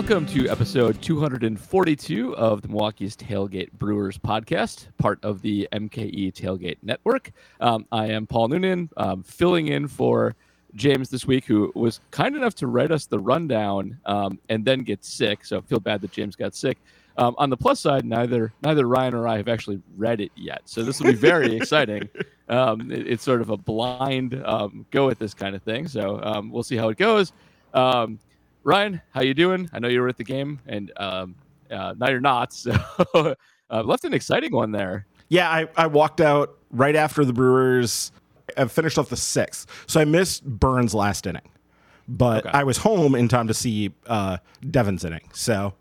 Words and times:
Welcome 0.00 0.24
to 0.28 0.48
episode 0.48 1.02
242 1.02 2.34
of 2.34 2.62
the 2.62 2.68
Milwaukee's 2.68 3.14
Tailgate 3.14 3.70
Brewers 3.72 4.16
podcast, 4.16 4.86
part 4.96 5.22
of 5.22 5.42
the 5.42 5.68
MKE 5.72 6.32
Tailgate 6.32 6.78
Network. 6.82 7.30
Um, 7.60 7.84
I 7.92 8.06
am 8.06 8.26
Paul 8.26 8.48
Noonan, 8.48 8.88
um, 8.96 9.22
filling 9.22 9.68
in 9.68 9.86
for 9.86 10.34
James 10.74 11.10
this 11.10 11.26
week, 11.26 11.44
who 11.44 11.70
was 11.74 12.00
kind 12.12 12.34
enough 12.34 12.54
to 12.56 12.66
write 12.66 12.90
us 12.90 13.04
the 13.04 13.18
rundown 13.18 13.98
um, 14.06 14.38
and 14.48 14.64
then 14.64 14.84
get 14.84 15.04
sick. 15.04 15.44
So 15.44 15.58
I 15.58 15.60
feel 15.60 15.80
bad 15.80 16.00
that 16.00 16.12
James 16.12 16.34
got 16.34 16.54
sick. 16.54 16.78
Um, 17.18 17.34
on 17.36 17.50
the 17.50 17.58
plus 17.58 17.78
side, 17.78 18.06
neither 18.06 18.54
neither 18.62 18.86
Ryan 18.86 19.12
or 19.12 19.28
I 19.28 19.36
have 19.36 19.48
actually 19.48 19.82
read 19.98 20.22
it 20.22 20.32
yet, 20.34 20.62
so 20.64 20.82
this 20.82 20.98
will 20.98 21.12
be 21.12 21.18
very 21.18 21.54
exciting. 21.56 22.08
Um, 22.48 22.90
it, 22.90 23.06
it's 23.06 23.22
sort 23.22 23.42
of 23.42 23.50
a 23.50 23.56
blind 23.58 24.42
um, 24.46 24.86
go 24.90 25.10
at 25.10 25.18
this 25.18 25.34
kind 25.34 25.54
of 25.54 25.62
thing, 25.62 25.88
so 25.88 26.22
um, 26.22 26.50
we'll 26.50 26.62
see 26.62 26.76
how 26.76 26.88
it 26.88 26.96
goes. 26.96 27.34
Um, 27.74 28.18
Ryan, 28.62 29.00
how 29.12 29.22
you 29.22 29.34
doing? 29.34 29.68
I 29.72 29.78
know 29.78 29.88
you 29.88 30.00
were 30.00 30.08
at 30.08 30.16
the 30.16 30.24
game, 30.24 30.60
and 30.66 30.92
um, 30.96 31.34
uh, 31.70 31.94
now 31.96 32.08
you're 32.10 32.20
not. 32.20 32.52
So 33.12 33.34
uh, 33.72 33.82
left 33.84 34.04
an 34.04 34.12
exciting 34.14 34.52
one 34.52 34.72
there. 34.72 35.06
Yeah, 35.28 35.48
I, 35.48 35.68
I 35.76 35.86
walked 35.86 36.20
out 36.20 36.58
right 36.72 36.96
after 36.96 37.24
the 37.24 37.32
Brewers. 37.32 38.10
I 38.56 38.64
finished 38.64 38.98
off 38.98 39.08
the 39.10 39.16
sixth, 39.16 39.68
so 39.86 40.00
I 40.00 40.04
missed 40.04 40.44
Burnes' 40.44 40.92
last 40.92 41.24
inning, 41.26 41.48
but 42.08 42.44
Okay. 42.46 42.58
I 42.58 42.64
was 42.64 42.78
home 42.78 43.14
in 43.14 43.28
time 43.28 43.46
to 43.46 43.54
see 43.54 43.92
uh, 44.08 44.38
Devin's 44.68 45.04
inning, 45.04 45.28
so 45.32 45.74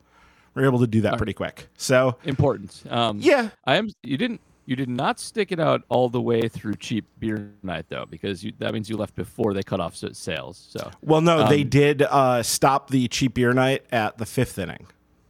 we 0.53 0.61
are 0.61 0.66
able 0.67 0.77
to 0.80 0.88
do 0.88 1.02
that 1.02 1.17
pretty 1.17 1.33
quick. 1.33 1.67
So 1.77 2.16
Important. 2.25 2.83
Um, 2.91 3.17
yeah, 3.19 3.49
I 3.66 3.77
am. 3.77 3.89
You 4.03 4.17
didn't. 4.17 4.39
You 4.70 4.76
did 4.76 4.88
not 4.88 5.20
stick 5.20 5.52
it 5.52 5.59
out 5.59 5.82
all 5.90 6.09
the 6.09 6.22
way 6.22 6.48
through 6.48 6.76
cheap 6.76 7.04
beer 7.18 7.52
night 7.64 7.86
though, 7.90 8.05
because 8.08 8.44
you, 8.44 8.54
that 8.59 8.72
means 8.72 8.88
you 8.88 8.98
left 8.98 9.16
before 9.16 9.56
they 9.56 9.64
cut 9.64 9.80
off 9.80 9.95
sales. 9.95 10.64
So. 10.70 10.92
well, 11.02 11.22
no, 11.22 11.50
they 11.50 11.64
Um, 11.64 11.70
did 11.70 12.02
uh, 12.03 12.44
stop 12.44 12.92
the 12.92 13.08
cheap 13.08 13.34
beer 13.34 13.52
night 13.53 13.84
at 13.92 14.20
the 14.20 14.28
fifth 14.28 14.59
inning. 14.59 14.86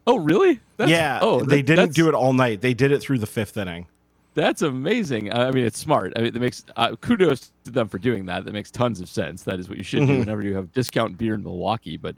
Oh 0.06 0.18
really? 0.18 0.60
That's, 0.76 0.92
yeah, 0.92 1.20
Oh, 1.22 1.40
they 1.40 1.62
that- 1.62 1.66
didn't 1.76 1.94
do 1.96 2.10
it 2.10 2.16
all 2.16 2.34
night. 2.34 2.60
They 2.60 2.74
did 2.74 2.92
it 2.92 3.00
through 3.00 3.20
the 3.20 3.28
fifth 3.28 3.56
inning. 3.56 3.88
That's 4.34 4.62
amazing. 4.62 5.32
I 5.34 5.52
mean, 5.52 5.64
it's 5.66 5.80
smart. 5.80 6.12
I 6.18 6.20
mean, 6.20 6.36
it 6.36 6.42
makes 6.42 6.66
uh, 6.76 6.98
kudos 6.98 7.54
to 7.64 7.72
them 7.72 7.88
for 7.88 7.98
doing 7.98 8.26
that. 8.26 8.44
That 8.44 8.54
makes 8.54 8.72
tons 8.72 9.00
of 9.00 9.08
sense. 9.08 9.44
That 9.44 9.58
is 9.60 9.70
what 9.70 9.78
you 9.78 9.86
should 9.86 10.00
do 10.06 10.16
Mhm. 10.16 10.20
whenever 10.20 10.42
you 10.44 10.54
have 10.56 10.74
discount 10.74 11.18
beer 11.18 11.34
in 11.36 11.44
Milwaukee. 11.44 11.96
But 11.96 12.16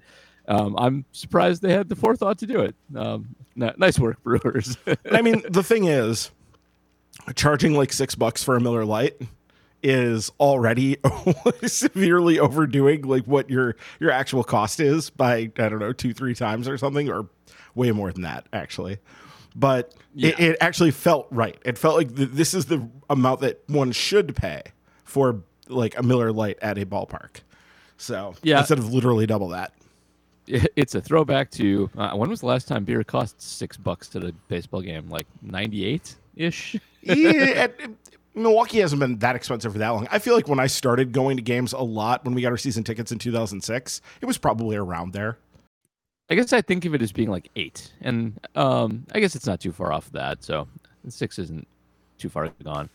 um, 0.48 0.76
I'm 0.78 1.06
surprised 1.12 1.62
they 1.62 1.72
had 1.72 1.88
the 1.88 1.96
forethought 1.96 2.40
to 2.40 2.48
do 2.48 2.62
it. 2.62 2.76
Um, 2.96 3.36
nice 3.56 4.00
work, 4.00 4.22
Brewers. 4.24 4.76
I 5.12 5.22
mean, 5.22 5.44
the 5.50 5.62
thing 5.64 5.86
is, 5.86 6.32
charging 7.36 7.74
like 7.74 7.94
six 7.94 8.16
bucks 8.16 8.44
for 8.44 8.56
a 8.56 8.62
Miller 8.62 8.86
Lite 8.86 9.22
is 9.84 10.32
already 10.40 10.98
severely 11.66 12.38
overdoing 12.40 13.02
like 13.04 13.26
what 13.26 13.50
your 13.50 13.76
your 14.00 14.12
actual 14.12 14.44
cost 14.44 14.80
is 14.80 15.10
by 15.10 15.36
I 15.58 15.70
don't 15.70 15.80
know 15.80 15.94
two 15.94 16.14
three 16.14 16.36
times 16.36 16.68
or 16.68 16.78
something 16.78 17.10
or 17.10 17.28
way 17.76 17.92
more 17.92 18.12
than 18.12 18.22
that 18.24 18.46
actually. 18.54 19.00
But 19.56 19.94
it, 20.16 20.38
Yeah. 20.40 20.46
it 20.46 20.58
actually 20.62 20.92
felt 20.92 21.28
right. 21.32 21.58
It 21.66 21.78
felt 21.78 21.98
like 21.98 22.16
th- 22.16 22.30
this 22.32 22.54
is 22.54 22.66
the 22.68 22.88
amount 23.10 23.42
that 23.42 23.62
one 23.68 23.92
should 23.92 24.36
pay 24.36 24.62
for 25.04 25.42
like 25.68 25.98
a 25.98 26.04
Miller 26.04 26.32
Lite 26.32 26.60
at 26.62 26.78
a 26.78 26.86
ballpark. 26.86 27.38
So 27.98 28.36
Yeah. 28.44 28.60
instead 28.60 28.78
of 28.78 28.94
literally 28.94 29.26
double 29.26 29.50
that. 29.50 29.74
it's 30.48 30.96
a 30.96 31.02
throwback 31.02 31.50
to 31.52 31.90
uh, 31.98 32.12
when 32.16 32.30
was 32.30 32.42
the 32.42 32.46
last 32.48 32.68
time 32.68 32.84
beer 32.84 33.04
cost 33.04 33.42
six 33.42 33.78
bucks 33.78 34.16
at 34.16 34.24
a 34.24 34.32
baseball 34.48 34.82
game? 34.82 35.10
Like 35.10 35.28
'98 35.42 36.16
ish. 36.36 36.78
Yeah, 37.02 37.68
Milwaukee 38.34 38.80
hasn't 38.80 39.00
been 39.00 39.20
that 39.20 39.36
expensive 39.36 39.72
for 39.74 39.80
that 39.80 39.90
long. 39.90 40.08
I 40.12 40.20
feel 40.20 40.36
like 40.36 40.48
when 40.48 40.60
I 40.60 40.68
started 40.68 41.12
going 41.12 41.38
to 41.38 41.44
games 41.44 41.74
a 41.74 41.80
lot 41.80 42.24
when 42.24 42.34
we 42.34 42.42
got 42.42 42.52
our 42.52 42.58
season 42.58 42.84
tickets 42.84 43.12
in 43.12 43.20
2006, 43.20 44.02
it 44.22 44.26
was 44.26 44.38
probably 44.38 44.78
around 44.78 45.14
there. 45.14 45.38
I 46.30 46.36
guess 46.36 46.54
I 46.54 46.62
think 46.62 46.86
of 46.86 46.96
it 46.96 47.02
as 47.02 47.12
being 47.12 47.30
like 47.30 47.50
eight, 47.58 47.92
and 48.00 48.40
um, 48.56 49.06
I 49.14 49.20
guess 49.20 49.36
it's 49.36 49.46
not 49.48 49.60
too 49.60 49.74
far 49.74 49.92
off 49.92 50.10
that. 50.14 50.44
So 50.44 50.68
six 51.10 51.38
isn't 51.38 51.68
too 52.18 52.30
far 52.30 52.48
gone. 52.64 52.90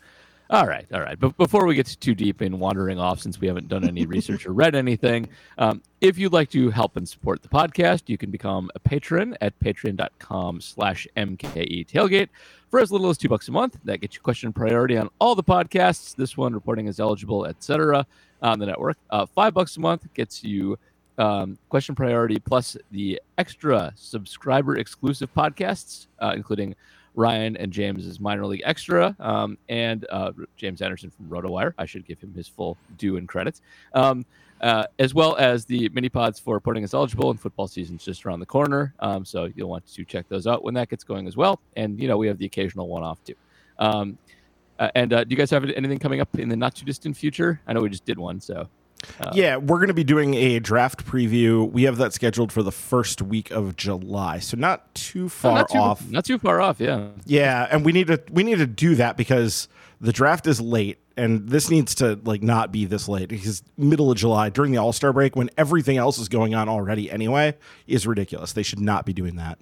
All 0.49 0.65
right, 0.65 0.85
all 0.93 1.01
right. 1.01 1.19
But 1.19 1.35
before 1.35 1.65
we 1.65 1.75
get 1.75 1.87
too 1.99 2.15
deep 2.15 2.41
in 2.41 2.57
wandering 2.57 2.99
off, 2.99 3.19
since 3.19 3.39
we 3.39 3.47
haven't 3.47 3.67
done 3.67 3.83
any 3.83 4.05
research 4.05 4.45
or 4.45 4.53
read 4.53 4.75
anything, 4.75 5.27
um, 5.57 5.83
if 5.99 6.17
you'd 6.17 6.31
like 6.31 6.49
to 6.51 6.69
help 6.69 6.95
and 6.95 7.07
support 7.07 7.41
the 7.41 7.49
podcast, 7.49 8.03
you 8.07 8.17
can 8.17 8.31
become 8.31 8.71
a 8.73 8.79
patron 8.79 9.37
at 9.41 9.59
patreon.com 9.59 10.61
slash 10.61 11.05
MKE 11.17 11.87
tailgate 11.87 12.29
for 12.69 12.79
as 12.79 12.91
little 12.91 13.09
as 13.09 13.17
two 13.17 13.29
bucks 13.29 13.47
a 13.47 13.51
month. 13.51 13.77
That 13.83 14.01
gets 14.01 14.15
you 14.15 14.21
question 14.21 14.53
priority 14.53 14.97
on 14.97 15.09
all 15.19 15.35
the 15.35 15.43
podcasts. 15.43 16.15
This 16.15 16.37
one 16.37 16.53
reporting 16.53 16.87
is 16.87 16.99
eligible, 16.99 17.45
etc. 17.45 18.05
on 18.41 18.59
the 18.59 18.65
network. 18.65 18.97
Uh, 19.09 19.25
five 19.25 19.53
bucks 19.53 19.77
a 19.77 19.79
month 19.79 20.07
gets 20.13 20.43
you 20.43 20.77
um, 21.17 21.57
question 21.69 21.95
priority 21.95 22.39
plus 22.39 22.77
the 22.91 23.21
extra 23.37 23.91
subscriber 23.95 24.77
exclusive 24.77 25.33
podcasts, 25.33 26.07
uh, 26.19 26.33
including 26.35 26.75
Ryan 27.15 27.57
and 27.57 27.73
James's 27.73 28.19
minor 28.19 28.45
league 28.45 28.61
extra, 28.63 29.15
um, 29.19 29.57
and 29.69 30.05
uh, 30.11 30.31
James 30.55 30.81
Anderson 30.81 31.09
from 31.09 31.27
RotoWire. 31.27 31.73
I 31.77 31.87
should 31.87 32.05
give 32.05 32.19
him 32.19 32.33
his 32.33 32.47
full 32.47 32.77
due 32.97 33.17
and 33.17 33.27
credits, 33.27 33.61
um, 33.93 34.23
uh, 34.61 34.85
as 34.99 35.13
well 35.13 35.35
as 35.37 35.65
the 35.65 35.89
mini 35.89 36.09
pods 36.09 36.39
for 36.39 36.59
Putting 36.59 36.83
is 36.83 36.93
eligible 36.93 37.29
and 37.29 37.39
football 37.39 37.67
season's 37.67 38.03
just 38.03 38.25
around 38.25 38.39
the 38.39 38.45
corner. 38.45 38.93
Um, 38.99 39.25
so 39.25 39.49
you'll 39.55 39.69
want 39.69 39.85
to 39.87 40.05
check 40.05 40.27
those 40.29 40.47
out 40.47 40.63
when 40.63 40.73
that 40.75 40.89
gets 40.89 41.03
going 41.03 41.27
as 41.27 41.37
well. 41.37 41.59
And 41.75 41.99
you 41.99 42.07
know 42.07 42.17
we 42.17 42.27
have 42.27 42.37
the 42.37 42.45
occasional 42.45 42.87
one 42.87 43.03
off 43.03 43.23
too. 43.23 43.35
Um, 43.79 44.17
uh, 44.79 44.89
and 44.95 45.13
uh, 45.13 45.23
do 45.23 45.31
you 45.31 45.37
guys 45.37 45.49
have 45.49 45.63
anything 45.63 45.99
coming 45.99 46.21
up 46.21 46.37
in 46.37 46.49
the 46.49 46.55
not 46.55 46.75
too 46.75 46.85
distant 46.85 47.17
future? 47.17 47.59
I 47.67 47.73
know 47.73 47.81
we 47.81 47.89
just 47.89 48.05
did 48.05 48.19
one, 48.19 48.39
so 48.39 48.67
uh, 49.19 49.31
yeah, 49.33 49.57
we're 49.57 49.77
going 49.77 49.87
to 49.89 49.93
be 49.93 50.03
doing 50.03 50.33
a 50.33 50.59
draft 50.59 51.05
preview. 51.05 51.69
We 51.71 51.83
have 51.83 51.97
that 51.97 52.13
scheduled 52.13 52.51
for 52.51 52.63
the 52.63 52.71
first 52.71 53.21
week 53.21 53.51
of 53.51 53.75
July, 53.75 54.39
so 54.39 54.57
not 54.57 54.93
too 54.95 55.25
Oh, 55.25 55.29
far 55.29 55.53
not 55.59 55.69
too, 55.69 55.77
off. 55.77 56.09
Not 56.09 56.25
too 56.25 56.37
far 56.39 56.59
off, 56.61 56.79
yeah. 56.79 57.09
Yeah, 57.25 57.67
and 57.71 57.85
we 57.85 57.91
need 57.91 58.07
to 58.07 58.21
we 58.31 58.43
need 58.43 58.57
to 58.57 58.67
do 58.67 58.95
that 58.95 59.17
because 59.17 59.67
the 60.01 60.11
draft 60.13 60.45
is 60.47 60.59
late 60.61 60.99
and 61.15 61.49
this 61.49 61.69
needs 61.71 61.95
to 61.95 62.19
like 62.23 62.43
not 62.43 62.71
be 62.71 62.85
this 62.85 63.07
late 63.07 63.29
because 63.29 63.63
middle 63.77 64.11
of 64.11 64.17
July 64.17 64.49
during 64.49 64.71
the 64.71 64.77
All-Star 64.77 65.11
break 65.13 65.35
when 65.35 65.49
everything 65.57 65.97
else 65.97 66.19
is 66.19 66.29
going 66.29 66.53
on 66.53 66.69
already 66.69 67.09
anyway 67.09 67.55
is 67.87 68.05
ridiculous. 68.05 68.53
They 68.53 68.61
should 68.63 68.79
not 68.79 69.05
be 69.05 69.13
doing 69.13 69.35
that. 69.37 69.57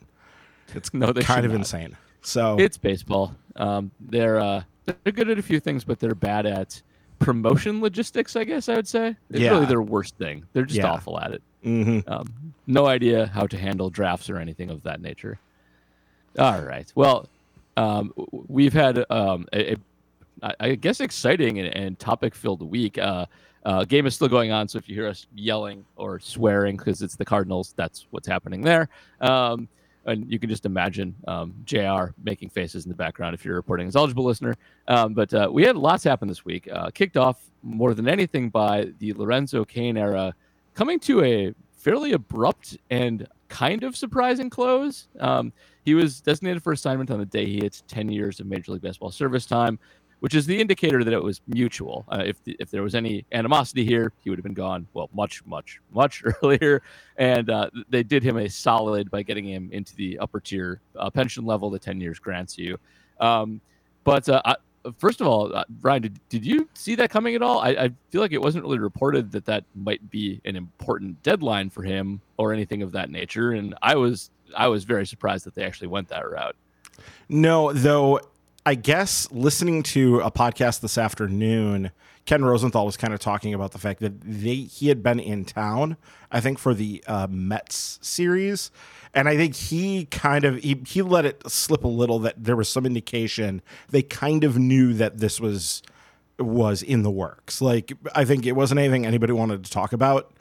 It's 0.74 0.94
No, 0.94 1.14
kind 1.14 1.46
of 1.46 1.52
not. 1.52 1.60
insane. 1.60 1.96
So 2.22 2.58
It's 2.60 2.78
baseball. 2.78 3.36
Um, 3.56 3.92
they're 4.00 4.40
uh, 4.40 4.64
they're 4.86 5.14
good 5.14 5.30
at 5.30 5.40
a 5.40 5.44
few 5.44 5.60
things, 5.60 5.84
but 5.84 6.00
they're 6.00 6.16
bad 6.16 6.46
at 6.46 6.82
promotion 7.20 7.82
logistics. 7.82 8.36
I 8.36 8.44
guess 8.44 8.70
I 8.70 8.76
would 8.76 8.88
say 8.88 9.16
it's 9.30 9.40
Yeah. 9.40 9.52
really 9.52 9.66
their 9.66 9.82
worst 9.82 10.16
thing. 10.18 10.46
They're 10.54 10.66
just 10.66 10.78
Yeah. 10.80 10.92
awful 10.92 11.20
at 11.20 11.32
it. 11.32 11.42
mhm. 11.64 12.08
Um, 12.10 12.28
no 12.68 12.86
idea 12.86 13.26
how 13.28 13.48
to 13.48 13.58
handle 13.58 13.90
drafts 13.90 14.30
or 14.30 14.38
anything 14.38 14.70
of 14.70 14.84
that 14.84 15.02
nature. 15.02 15.40
All 16.38 16.62
right. 16.62 16.92
Well, 16.96 17.28
um, 17.78 18.14
we've 18.48 18.74
had 18.74 19.06
um, 19.10 19.48
a, 19.54 19.74
a, 19.74 19.78
I- 20.60 20.76
guess, 20.76 21.00
exciting 21.00 21.60
and, 21.60 21.74
and 21.76 22.00
topic-filled 22.00 22.62
week. 22.62 22.98
Uh, 22.98 23.26
uh, 23.66 23.84
game 23.86 24.06
is 24.06 24.14
still 24.14 24.28
going 24.28 24.52
on, 24.52 24.68
so 24.68 24.78
if 24.78 24.88
you 24.88 24.94
hear 24.96 25.08
us 25.08 25.26
yelling 25.34 25.86
or 25.96 26.20
swearing 26.20 26.78
because 26.78 27.02
it's 27.02 27.16
the 27.16 27.26
Cardinals, 27.26 27.74
that's 27.76 28.06
what's 28.12 28.28
happening 28.28 28.62
there. 28.62 28.90
Um, 29.22 29.68
and 30.06 30.32
you 30.32 30.40
can 30.40 30.50
just 30.50 30.66
imagine 30.66 31.16
um, 31.28 31.54
Jr. 31.66 32.12
making 32.24 32.50
faces 32.50 32.86
in 32.86 32.90
the 32.90 32.96
background 32.96 33.34
if 33.34 33.44
you're 33.44 33.56
reporting 33.56 33.88
as 33.88 33.96
eligible 33.96 34.24
listener. 34.24 34.56
Um, 34.88 35.14
but 35.14 35.34
uh, 35.34 35.50
we 35.52 35.64
had 35.64 35.76
lots 35.76 36.04
happen 36.04 36.28
this 36.28 36.46
week. 36.46 36.70
Uh, 36.72 36.90
kicked 36.92 37.18
off 37.18 37.50
more 37.64 37.94
than 37.94 38.08
anything 38.08 38.50
by 38.50 38.92
the 39.00 39.14
Lorenzo 39.14 39.66
Cain 39.66 39.98
era 39.98 40.34
coming 40.74 41.00
to 41.02 41.24
a 41.24 41.54
fairly 41.72 42.14
abrupt 42.14 42.78
and 42.90 43.28
kind 43.48 43.84
of 43.84 43.96
surprising 43.96 44.50
close. 44.50 45.08
Um, 45.20 45.54
he 45.84 45.94
was 45.94 46.22
designated 46.22 46.64
for 46.64 46.74
assignment 46.74 47.12
on 47.12 47.20
the 47.20 47.26
day 47.26 47.46
he 47.46 47.60
hits 47.60 47.84
10 47.88 48.10
years 48.10 48.40
of 48.40 48.48
Major 48.48 48.72
League 48.72 48.82
Baseball 48.82 49.12
service 49.12 49.46
time, 49.46 49.80
which 50.20 50.34
is 50.34 50.46
the 50.46 50.60
indicator 50.60 51.04
that 51.04 51.14
it 51.14 51.24
was 51.24 51.42
mutual. 51.48 52.06
Uh, 52.10 52.24
if, 52.26 52.38
if 52.46 52.72
there 52.72 52.84
was 52.84 52.96
any 52.96 53.26
animosity 53.32 53.86
here, 53.86 54.12
he 54.24 54.30
would 54.30 54.40
have 54.40 54.44
been 54.44 54.54
gone, 54.54 54.88
well, 54.94 55.10
much, 55.14 55.46
much, 55.46 55.80
much 55.94 56.24
earlier. 56.44 56.82
And 57.18 57.50
uh, 57.50 57.70
they 57.90 58.04
did 58.04 58.24
him 58.24 58.38
a 58.38 58.50
solid 58.50 59.12
by 59.12 59.24
getting 59.24 59.46
him 59.46 59.70
into 59.72 59.96
the 59.96 60.18
upper 60.20 60.40
tier 60.40 60.82
uh, 60.98 61.10
pension 61.10 61.46
level 61.46 61.70
that 61.72 61.82
10 61.82 62.02
years 62.02 62.20
grants 62.20 62.58
you. 62.58 62.78
Um, 63.20 63.62
but 64.04 64.28
uh, 64.30 64.42
I, 64.46 64.56
first 64.98 65.22
of 65.22 65.28
all, 65.28 65.56
uh, 65.56 65.64
Brian, 65.70 66.02
did, 66.02 66.20
did 66.30 66.46
you 66.46 66.70
see 66.74 66.96
that 66.96 67.10
coming 67.10 67.36
at 67.36 67.42
all? 67.42 67.60
I, 67.60 67.70
I 67.70 67.92
feel 68.10 68.22
like 68.22 68.32
it 68.32 68.42
wasn't 68.42 68.64
really 68.64 68.80
reported 68.80 69.32
that 69.32 69.46
that 69.46 69.64
might 69.76 70.10
be 70.10 70.42
an 70.46 70.56
important 70.56 71.22
deadline 71.24 71.70
for 71.70 71.84
him 71.84 72.22
or 72.38 72.54
anything 72.54 72.82
of 72.82 72.92
that 72.94 73.10
nature. 73.10 73.52
And 73.52 73.76
I 73.82 73.96
was 73.96 74.30
I 74.56 74.68
was 74.68 74.84
very 74.84 75.06
surprised 75.06 75.46
that 75.46 75.56
they 75.56 75.64
actually 75.64 75.88
went 75.88 76.08
that 76.10 76.30
route. 76.30 76.56
No, 77.30 77.74
though 77.74 78.22
I 78.68 78.74
guess 78.74 79.32
listening 79.32 79.84
to 79.84 80.22
a 80.22 80.32
podcast 80.32 80.80
this 80.80 80.98
afternoon, 80.98 81.92
Ken 82.26 82.44
Rosenthal 82.44 82.88
was 82.88 82.98
kind 82.98 83.14
of 83.14 83.20
talking 83.20 83.54
about 83.54 83.74
the 83.74 83.78
fact 83.78 84.00
that 84.00 84.20
they 84.22 84.56
he 84.56 84.88
had 84.88 85.04
been 85.04 85.20
in 85.20 85.46
town, 85.46 85.98
I 86.32 86.40
think, 86.40 86.58
for 86.58 86.74
the 86.74 87.04
uh, 87.06 87.28
Mets 87.30 88.00
series, 88.02 88.72
and 89.14 89.30
I 89.30 89.38
think 89.38 89.56
he 89.56 90.06
kind 90.06 90.46
of 90.46 90.56
he, 90.64 90.82
he 90.88 91.04
let 91.04 91.26
it 91.26 91.48
slip 91.48 91.84
a 91.84 91.88
little 91.88 92.18
that 92.20 92.44
there 92.44 92.56
was 92.56 92.68
some 92.68 92.88
indication 92.88 93.62
they 93.90 94.02
kind 94.02 94.44
of 94.44 94.58
knew 94.58 94.94
that 94.94 95.20
this 95.20 95.40
was 95.40 95.84
was 96.40 96.82
in 96.82 97.04
the 97.04 97.12
works. 97.12 97.62
Like 97.62 97.94
I 98.16 98.26
think 98.26 98.48
it 98.48 98.54
wasn't 98.54 98.80
anything 98.80 99.06
anybody 99.06 99.34
wanted 99.34 99.64
to 99.64 99.70
talk 99.70 99.94
about 99.94 100.34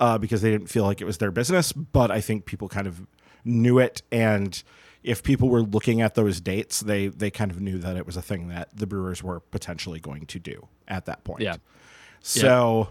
uh, 0.00 0.18
because 0.18 0.42
they 0.42 0.50
didn't 0.50 0.66
feel 0.66 0.82
like 0.82 1.00
it 1.00 1.04
was 1.04 1.18
their 1.18 1.30
business, 1.30 1.72
but 1.72 2.10
I 2.10 2.20
think 2.20 2.44
people 2.44 2.68
kind 2.68 2.88
of 2.88 3.06
knew 3.44 3.78
it 3.78 4.02
and 4.10 4.60
if 5.02 5.22
people 5.22 5.48
were 5.48 5.62
looking 5.62 6.00
at 6.00 6.14
those 6.14 6.40
dates, 6.40 6.80
they 6.80 7.08
they 7.08 7.30
kind 7.30 7.50
of 7.50 7.60
knew 7.60 7.78
that 7.78 7.96
it 7.96 8.06
was 8.06 8.16
a 8.16 8.22
thing 8.22 8.48
that 8.48 8.68
the 8.74 8.86
Brewers 8.86 9.22
were 9.22 9.40
potentially 9.40 10.00
going 10.00 10.26
to 10.26 10.38
do 10.38 10.68
at 10.86 11.06
that 11.06 11.24
point. 11.24 11.42
Yeah. 11.42 11.56
So 12.20 12.88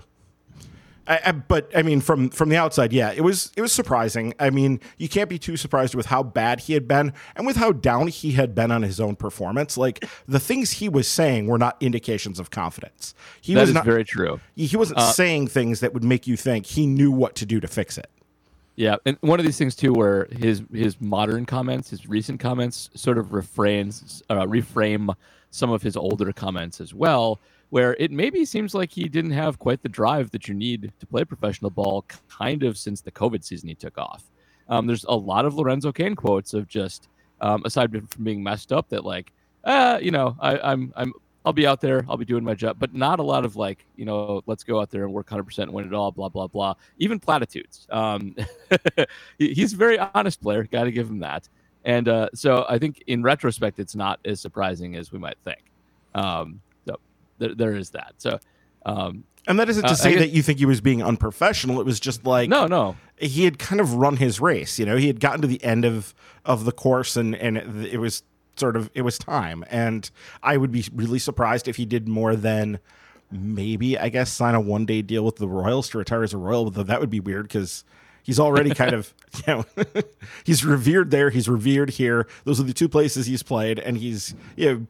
I, 1.07 1.19
I, 1.25 1.31
but 1.31 1.71
I 1.75 1.83
mean, 1.83 2.01
from 2.01 2.30
from 2.30 2.50
the 2.50 2.57
outside, 2.57 2.92
yeah, 2.92 3.12
it 3.15 3.21
was 3.21 3.51
it 3.56 3.62
was 3.62 3.71
surprising. 3.71 4.33
I 4.39 4.50
mean, 4.50 4.80
you 4.98 5.07
can't 5.07 5.30
be 5.30 5.39
too 5.39 5.57
surprised 5.57 5.95
with 5.95 6.07
how 6.07 6.21
bad 6.24 6.62
he 6.62 6.74
had 6.74 6.88
been 6.88 7.13
and 7.36 7.48
with 7.48 7.56
how 7.56 7.71
down 7.71 8.07
he 8.07 8.33
had 8.33 8.54
been 8.54 8.71
on 8.71 8.83
his 8.83 9.00
own 9.00 9.15
performance. 9.15 9.77
Like 9.77 10.06
the 10.27 10.39
things 10.39 10.71
he 10.74 10.89
was 10.89 11.07
saying 11.07 11.48
were 11.48 11.57
not 11.57 11.77
indications 11.80 12.39
of 12.39 12.51
confidence. 12.51 13.13
He 13.42 13.54
That 13.54 13.62
was 13.62 13.69
is 13.69 13.75
not 13.75 13.86
very 13.86 14.04
true. 14.04 14.39
He 14.56 14.75
wasn't 14.75 15.00
uh, 15.00 15.12
saying 15.12 15.48
things 15.48 15.80
that 15.80 15.94
would 15.94 16.04
make 16.04 16.27
you 16.27 16.36
think 16.36 16.65
he 16.65 16.86
knew 16.86 17.12
what 17.12 17.36
to 17.36 17.45
do 17.45 17.59
to 17.59 17.68
fix 17.68 17.98
it. 17.98 18.09
Yeah, 18.78 18.98
and 19.08 19.18
one 19.22 19.40
of 19.40 19.46
these 19.46 19.58
things 19.58 19.76
too, 19.76 19.92
where 19.92 20.28
his 20.32 20.62
his 20.72 21.02
modern 21.02 21.48
comments, 21.48 21.90
his 21.90 22.08
recent 22.08 22.40
comments, 22.40 22.92
sort 22.94 23.18
of 23.18 23.34
refrains, 23.34 24.22
uh, 24.30 24.46
reframe 24.46 25.16
some 25.50 25.72
of 25.72 25.82
his 25.82 25.98
older 25.98 26.32
comments 26.32 26.80
as 26.80 26.94
well, 26.94 27.40
where 27.70 27.96
it 28.00 28.12
maybe 28.12 28.46
seems 28.46 28.76
like 28.76 28.92
he 28.92 29.10
didn't 29.10 29.32
have 29.32 29.58
quite 29.58 29.82
the 29.82 29.90
drive 29.90 30.30
that 30.30 30.48
you 30.48 30.54
need 30.54 30.94
to 31.00 31.08
play 31.08 31.24
professional 31.24 31.72
ball, 31.72 32.06
kind 32.30 32.62
of 32.62 32.78
since 32.78 33.02
the 33.02 33.12
COVID 33.12 33.44
season 33.44 33.68
he 33.68 33.74
took 33.76 33.98
off. 33.98 34.26
Um, 34.70 34.86
there's 34.86 35.06
a 35.06 35.16
lot 35.16 35.46
of 35.46 35.56
Lorenzo 35.56 35.92
Cain 35.92 36.14
quotes 36.14 36.54
of 36.54 36.68
just, 36.68 37.08
um, 37.42 37.64
aside 37.66 37.92
from 37.92 38.24
being 38.24 38.44
messed 38.44 38.72
up, 38.72 38.90
that 38.90 39.04
like, 39.04 39.34
uh, 39.64 39.98
you 40.00 40.12
know, 40.12 40.36
I, 40.40 40.60
I'm 40.60 40.94
I'm 40.96 41.14
I'll 41.48 41.54
be 41.54 41.66
out 41.66 41.80
there, 41.80 42.06
I'll 42.10 42.18
be 42.18 42.26
doing 42.26 42.44
my 42.44 42.56
job, 42.56 42.76
but 42.78 42.94
not 42.94 43.20
a 43.20 43.24
lot 43.24 43.46
of 43.46 43.56
like, 43.56 43.86
you 43.96 44.04
know, 44.04 44.42
let's 44.48 44.66
go 44.66 44.82
out 44.82 44.90
there 44.90 45.06
and 45.06 45.14
work 45.14 45.28
100% 45.30 45.58
and 45.60 45.72
win 45.72 45.86
it 45.86 45.94
all, 45.94 46.12
blah 46.12 46.28
blah 46.28 46.48
blah. 46.48 46.74
Even 47.00 47.20
platitudes. 47.20 47.88
Um, 47.90 48.36
he's 49.38 49.72
a 49.74 49.78
very 49.78 49.98
honest 49.98 50.42
player. 50.42 50.64
Got 50.66 50.84
to 50.84 50.92
give 50.92 51.10
him 51.10 51.20
that. 51.20 51.48
And 51.86 52.10
uh, 52.10 52.28
so 52.34 52.66
I 52.68 52.80
think 52.80 53.02
in 53.08 53.24
retrospect, 53.24 53.80
it's 53.80 53.96
not 53.96 54.20
as 54.26 54.42
surprising 54.42 54.98
as 54.98 55.14
we 55.14 55.20
might 55.20 55.38
think. 55.46 55.64
Um, 56.14 56.60
so 56.86 56.98
there, 57.38 57.56
there 57.56 57.76
is 57.76 57.92
that. 57.92 58.16
So 58.18 58.40
um, 58.86 59.24
And 59.48 59.58
that 59.60 59.70
isn't 59.70 59.84
to 59.84 59.92
Uh, 59.92 59.96
say 59.96 60.12
guess- 60.12 60.20
that 60.20 60.30
you 60.32 60.44
think 60.44 60.60
he 60.60 60.66
was 60.66 60.82
being 60.82 61.02
unprofessional. 61.02 61.80
It 61.80 61.86
was 61.86 62.02
just 62.02 62.26
like 62.26 62.50
no, 62.50 62.68
no, 62.68 62.98
he 63.18 63.46
had 63.46 63.58
kind 63.58 63.80
of 63.80 63.94
run 63.94 64.18
his 64.18 64.42
race. 64.42 64.78
You 64.78 64.86
know, 64.86 64.98
he 64.98 65.08
had 65.08 65.22
gotten 65.22 65.42
to 65.44 65.48
the 65.48 65.64
end 65.64 65.86
of 65.86 66.14
of 66.44 66.66
the 66.66 66.74
course, 66.74 67.16
and 67.16 67.34
and 67.36 67.58
it, 67.58 67.94
it 67.94 67.98
was 68.00 68.24
sort 68.59 68.75
of 68.75 68.89
it 68.94 69.01
was 69.04 69.18
time. 69.18 69.63
And 69.69 70.09
I 70.44 70.57
would 70.57 70.71
be 70.71 70.86
really 70.94 71.19
surprised 71.19 71.68
if 71.68 71.75
he 71.77 71.86
did 71.86 72.07
more 72.07 72.36
than 72.36 72.80
maybe 73.31 73.98
I 73.98 74.09
guess 74.09 74.31
sign 74.31 74.56
a 74.56 74.62
one 74.62 74.86
day 74.86 75.01
deal 75.01 75.24
with 75.25 75.36
the 75.38 75.48
Royals 75.48 75.89
to 75.89 75.98
retire 75.98 76.24
as 76.24 76.33
a 76.33 76.38
Royal. 76.38 76.69
Though 76.69 76.83
that 76.83 77.00
would 77.00 77.09
be 77.09 77.19
weird 77.19 77.48
because. 77.48 77.83
He's 78.24 78.42
already 78.42 78.71
kind 78.74 78.92
of, 78.94 79.13
you 79.48 79.54
know, 79.54 79.65
he's 80.44 80.65
revered 80.65 81.12
there. 81.12 81.30
He's 81.30 81.48
revered 81.48 81.92
here. 81.92 82.27
Those 82.44 82.59
are 82.59 82.63
the 82.63 82.74
two 82.74 82.89
places 82.89 83.25
he's 83.25 83.42
played, 83.42 83.80
and 83.80 83.98
he's, 83.98 84.36
you 84.57 84.65
know, 84.74 84.88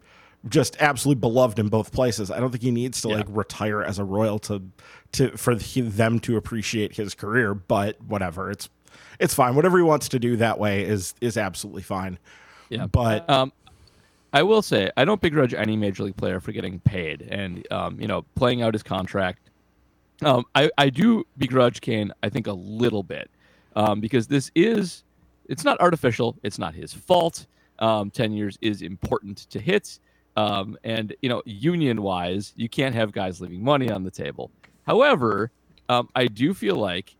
just 0.49 0.75
absolutely 0.79 1.19
beloved 1.19 1.59
in 1.59 1.67
both 1.67 1.91
places. 1.91 2.31
I 2.31 2.39
don't 2.39 2.49
think 2.49 2.63
he 2.63 2.71
needs 2.71 2.99
to 3.01 3.09
Yeah. 3.09 3.17
like 3.17 3.27
retire 3.29 3.83
as 3.83 3.99
a 3.99 4.03
royal 4.03 4.39
to 4.39 4.63
to 5.11 5.37
for 5.37 5.53
he, 5.55 5.81
them 5.81 6.19
to 6.21 6.35
appreciate 6.35 6.95
his 6.95 7.13
career. 7.13 7.53
But 7.53 8.01
whatever, 8.01 8.49
it's 8.49 8.69
it's 9.19 9.35
fine. 9.35 9.53
Whatever 9.53 9.77
he 9.77 9.83
wants 9.83 10.09
to 10.09 10.17
do 10.17 10.35
that 10.37 10.57
way 10.57 10.83
is 10.83 11.13
is 11.21 11.37
absolutely 11.37 11.83
fine. 11.83 12.17
Yeah. 12.69 12.87
But 12.87 13.29
Um, 13.29 13.51
I 14.33 14.43
will 14.43 14.61
say 14.61 14.91
I 14.97 15.05
don't 15.05 15.21
begrudge 15.21 15.53
any 15.53 15.75
major 15.77 16.03
league 16.03 16.17
player 16.17 16.39
for 16.39 16.51
getting 16.51 16.79
paid 16.81 17.21
and 17.29 17.65
um, 17.71 17.99
you 17.99 18.07
know 18.07 18.23
playing 18.35 18.61
out 18.61 18.73
his 18.73 18.83
contract. 18.83 19.49
Um, 20.23 20.45
I 20.55 20.69
I 20.77 20.89
do 20.89 21.25
begrudge 21.37 21.81
Cain 21.81 22.11
I 22.23 22.29
think 22.29 22.47
a 22.47 22.53
little 22.53 23.03
bit 23.03 23.29
um, 23.75 23.99
because 24.01 24.27
this 24.27 24.51
is 24.55 25.03
it's 25.47 25.63
not 25.63 25.79
artificial. 25.79 26.37
It's 26.43 26.59
not 26.59 26.73
his 26.75 26.93
fault. 26.93 27.45
Um, 27.79 28.09
Ten 28.11 28.33
years 28.33 28.57
is 28.61 28.81
important 28.81 29.37
to 29.49 29.59
hit, 29.59 29.99
um, 30.35 30.77
and 30.83 31.15
you 31.21 31.29
know 31.29 31.41
union 31.45 32.01
wise 32.01 32.53
you 32.55 32.67
can't 32.67 32.95
have 32.95 33.11
guys 33.11 33.39
leaving 33.39 33.63
money 33.63 33.89
on 33.89 34.03
the 34.03 34.11
table. 34.11 34.51
However, 34.85 35.51
um, 35.89 36.09
I 36.15 36.27
do 36.27 36.53
feel 36.53 36.75
like 36.75 37.15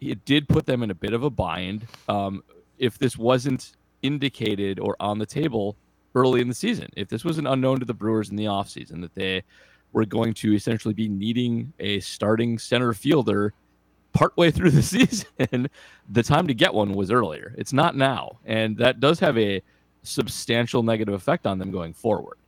it 0.00 0.24
did 0.24 0.48
put 0.48 0.66
them 0.66 0.82
in 0.82 0.90
a 0.90 0.94
bit 0.94 1.12
of 1.12 1.22
a 1.22 1.30
bind. 1.30 1.86
Um, 2.08 2.42
if 2.78 2.98
this 2.98 3.16
wasn't 3.16 3.72
indicated 4.02 4.78
or 4.78 4.96
on 5.00 5.18
the 5.18 5.26
table 5.26 5.76
early 6.14 6.40
in 6.40 6.48
the 6.48 6.54
season, 6.54 6.88
if 6.96 7.08
this 7.08 7.24
was 7.24 7.38
an 7.38 7.46
unknown 7.46 7.80
to 7.80 7.86
the 7.86 7.94
Brewers 7.94 8.30
in 8.30 8.36
the 8.36 8.44
offseason, 8.44 9.00
that 9.00 9.14
they 9.14 9.42
were 9.92 10.04
going 10.04 10.34
to 10.34 10.54
essentially 10.54 10.94
be 10.94 11.08
needing 11.08 11.72
a 11.78 12.00
starting 12.00 12.58
center 12.58 12.92
fielder 12.92 13.52
partway 14.12 14.50
through 14.50 14.70
the 14.70 14.82
season, 15.38 15.68
the 16.10 16.22
time 16.22 16.46
to 16.46 16.54
get 16.54 16.74
one 16.74 16.94
was 16.94 17.10
earlier. 17.10 17.54
It's 17.56 17.72
not 17.72 17.96
now. 17.96 18.38
And 18.44 18.76
that 18.78 19.00
does 19.00 19.20
have 19.20 19.38
a 19.38 19.62
substantial 20.02 20.82
negative 20.82 21.14
effect 21.14 21.46
on 21.46 21.58
them 21.58 21.70
going 21.70 21.92
forward. 21.92 22.38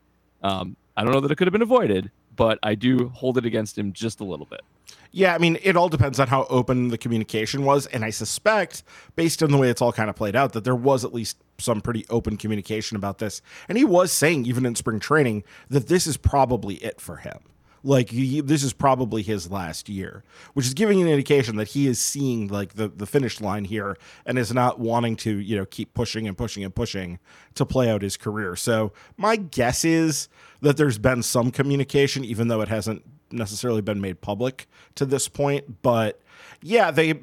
Um, 0.43 0.77
I 0.97 1.05
don't 1.05 1.13
know 1.13 1.21
that 1.21 1.31
it 1.31 1.37
could 1.37 1.47
have 1.47 1.53
been 1.53 1.63
avoided, 1.63 2.11
but 2.37 2.59
I 2.63 2.75
do 2.75 3.09
hold 3.09 3.39
it 3.39 3.47
against 3.47 3.79
him 3.79 3.93
just 3.93 4.21
a 4.21 4.25
little 4.25 4.47
bit. 4.47 4.63
Yeah, 5.11 5.33
I 5.35 5.39
mean, 5.39 5.59
it 5.63 5.77
all 5.77 5.89
depends 5.89 6.19
on 6.19 6.27
how 6.27 6.45
open 6.51 6.89
the 6.89 6.99
communication 6.99 7.65
was. 7.65 7.87
And 7.87 8.05
I 8.05 8.11
suspect, 8.11 8.83
based 9.15 9.45
on 9.45 9.53
the 9.53 9.59
way 9.59 9.71
it's 9.71 9.81
all 9.81 9.93
kind 9.93 10.11
of 10.11 10.17
played 10.17 10.35
out, 10.35 10.55
that 10.55 10.65
there 10.65 10.75
was 10.75 11.05
at 11.05 11.15
least 11.15 11.37
some 11.59 11.81
pretty 11.81 12.05
open 12.11 12.37
communication 12.37 12.97
about 12.97 13.19
this. 13.19 13.41
And 13.69 13.79
he 13.79 13.85
was 13.85 14.11
saying, 14.11 14.47
even 14.47 14.67
in 14.67 14.75
spring 14.75 14.99
training, 14.99 15.45
that 15.69 15.87
this 15.87 16.09
is 16.09 16.17
probably 16.17 16.77
it 16.77 17.01
for 17.01 17.19
him. 17.19 17.39
Like, 17.87 18.09
he, 18.11 18.41
this 18.41 18.63
is 18.63 18.73
probably 18.73 19.23
his 19.23 19.51
last 19.51 19.89
year, 19.89 20.25
which 20.55 20.67
is 20.67 20.73
giving 20.73 21.03
an 21.03 21.07
indication 21.09 21.57
that 21.57 21.69
he 21.69 21.87
is 21.87 22.01
seeing, 22.01 22.49
like, 22.49 22.75
the, 22.75 22.89
the 22.89 23.07
finish 23.07 23.41
line 23.41 23.67
here 23.67 23.97
and 24.25 24.39
is 24.39 24.53
not 24.53 24.81
wanting 24.81 25.17
to, 25.17 25.39
you 25.39 25.55
know, 25.55 25.67
keep 25.67 25.93
pushing 25.93 26.27
and 26.27 26.37
pushing 26.37 26.65
and 26.65 26.75
pushing 26.75 27.19
to 27.55 27.67
play 27.67 27.91
out 27.91 28.01
his 28.01 28.17
career. 28.17 28.57
So, 28.57 28.93
my 29.19 29.37
guess 29.37 29.85
is 29.85 30.29
that 30.63 30.79
there's 30.79 30.99
been 30.99 31.23
some 31.23 31.51
communication, 31.51 32.25
even 32.25 32.49
though 32.49 32.63
it 32.63 32.69
hasn't 32.69 33.05
necessarily 33.31 33.83
been 33.83 34.01
made 34.01 34.21
public 34.21 34.67
to 34.95 35.05
this 35.05 35.29
point. 35.29 35.83
But 35.83 36.21
yeah, 36.63 36.91
they, 36.91 37.21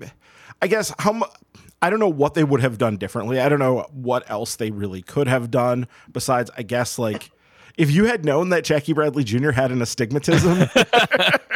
I 0.61 0.67
guess, 0.67 0.93
how 0.99 1.27
I 1.81 1.89
don't 1.89 1.99
know 1.99 2.09
what 2.09 2.35
they 2.35 2.43
would 2.43 2.61
have 2.61 2.77
done 2.77 2.97
differently. 2.97 3.39
I 3.39 3.49
don't 3.49 3.59
know 3.59 3.87
what 3.91 4.29
else 4.29 4.55
they 4.55 4.69
really 4.69 5.01
could 5.01 5.27
have 5.27 5.49
done 5.49 5.87
besides, 6.11 6.51
I 6.55 6.61
guess, 6.61 6.99
like 6.99 7.31
if 7.77 7.91
you 7.91 8.05
had 8.05 8.25
known 8.25 8.49
that 8.49 8.63
Jackie 8.63 8.93
Bradley 8.93 9.23
Jr. 9.23 9.51
had 9.51 9.71
an 9.71 9.81
astigmatism, 9.81 10.69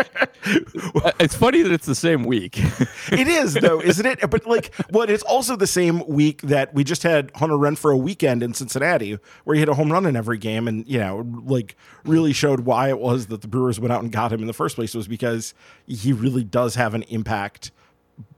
It's 1.19 1.35
funny 1.35 1.61
that 1.61 1.71
it's 1.71 1.85
the 1.85 1.95
same 1.95 2.23
week. 2.23 2.57
it 3.11 3.27
is 3.27 3.55
though, 3.55 3.81
isn't 3.81 4.05
it? 4.05 4.29
But 4.29 4.45
like, 4.45 4.73
what 4.89 5.09
it's 5.09 5.23
also 5.23 5.55
the 5.55 5.67
same 5.67 6.05
week 6.07 6.41
that 6.43 6.73
we 6.73 6.83
just 6.83 7.03
had 7.03 7.31
Hunter 7.35 7.55
Renfroe 7.55 7.93
a 7.93 7.97
weekend 7.97 8.43
in 8.43 8.53
Cincinnati, 8.53 9.17
where 9.43 9.55
he 9.55 9.59
hit 9.59 9.69
a 9.69 9.73
home 9.73 9.91
run 9.91 10.05
in 10.05 10.15
every 10.15 10.37
game, 10.37 10.67
and 10.67 10.87
you 10.87 10.99
know, 10.99 11.25
like 11.45 11.75
really 12.05 12.33
showed 12.33 12.61
why 12.61 12.89
it 12.89 12.99
was 12.99 13.27
that 13.27 13.41
the 13.41 13.47
Brewers 13.47 13.79
went 13.79 13.91
out 13.91 14.03
and 14.03 14.11
got 14.11 14.31
him 14.31 14.41
in 14.41 14.47
the 14.47 14.53
first 14.53 14.75
place 14.75 14.93
was 14.93 15.07
because 15.07 15.53
he 15.87 16.13
really 16.13 16.43
does 16.43 16.75
have 16.75 16.93
an 16.93 17.03
impact 17.03 17.71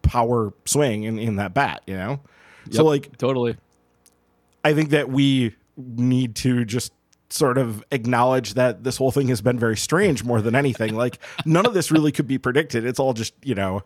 power 0.01 0.53
swing 0.65 1.03
in, 1.03 1.19
in 1.19 1.35
that 1.35 1.53
bat, 1.53 1.81
you 1.85 1.95
know. 1.95 2.21
So 2.71 2.83
like, 2.83 3.17
totally. 3.17 3.57
I 4.63 4.73
think 4.73 4.89
that 4.89 5.09
we 5.09 5.55
need 5.77 6.35
to 6.35 6.65
just 6.65 6.91
sort 7.29 7.57
of 7.57 7.83
acknowledge 7.91 8.53
that 8.53 8.83
this 8.83 8.97
whole 8.97 9.11
thing 9.11 9.27
has 9.27 9.41
been 9.41 9.59
very 9.59 9.75
strange 9.77 10.23
more 10.23 10.41
than 10.41 10.55
anything. 10.55 10.95
Like 10.95 11.19
none 11.45 11.65
of 11.65 11.73
this 11.73 11.91
really 11.91 12.11
could 12.11 12.27
be 12.27 12.37
predicted. 12.37 12.85
It's 12.85 12.99
all 12.99 13.13
just, 13.13 13.33
you 13.43 13.55
know, 13.55 13.83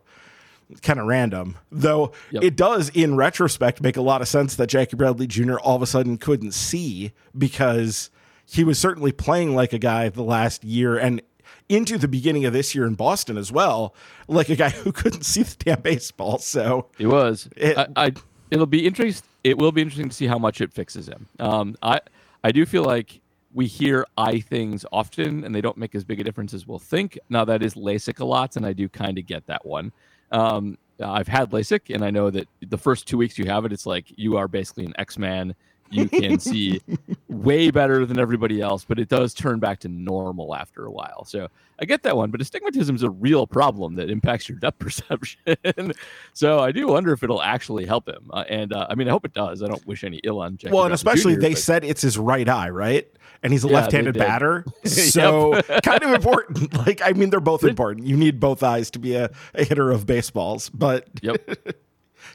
kind 0.81 0.99
of 0.99 1.05
random. 1.07 1.57
Though 1.71 2.11
Yep. 2.31 2.43
it 2.43 2.55
does 2.55 2.89
in 2.89 3.15
retrospect 3.15 3.81
make 3.81 3.97
a 3.97 4.01
lot 4.01 4.21
of 4.21 4.27
sense 4.27 4.55
that 4.55 4.67
Jackie 4.67 4.95
Bradley 4.95 5.27
Jr. 5.27 5.55
all 5.57 5.75
of 5.75 5.81
a 5.81 5.87
sudden 5.87 6.17
couldn't 6.17 6.53
see 6.53 7.11
because 7.37 8.09
he 8.45 8.63
was 8.63 8.77
certainly 8.79 9.11
playing 9.11 9.55
like 9.55 9.73
a 9.73 9.79
guy 9.79 10.09
the 10.09 10.23
last 10.23 10.63
year 10.63 10.97
and 10.97 11.21
into 11.67 11.97
the 11.97 12.07
beginning 12.07 12.43
of 12.45 12.53
this 12.53 12.75
year 12.75 12.85
in 12.85 12.95
Boston 12.95 13.37
as 13.37 13.51
well, 13.51 13.95
like 14.27 14.49
a 14.49 14.55
guy 14.55 14.69
who 14.69 14.91
couldn't 14.91 15.23
see 15.23 15.43
the 15.43 15.55
damn 15.63 15.81
baseball. 15.81 16.37
So 16.37 16.87
He 16.97 17.05
was. 17.05 17.49
It- 17.55 17.77
I, 17.77 17.87
I. 17.95 18.13
It'll 18.51 18.65
be 18.65 18.85
interesting. 18.85 19.27
It 19.43 19.57
will 19.57 19.71
be 19.71 19.81
interesting 19.81 20.09
to 20.09 20.15
see 20.15 20.27
how 20.27 20.37
much 20.37 20.59
it 20.61 20.71
fixes 20.73 21.07
him. 21.07 21.27
Um, 21.39 21.75
I. 21.81 22.01
I 22.43 22.51
do 22.51 22.65
feel 22.65 22.83
like 22.83 23.21
we 23.53 23.67
hear 23.67 24.05
eye 24.17 24.39
things 24.39 24.85
often, 24.91 25.43
and 25.43 25.53
they 25.53 25.61
don't 25.61 25.77
make 25.77 25.95
as 25.95 26.03
big 26.03 26.19
a 26.19 26.23
difference 26.23 26.53
as 26.53 26.67
we'll 26.67 26.79
think. 26.79 27.17
Now 27.29 27.45
that 27.45 27.61
is 27.61 27.75
LASIK 27.75 28.19
a 28.19 28.25
lot, 28.25 28.55
and 28.55 28.65
I 28.65 28.73
do 28.73 28.87
kind 28.87 29.17
of 29.17 29.25
get 29.25 29.45
that 29.47 29.65
one. 29.65 29.91
Um, 30.31 30.77
I've 31.03 31.27
had 31.27 31.51
LASIK, 31.51 31.93
and 31.93 32.05
I 32.05 32.11
know 32.11 32.29
that 32.29 32.47
the 32.61 32.77
first 32.77 33.07
two 33.07 33.17
weeks 33.17 33.37
you 33.37 33.45
have 33.45 33.65
it, 33.65 33.73
it's 33.73 33.85
like 33.85 34.05
you 34.17 34.37
are 34.37 34.47
basically 34.47 34.85
an 34.85 34.93
X 34.97 35.17
Man. 35.17 35.55
You 35.91 36.07
can 36.07 36.39
see 36.39 36.81
way 37.27 37.69
better 37.71 38.05
than 38.05 38.19
everybody 38.19 38.61
else, 38.61 38.85
but 38.87 38.97
it 38.99 39.09
does 39.09 39.33
turn 39.33 39.59
back 39.59 39.79
to 39.81 39.87
normal 39.89 40.55
after 40.55 40.85
a 40.85 40.91
while. 40.91 41.25
So 41.25 41.47
I 41.79 41.85
get 41.85 42.03
that 42.03 42.15
one, 42.15 42.31
but 42.31 42.39
astigmatism 42.41 42.95
is 42.95 43.03
a 43.03 43.09
real 43.09 43.45
problem 43.47 43.95
that 43.95 44.09
impacts 44.09 44.47
your 44.47 44.57
depth 44.57 44.79
perception. 44.79 45.93
so 46.33 46.59
I 46.59 46.71
do 46.71 46.87
wonder 46.87 47.11
if 47.13 47.23
it'll 47.23 47.41
actually 47.41 47.85
help 47.85 48.07
him. 48.07 48.29
Uh, 48.31 48.43
and 48.49 48.71
uh, 48.73 48.87
I 48.89 48.95
mean, 48.95 49.07
I 49.07 49.11
hope 49.11 49.25
it 49.25 49.33
does. 49.33 49.61
I 49.63 49.67
don't 49.67 49.85
wish 49.85 50.03
any 50.03 50.17
ill 50.23 50.39
on 50.39 50.57
Jackie 50.57 50.73
well, 50.73 50.85
and 50.85 50.93
especially 50.93 51.35
Jr., 51.35 51.41
they 51.41 51.49
but- 51.53 51.57
said 51.59 51.83
it's 51.83 52.01
his 52.01 52.17
right 52.17 52.47
eye, 52.47 52.69
right? 52.69 53.07
And 53.43 53.51
he's 53.51 53.63
a 53.63 53.67
Yeah, 53.67 53.73
left-handed 53.77 54.15
batter, 54.19 54.63
so 54.85 55.59
kind 55.83 56.03
of 56.03 56.11
important. 56.13 56.71
Like, 56.85 57.01
I 57.03 57.13
mean, 57.13 57.31
they're 57.31 57.39
both 57.39 57.63
important. 57.63 58.05
You 58.05 58.15
need 58.15 58.39
both 58.39 58.61
eyes 58.61 58.91
to 58.91 58.99
be 58.99 59.15
a, 59.15 59.29
a 59.55 59.63
hitter 59.63 59.89
of 59.91 60.05
baseballs, 60.05 60.69
but 60.69 61.07
Yep. 61.23 61.49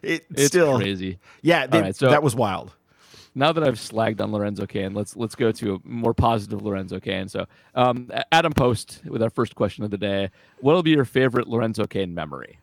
it 0.03 0.27
It's 0.31 0.47
still, 0.47 0.77
crazy. 0.79 1.19
yeah, 1.43 1.67
they, 1.69 1.81
right, 1.81 1.97
so- 1.97 2.11
that 2.11 2.23
was 2.25 2.35
wild. 2.35 2.73
Now 3.37 3.53
that 3.53 3.63
I've 3.63 3.75
slagged 3.75 4.23
on 4.23 4.33
Lorenzo 4.33 4.67
Cain, 4.67 4.95
let's 4.95 5.15
let's 5.15 5.35
go 5.35 5.53
to 5.53 5.75
a 5.75 5.79
more 5.85 6.15
positive 6.15 6.63
Lorenzo 6.63 6.99
Cain. 6.99 7.29
So, 7.29 7.47
um, 7.75 8.11
Adam 8.33 8.53
Post 8.53 9.03
with 9.05 9.23
our 9.23 9.29
first 9.29 9.55
question 9.55 9.85
of 9.85 9.91
the 9.91 9.99
day: 9.99 10.31
What'll 10.61 10.83
be 10.83 10.93
your 10.93 11.05
favorite 11.05 11.47
Lorenzo 11.47 11.87
Cain 11.87 12.15
memory? 12.15 12.59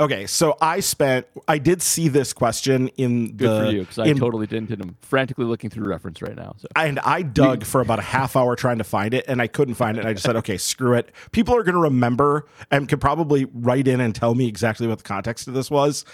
Okay, 0.00 0.26
so 0.26 0.56
I 0.62 0.80
spent, 0.80 1.26
I 1.46 1.58
did 1.58 1.82
see 1.82 2.08
this 2.08 2.32
question 2.32 2.88
in 2.96 3.36
Good 3.36 3.50
the, 3.50 3.66
for 3.66 3.70
you, 3.70 3.80
because 3.80 3.98
I 3.98 4.10
totally 4.14 4.46
didn't. 4.46 4.70
And 4.70 4.80
I'm 4.80 4.96
frantically 5.02 5.44
looking 5.44 5.68
through 5.68 5.86
reference 5.86 6.22
right 6.22 6.34
now. 6.34 6.54
So, 6.56 6.68
and 6.74 6.98
I 7.00 7.20
dug 7.20 7.64
for 7.64 7.82
about 7.82 7.98
a 7.98 8.02
half 8.02 8.34
hour 8.34 8.56
trying 8.56 8.78
to 8.78 8.84
find 8.84 9.12
it, 9.12 9.26
and 9.28 9.42
I 9.42 9.46
couldn't 9.46 9.74
find 9.74 9.98
it. 9.98 10.00
And 10.00 10.08
I 10.08 10.14
just 10.14 10.24
said, 10.24 10.36
okay, 10.36 10.56
screw 10.56 10.94
it. 10.94 11.12
People 11.32 11.54
are 11.54 11.62
going 11.62 11.74
to 11.74 11.82
remember 11.82 12.46
and 12.70 12.88
could 12.88 13.00
probably 13.02 13.44
write 13.52 13.86
in 13.86 14.00
and 14.00 14.14
tell 14.14 14.34
me 14.34 14.48
exactly 14.48 14.86
what 14.86 14.96
the 14.98 15.04
context 15.04 15.48
of 15.48 15.54
this 15.54 15.70
was. 15.70 16.06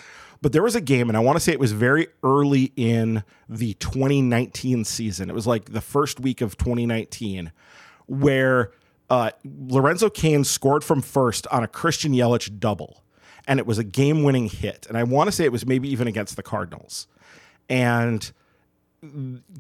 But 0.43 0.52
there 0.52 0.62
was 0.62 0.75
a 0.75 0.81
game, 0.81 1.09
and 1.09 1.16
I 1.16 1.21
want 1.21 1.37
to 1.37 1.40
say 1.40 1.52
it 1.52 1.61
was 1.61 1.73
very 1.73 2.09
early 2.23 2.73
in 2.76 3.25
the 3.49 3.75
2019 3.75 4.85
season. 4.85 5.31
It 5.31 5.35
was 5.35 5.47
like 5.47 5.73
the 5.73 5.81
first 5.81 6.21
week 6.21 6.40
of 6.40 6.57
2019, 6.59 7.52
where 8.07 8.73
uh, 9.09 9.31
Lorenzo 9.45 10.11
Cain 10.11 10.45
scored 10.45 10.85
from 10.85 11.00
first 11.00 11.47
on 11.49 11.62
a 11.62 11.69
Christian 11.69 12.12
Yelich 12.12 12.59
double, 12.59 13.02
and 13.47 13.59
it 13.59 13.66
was 13.66 13.78
a 13.78 13.85
game-winning 13.85 14.49
hit. 14.49 14.87
And 14.88 14.99
I 14.99 15.05
want 15.05 15.28
to 15.28 15.33
say 15.33 15.45
it 15.45 15.52
was 15.52 15.66
maybe 15.66 15.88
even 15.88 16.07
against 16.09 16.37
the 16.37 16.43
Cardinals. 16.43 17.07
And 17.69 18.31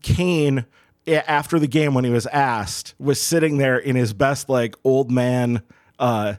Cain, 0.02 0.66
after 1.06 1.58
the 1.58 1.68
game 1.68 1.94
when 1.94 2.04
he 2.04 2.10
was 2.10 2.26
asked, 2.26 2.94
was 2.98 3.20
sitting 3.20 3.58
there 3.58 3.78
in 3.78 3.96
his 3.96 4.12
best 4.12 4.48
like 4.48 4.74
old 4.84 5.10
man 5.10 5.62
uh, 5.98 6.34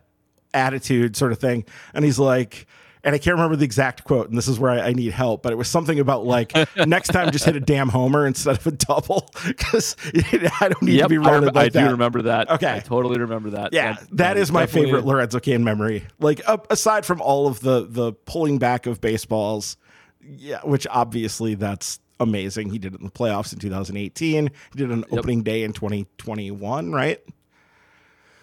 attitude 0.53 1.15
sort 1.15 1.31
of 1.31 1.39
thing, 1.39 1.65
and 1.93 2.05
he's 2.05 2.19
like. 2.19 2.67
And 3.07 3.15
I 3.15 3.19
can't 3.19 3.35
remember 3.35 3.55
the 3.55 3.63
exact 3.63 4.03
quote, 4.03 4.27
and 4.27 4.37
this 4.37 4.49
is 4.49 4.59
where 4.59 4.69
I, 4.69 4.87
I 4.89 4.91
need 4.91 5.13
help. 5.13 5.41
But 5.41 5.53
it 5.53 5.55
was 5.55 5.69
something 5.69 5.97
about 5.97 6.25
like 6.25 6.51
next 6.85 7.07
time, 7.07 7.31
just 7.31 7.45
hit 7.45 7.55
a 7.55 7.61
damn 7.61 7.87
homer 7.87 8.27
instead 8.27 8.57
of 8.57 8.67
a 8.67 8.71
double, 8.71 9.29
because 9.47 9.95
I 10.13 10.67
don't 10.67 10.81
need 10.81 10.91
to 10.91 10.97
yep, 10.97 11.07
be 11.09 11.15
I, 11.15 11.19
running 11.21 11.45
rem- 11.45 11.53
like 11.53 11.55
I 11.67 11.69
do 11.69 11.79
that. 11.85 11.91
remember 11.91 12.21
that. 12.23 12.51
Okay. 12.51 12.73
I 12.75 12.79
totally 12.79 13.17
remember 13.17 13.51
that. 13.51 13.71
Yeah, 13.71 13.93
That- 13.93 14.17
that 14.17 14.37
is 14.37 14.51
my 14.51 14.63
definitely- 14.63 14.87
favorite 14.89 15.05
Lorenzo 15.05 15.39
Cain 15.39 15.63
memory. 15.63 16.03
Like 16.19 16.41
up, 16.49 16.69
aside 16.69 17.05
from 17.05 17.21
all 17.21 17.47
of 17.47 17.61
the 17.61 17.87
the 17.89 18.11
pulling 18.11 18.57
back 18.59 18.85
of 18.87 18.99
baseballs, 18.99 19.77
yeah, 20.21 20.59
which 20.65 20.85
obviously 20.91 21.55
that's 21.55 22.01
amazing. 22.19 22.71
He 22.71 22.77
did 22.77 22.93
it 22.93 22.99
in 22.99 23.05
the 23.05 23.11
playoffs 23.11 23.53
in 23.53 23.59
2018. 23.59 24.47
He 24.47 24.77
did 24.77 24.91
an 24.91 25.05
on 25.09 25.17
opening 25.17 25.43
day 25.43 25.63
in 25.63 25.71
2021, 25.71 26.91
right? 26.91 27.21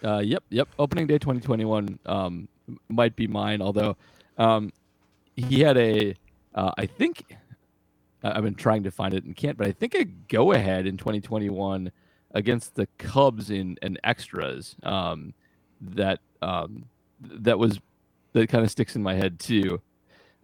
Uh, 0.02 0.20
yep, 0.20 0.42
yep. 0.48 0.68
Opening 0.78 1.06
day 1.06 1.18
2021 1.18 1.98
um, 2.06 2.48
might 2.88 3.14
be 3.14 3.26
mine, 3.26 3.60
although 3.60 3.96
um, 4.38 4.72
he 5.36 5.60
had 5.60 5.76
a, 5.76 6.14
uh, 6.54 6.72
I 6.76 6.86
think, 6.86 7.36
I've 8.22 8.42
been 8.42 8.54
trying 8.54 8.84
to 8.84 8.90
find 8.90 9.12
it 9.12 9.24
and 9.24 9.36
can't, 9.36 9.58
but 9.58 9.66
I 9.66 9.72
think 9.72 9.94
a 9.94 10.04
go 10.04 10.52
ahead 10.52 10.86
in 10.86 10.96
2021 10.96 11.92
against 12.32 12.74
the 12.74 12.86
Cubs 12.98 13.50
in 13.50 13.78
an 13.82 13.98
extras 14.02 14.76
um, 14.82 15.34
that 15.80 16.20
um, 16.40 16.86
that 17.20 17.58
was 17.58 17.78
that 18.32 18.48
kind 18.48 18.64
of 18.64 18.70
sticks 18.70 18.96
in 18.96 19.02
my 19.02 19.14
head 19.14 19.38
too. 19.38 19.80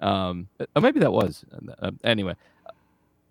Um, 0.00 0.48
uh, 0.74 0.80
maybe 0.80 1.00
that 1.00 1.12
was 1.12 1.44
uh, 1.80 1.90
anyway. 2.04 2.34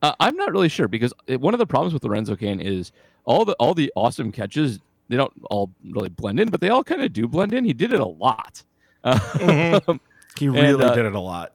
Uh, 0.01 0.13
I'm 0.19 0.35
not 0.35 0.51
really 0.51 0.69
sure 0.69 0.87
because 0.87 1.13
it, 1.27 1.41
one 1.41 1.53
of 1.53 1.59
the 1.59 1.67
problems 1.67 1.93
with 1.93 2.03
Lorenzo 2.03 2.35
Cain 2.35 2.59
is 2.59 2.91
all 3.25 3.45
the 3.45 3.53
all 3.53 3.73
the 3.73 3.91
awesome 3.95 4.31
catches 4.31 4.79
they 5.09 5.17
don't 5.17 5.33
all 5.49 5.71
really 5.91 6.09
blend 6.09 6.39
in, 6.39 6.49
but 6.49 6.61
they 6.61 6.69
all 6.69 6.83
kind 6.83 7.01
of 7.01 7.11
do 7.13 7.27
blend 7.27 7.53
in. 7.53 7.65
He 7.65 7.73
did 7.73 7.93
it 7.93 7.99
a 7.99 8.05
lot. 8.05 8.63
Um, 9.01 10.01
He 10.39 10.49
really 10.49 10.83
uh, 10.83 10.93
did 10.93 11.05
it 11.05 11.15
a 11.15 11.19
lot. 11.19 11.53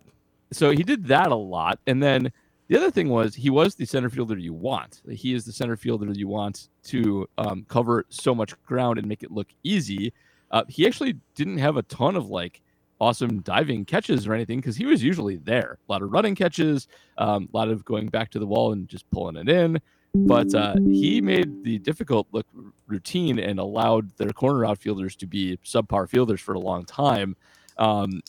so 0.52 0.70
he 0.70 0.82
did 0.82 1.06
that 1.06 1.28
a 1.28 1.36
lot. 1.36 1.78
And 1.86 2.02
then 2.02 2.32
the 2.68 2.76
other 2.76 2.90
thing 2.90 3.08
was 3.08 3.34
he 3.34 3.50
was 3.50 3.74
the 3.74 3.84
center 3.84 4.08
fielder 4.08 4.38
you 4.38 4.52
want. 4.52 5.02
He 5.10 5.34
is 5.34 5.44
the 5.44 5.52
center 5.52 5.76
fielder 5.76 6.10
you 6.12 6.28
want 6.28 6.68
to 6.84 7.28
um, 7.38 7.66
cover 7.68 8.06
so 8.08 8.34
much 8.34 8.60
ground 8.64 8.98
and 8.98 9.06
make 9.06 9.22
it 9.22 9.30
look 9.30 9.48
easy. 9.62 10.12
Uh, 10.50 10.64
he 10.68 10.86
actually 10.86 11.16
didn't 11.34 11.58
have 11.58 11.76
a 11.76 11.82
ton 11.82 12.16
of 12.16 12.28
like 12.28 12.62
awesome 13.00 13.40
diving 13.40 13.84
catches 13.84 14.26
or 14.26 14.34
anything 14.34 14.58
because 14.58 14.76
he 14.76 14.86
was 14.86 15.02
usually 15.02 15.36
there. 15.36 15.78
A 15.88 15.92
lot 15.92 16.02
of 16.02 16.12
running 16.12 16.34
catches, 16.34 16.88
um, 17.18 17.48
a 17.52 17.56
lot 17.56 17.68
of 17.68 17.84
going 17.84 18.08
back 18.08 18.30
to 18.30 18.38
the 18.38 18.46
wall 18.46 18.72
and 18.72 18.88
just 18.88 19.08
pulling 19.10 19.36
it 19.36 19.48
in. 19.48 19.80
But 20.14 20.54
uh, 20.54 20.76
he 20.86 21.20
made 21.20 21.64
the 21.64 21.78
difficult 21.78 22.28
look 22.30 22.46
routine 22.86 23.40
and 23.40 23.58
allowed 23.58 24.16
their 24.16 24.30
corner 24.30 24.64
outfielders 24.64 25.16
to 25.16 25.26
be 25.26 25.58
subpar 25.64 26.08
fielders 26.08 26.40
for 26.40 26.54
a 26.54 26.60
long 26.60 26.84
time. 26.84 27.36
Um, 27.78 28.20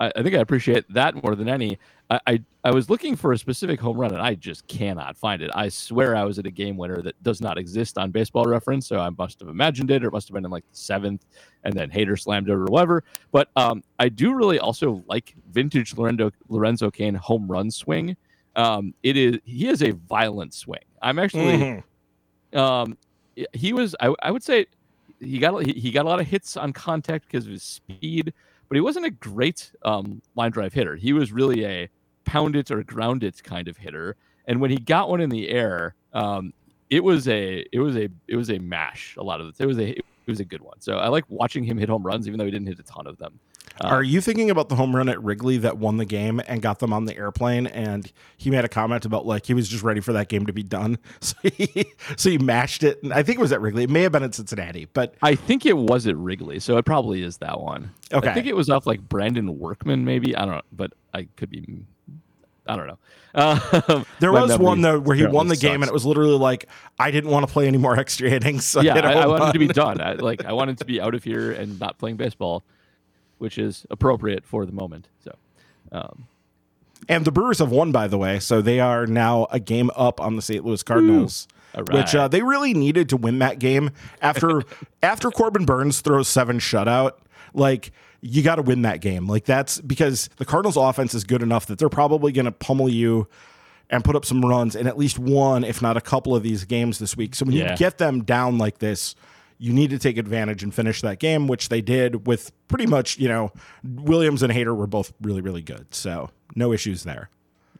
I, 0.00 0.10
I 0.16 0.22
think 0.22 0.34
I 0.34 0.38
appreciate 0.38 0.84
that 0.92 1.22
more 1.22 1.34
than 1.34 1.48
any. 1.48 1.78
I, 2.10 2.20
I 2.26 2.42
I 2.64 2.70
was 2.70 2.90
looking 2.90 3.16
for 3.16 3.32
a 3.32 3.38
specific 3.38 3.80
home 3.80 3.98
run 3.98 4.12
and 4.12 4.20
I 4.20 4.34
just 4.34 4.66
cannot 4.66 5.16
find 5.16 5.40
it. 5.42 5.50
I 5.54 5.68
swear 5.68 6.16
I 6.16 6.24
was 6.24 6.38
at 6.38 6.46
a 6.46 6.50
game 6.50 6.76
winner 6.76 7.00
that 7.02 7.22
does 7.22 7.40
not 7.40 7.58
exist 7.58 7.96
on 7.98 8.10
Baseball 8.10 8.44
Reference, 8.44 8.86
so 8.86 8.98
I 8.98 9.10
must 9.10 9.40
have 9.40 9.48
imagined 9.48 9.90
it, 9.90 10.04
or 10.04 10.08
it 10.08 10.12
must 10.12 10.28
have 10.28 10.34
been 10.34 10.44
in 10.44 10.50
like 10.50 10.64
the 10.70 10.76
seventh, 10.76 11.24
and 11.64 11.74
then 11.74 11.90
Hader 11.90 12.18
slammed 12.18 12.48
it 12.48 12.52
or 12.52 12.64
whatever. 12.64 13.04
But 13.32 13.48
um, 13.56 13.82
I 13.98 14.08
do 14.08 14.34
really 14.34 14.58
also 14.58 15.02
like 15.08 15.34
vintage 15.50 15.96
Lorenzo 15.96 16.30
Lorenzo 16.48 16.90
Cain 16.90 17.14
home 17.14 17.46
run 17.50 17.70
swing. 17.70 18.16
Um, 18.56 18.94
it 19.02 19.16
is 19.16 19.38
he 19.44 19.66
has 19.66 19.82
a 19.82 19.92
violent 19.92 20.54
swing. 20.54 20.84
I'm 21.02 21.18
actually 21.18 21.82
Mhm. 22.54 22.58
um, 22.58 22.98
he 23.52 23.72
was 23.72 23.94
I, 24.00 24.14
I 24.22 24.30
would 24.30 24.42
say 24.42 24.66
he 25.20 25.38
got 25.38 25.64
he, 25.64 25.72
he 25.72 25.90
got 25.90 26.04
a 26.04 26.08
lot 26.08 26.20
of 26.20 26.26
hits 26.26 26.56
on 26.56 26.72
contact 26.72 27.26
because 27.26 27.46
of 27.46 27.52
his 27.52 27.62
speed, 27.62 28.32
but 28.68 28.76
he 28.76 28.80
wasn't 28.80 29.06
a 29.06 29.10
great 29.10 29.72
um, 29.82 30.22
line 30.34 30.50
drive 30.50 30.72
hitter. 30.72 30.96
He 30.96 31.12
was 31.12 31.32
really 31.32 31.64
a 31.64 31.88
pound 32.24 32.56
it 32.56 32.70
or 32.70 32.82
ground 32.82 33.22
it 33.22 33.42
kind 33.42 33.68
of 33.68 33.76
hitter. 33.76 34.16
And 34.46 34.60
when 34.60 34.70
he 34.70 34.76
got 34.76 35.08
one 35.08 35.20
in 35.20 35.30
the 35.30 35.48
air, 35.48 35.94
um, 36.12 36.52
it 36.90 37.02
was 37.02 37.28
a 37.28 37.64
it 37.72 37.80
was 37.80 37.96
a 37.96 38.08
it 38.28 38.36
was 38.36 38.50
a 38.50 38.58
mash. 38.58 39.16
A 39.16 39.22
lot 39.22 39.40
of 39.40 39.48
it. 39.48 39.54
It 39.58 39.66
was 39.66 39.78
a 39.78 39.90
it 39.90 40.04
was 40.26 40.40
a 40.40 40.44
good 40.44 40.60
one. 40.60 40.80
So 40.80 40.98
I 40.98 41.08
like 41.08 41.24
watching 41.28 41.64
him 41.64 41.78
hit 41.78 41.88
home 41.88 42.02
runs, 42.02 42.26
even 42.26 42.38
though 42.38 42.44
he 42.44 42.50
didn't 42.50 42.68
hit 42.68 42.78
a 42.78 42.82
ton 42.82 43.06
of 43.06 43.18
them. 43.18 43.38
Uh, 43.80 43.88
Are 43.88 44.02
you 44.02 44.20
thinking 44.20 44.50
about 44.50 44.68
the 44.68 44.76
home 44.76 44.94
run 44.94 45.08
at 45.08 45.20
Wrigley 45.22 45.58
that 45.58 45.78
won 45.78 45.96
the 45.96 46.04
game 46.04 46.40
and 46.46 46.62
got 46.62 46.78
them 46.78 46.92
on 46.92 47.06
the 47.06 47.16
airplane? 47.16 47.66
And 47.66 48.10
he 48.36 48.50
made 48.50 48.64
a 48.64 48.68
comment 48.68 49.04
about 49.04 49.26
like 49.26 49.46
he 49.46 49.54
was 49.54 49.68
just 49.68 49.82
ready 49.82 50.00
for 50.00 50.12
that 50.12 50.28
game 50.28 50.46
to 50.46 50.52
be 50.52 50.62
done, 50.62 50.98
so 51.20 51.36
he 51.42 51.92
so 52.16 52.30
he 52.30 52.38
mashed 52.38 52.84
it. 52.84 53.02
And 53.02 53.12
I 53.12 53.22
think 53.22 53.38
it 53.38 53.42
was 53.42 53.52
at 53.52 53.60
Wrigley. 53.60 53.84
It 53.84 53.90
may 53.90 54.02
have 54.02 54.12
been 54.12 54.22
at 54.22 54.34
Cincinnati, 54.34 54.86
but 54.92 55.14
I 55.22 55.34
think 55.34 55.66
it 55.66 55.76
was 55.76 56.06
at 56.06 56.16
Wrigley, 56.16 56.60
so 56.60 56.76
it 56.76 56.84
probably 56.84 57.22
is 57.22 57.38
that 57.38 57.60
one. 57.60 57.90
Okay. 58.12 58.28
I 58.28 58.34
think 58.34 58.46
it 58.46 58.54
was 58.54 58.70
off 58.70 58.86
like 58.86 59.00
Brandon 59.08 59.58
Workman, 59.58 60.04
maybe. 60.04 60.36
I 60.36 60.44
don't 60.44 60.54
know, 60.54 60.62
but 60.72 60.92
I 61.12 61.28
could 61.36 61.50
be. 61.50 61.84
I 62.66 62.76
don't 62.76 62.86
know. 62.86 62.98
Uh, 63.34 64.04
there 64.20 64.32
was 64.32 64.56
one 64.58 64.80
though 64.80 65.00
where 65.00 65.16
he 65.16 65.26
won 65.26 65.48
the 65.48 65.54
apparently 65.54 65.56
game 65.56 65.82
and 65.82 65.88
it 65.88 65.92
was 65.92 66.06
literally 66.06 66.38
like 66.38 66.66
I 66.98 67.10
didn't 67.10 67.30
want 67.30 67.46
to 67.46 67.52
play 67.52 67.66
any 67.66 67.78
more 67.78 67.98
extra 67.98 68.30
innings. 68.30 68.64
So 68.64 68.80
yeah, 68.80 68.94
I, 68.94 69.12
I, 69.12 69.22
I 69.22 69.26
wanted 69.26 69.52
to 69.52 69.58
be 69.58 69.68
done. 69.68 70.00
I, 70.00 70.14
like 70.14 70.44
I 70.44 70.52
wanted 70.52 70.78
to 70.78 70.84
be 70.84 71.00
out 71.00 71.14
of 71.14 71.24
here 71.24 71.50
and 71.50 71.78
not 71.80 71.98
playing 71.98 72.16
baseball, 72.16 72.64
which 73.38 73.58
is 73.58 73.86
appropriate 73.90 74.44
for 74.44 74.64
the 74.66 74.72
moment. 74.72 75.08
So, 75.22 75.34
um, 75.92 76.26
And 77.08 77.24
the 77.24 77.32
Brewers 77.32 77.58
have 77.58 77.70
won, 77.70 77.92
by 77.92 78.06
the 78.08 78.18
way, 78.18 78.38
so 78.40 78.62
they 78.62 78.80
are 78.80 79.06
now 79.06 79.46
a 79.50 79.60
game 79.60 79.90
up 79.96 80.20
on 80.20 80.36
the 80.36 80.42
St. 80.42 80.64
Louis 80.64 80.82
Cardinals. 80.82 81.46
all 81.74 81.82
Which 81.84 82.14
uh, 82.14 82.28
they 82.28 82.42
really 82.42 82.72
needed 82.74 83.08
to 83.10 83.16
win 83.16 83.38
that 83.40 83.58
game 83.58 83.90
after 84.22 84.62
after 85.02 85.30
Corbin 85.30 85.64
Burnes 85.64 86.00
throws 86.00 86.28
seven 86.28 86.58
shutout. 86.58 87.12
Like 87.52 87.92
you 88.20 88.42
got 88.42 88.56
to 88.56 88.62
win 88.62 88.82
that 88.82 89.00
game. 89.00 89.26
Like 89.26 89.44
that's 89.44 89.80
because 89.80 90.30
the 90.36 90.44
Cardinals' 90.44 90.76
offense 90.76 91.12
is 91.14 91.24
good 91.24 91.42
enough 91.42 91.66
that 91.66 91.78
they're 91.78 91.88
probably 91.90 92.32
going 92.32 92.46
to 92.46 92.52
pummel 92.52 92.88
you 92.88 93.28
and 93.90 94.02
put 94.02 94.16
up 94.16 94.24
some 94.24 94.40
runs 94.40 94.74
in 94.74 94.86
at 94.86 94.96
least 94.96 95.18
one, 95.18 95.62
if 95.62 95.82
not 95.82 95.96
a 95.96 96.00
couple 96.00 96.34
of 96.34 96.42
these 96.42 96.64
games 96.64 96.98
this 96.98 97.16
week. 97.18 97.34
So 97.34 97.44
when 97.44 97.54
Yeah. 97.54 97.72
you 97.72 97.76
get 97.76 97.98
them 97.98 98.22
down 98.24 98.56
like 98.56 98.78
this, 98.78 99.14
you 99.64 99.72
need 99.72 99.88
to 99.90 99.98
take 99.98 100.18
advantage 100.18 100.62
and 100.62 100.74
finish 100.74 101.00
that 101.00 101.18
game, 101.18 101.48
which 101.48 101.70
they 101.70 101.80
did 101.80 102.26
with 102.26 102.52
pretty 102.68 102.86
much, 102.86 103.18
you 103.18 103.28
know, 103.28 103.50
Williams 103.82 104.42
and 104.42 104.52
Hader 104.52 104.76
were 104.76 104.86
both 104.86 105.12
really, 105.22 105.40
really 105.40 105.62
good. 105.62 105.94
So 105.94 106.30
no 106.54 106.72
issues 106.72 107.04
there. 107.04 107.30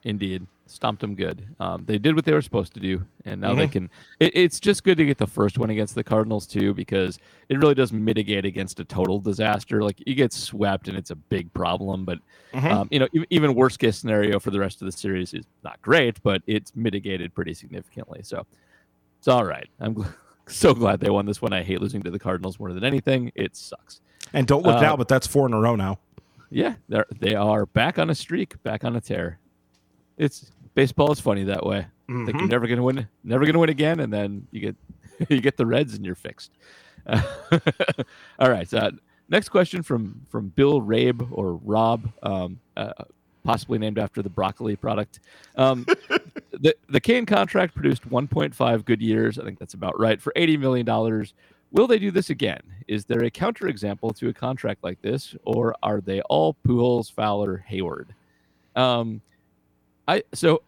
Indeed, 0.02 0.46
stomped 0.66 1.00
them 1.02 1.14
good. 1.14 1.46
Um, 1.60 1.84
they 1.86 1.98
did 1.98 2.14
what 2.14 2.24
they 2.24 2.32
were 2.32 2.42
supposed 2.42 2.72
to 2.74 2.80
do, 2.80 3.04
and 3.24 3.40
now 3.40 3.50
Mm-hmm. 3.50 3.58
they 3.58 3.68
can. 3.68 3.90
It, 4.20 4.32
it's 4.34 4.60
just 4.60 4.84
good 4.84 4.96
to 4.98 5.04
get 5.04 5.18
the 5.18 5.26
first 5.26 5.58
one 5.58 5.70
against 5.70 5.94
the 5.94 6.04
Cardinals 6.04 6.46
too, 6.46 6.72
because 6.74 7.18
it 7.50 7.58
really 7.58 7.74
does 7.74 7.92
mitigate 7.92 8.44
against 8.46 8.80
a 8.80 8.84
total 8.84 9.18
disaster. 9.20 9.82
Like 9.82 10.02
you 10.06 10.14
get 10.14 10.32
swept, 10.32 10.88
and 10.88 10.96
it's 10.96 11.10
a 11.10 11.16
big 11.16 11.52
problem. 11.52 12.04
But 12.06 12.18
Mm-hmm. 12.54 12.66
um, 12.68 12.88
you 12.90 12.98
know, 13.00 13.08
even 13.30 13.54
worst 13.54 13.78
case 13.80 13.98
scenario 13.98 14.38
for 14.38 14.50
the 14.52 14.60
rest 14.60 14.80
of 14.80 14.86
the 14.86 14.92
series 14.92 15.34
is 15.34 15.44
not 15.64 15.82
great, 15.82 16.22
but 16.22 16.40
it's 16.46 16.70
mitigated 16.76 17.34
pretty 17.34 17.52
significantly. 17.52 18.20
So 18.22 18.46
it's 19.18 19.26
all 19.26 19.44
right. 19.44 19.68
I'm 19.80 19.94
gl- 19.96 20.14
so 20.46 20.74
glad 20.74 21.00
they 21.00 21.10
won 21.10 21.26
this 21.26 21.40
one. 21.42 21.52
I 21.52 21.62
hate 21.62 21.80
losing 21.80 22.02
to 22.02 22.10
the 22.10 22.18
Cardinals 22.18 22.58
more 22.58 22.72
than 22.72 22.84
anything. 22.84 23.32
It 23.34 23.56
sucks. 23.56 24.00
And 24.32 24.46
don't 24.46 24.64
look 24.64 24.76
Uh, 24.76 24.80
now, 24.80 24.96
but 24.96 25.08
that's 25.08 25.26
four 25.26 25.46
in 25.46 25.52
a 25.52 25.60
row 25.60 25.76
now. 25.76 25.98
Yeah, 26.50 26.74
they're 26.88 27.06
they 27.18 27.34
are 27.34 27.66
back 27.66 27.98
on 27.98 28.10
a 28.10 28.14
streak, 28.14 28.62
back 28.62 28.84
on 28.84 28.94
a 28.96 29.00
tear. 29.00 29.38
It's 30.16 30.50
baseball 30.74 31.10
is 31.12 31.20
funny 31.20 31.44
that 31.44 31.64
way. 31.66 31.86
Mm-hmm. 32.08 32.38
you're 32.38 32.48
never 32.48 32.66
gonna 32.66 32.82
win, 32.82 33.08
never 33.24 33.46
gonna 33.46 33.58
win 33.58 33.70
again, 33.70 34.00
and 34.00 34.12
then 34.12 34.46
you 34.50 34.60
get 34.60 34.76
you 35.28 35.40
get 35.40 35.56
the 35.56 35.66
Reds 35.66 35.94
and 35.94 36.04
you're 36.04 36.14
fixed. 36.14 36.52
Uh, 37.06 37.20
all 38.38 38.50
right. 38.50 38.72
Uh, 38.72 38.90
next 39.28 39.48
question 39.48 39.82
from 39.82 40.20
from 40.30 40.48
Bill 40.48 40.80
Rabe 40.80 41.26
or 41.32 41.54
Rob. 41.56 42.10
Um, 42.22 42.60
uh, 42.76 42.92
possibly 43.42 43.78
named 43.78 43.98
after 43.98 44.22
the 44.22 44.30
broccoli 44.30 44.76
product. 44.76 45.20
Um, 45.56 45.86
the 46.60 46.74
the 46.88 47.00
Cain 47.00 47.26
contract 47.26 47.74
produced 47.74 48.08
1.5 48.08 48.84
good 48.84 49.02
years. 49.02 49.38
I 49.38 49.44
think 49.44 49.58
that's 49.58 49.74
about 49.74 49.98
right 49.98 50.20
for 50.20 50.32
80 50.36 50.56
million 50.58 50.86
dollars. 50.86 51.34
Will 51.72 51.86
they 51.86 51.98
do 51.98 52.10
this 52.10 52.30
again? 52.30 52.60
Is 52.86 53.04
there 53.04 53.24
a 53.24 53.30
counterexample 53.30 54.16
to 54.18 54.28
a 54.28 54.32
contract 54.32 54.84
like 54.84 55.02
this, 55.02 55.34
or 55.44 55.74
are 55.82 56.00
they 56.00 56.20
all 56.22 56.56
Pujols, 56.66 57.10
Fowler, 57.10 57.64
Hayward? 57.66 58.14
Um, 58.76 59.20
I 60.06 60.22
so 60.32 60.62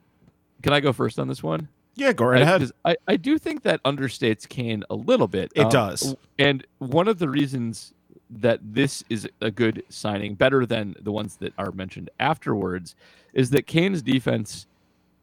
can 0.62 0.72
I 0.72 0.80
go 0.80 0.92
first 0.92 1.18
on 1.18 1.28
this 1.28 1.42
one? 1.42 1.68
Yeah, 1.94 2.12
go 2.12 2.26
right 2.26 2.42
ahead. 2.42 2.70
I, 2.84 2.90
I, 2.90 2.96
I 3.08 3.16
do 3.16 3.38
think 3.38 3.62
that 3.62 3.82
understates 3.84 4.46
Cain 4.46 4.84
a 4.90 4.94
little 4.94 5.28
bit. 5.28 5.50
It 5.54 5.62
um, 5.62 5.70
does. 5.70 6.14
And 6.38 6.66
one 6.78 7.08
of 7.08 7.18
the 7.18 7.28
reasons 7.28 7.94
that 8.28 8.60
this 8.62 9.02
is 9.08 9.28
a 9.40 9.50
good 9.50 9.82
signing, 9.88 10.34
better 10.34 10.66
than 10.66 10.94
the 11.00 11.12
ones 11.12 11.36
that 11.36 11.54
are 11.56 11.70
mentioned 11.72 12.10
afterwards, 12.20 12.96
is 13.32 13.50
that 13.50 13.66
Cain's 13.66 14.02
defense 14.02 14.66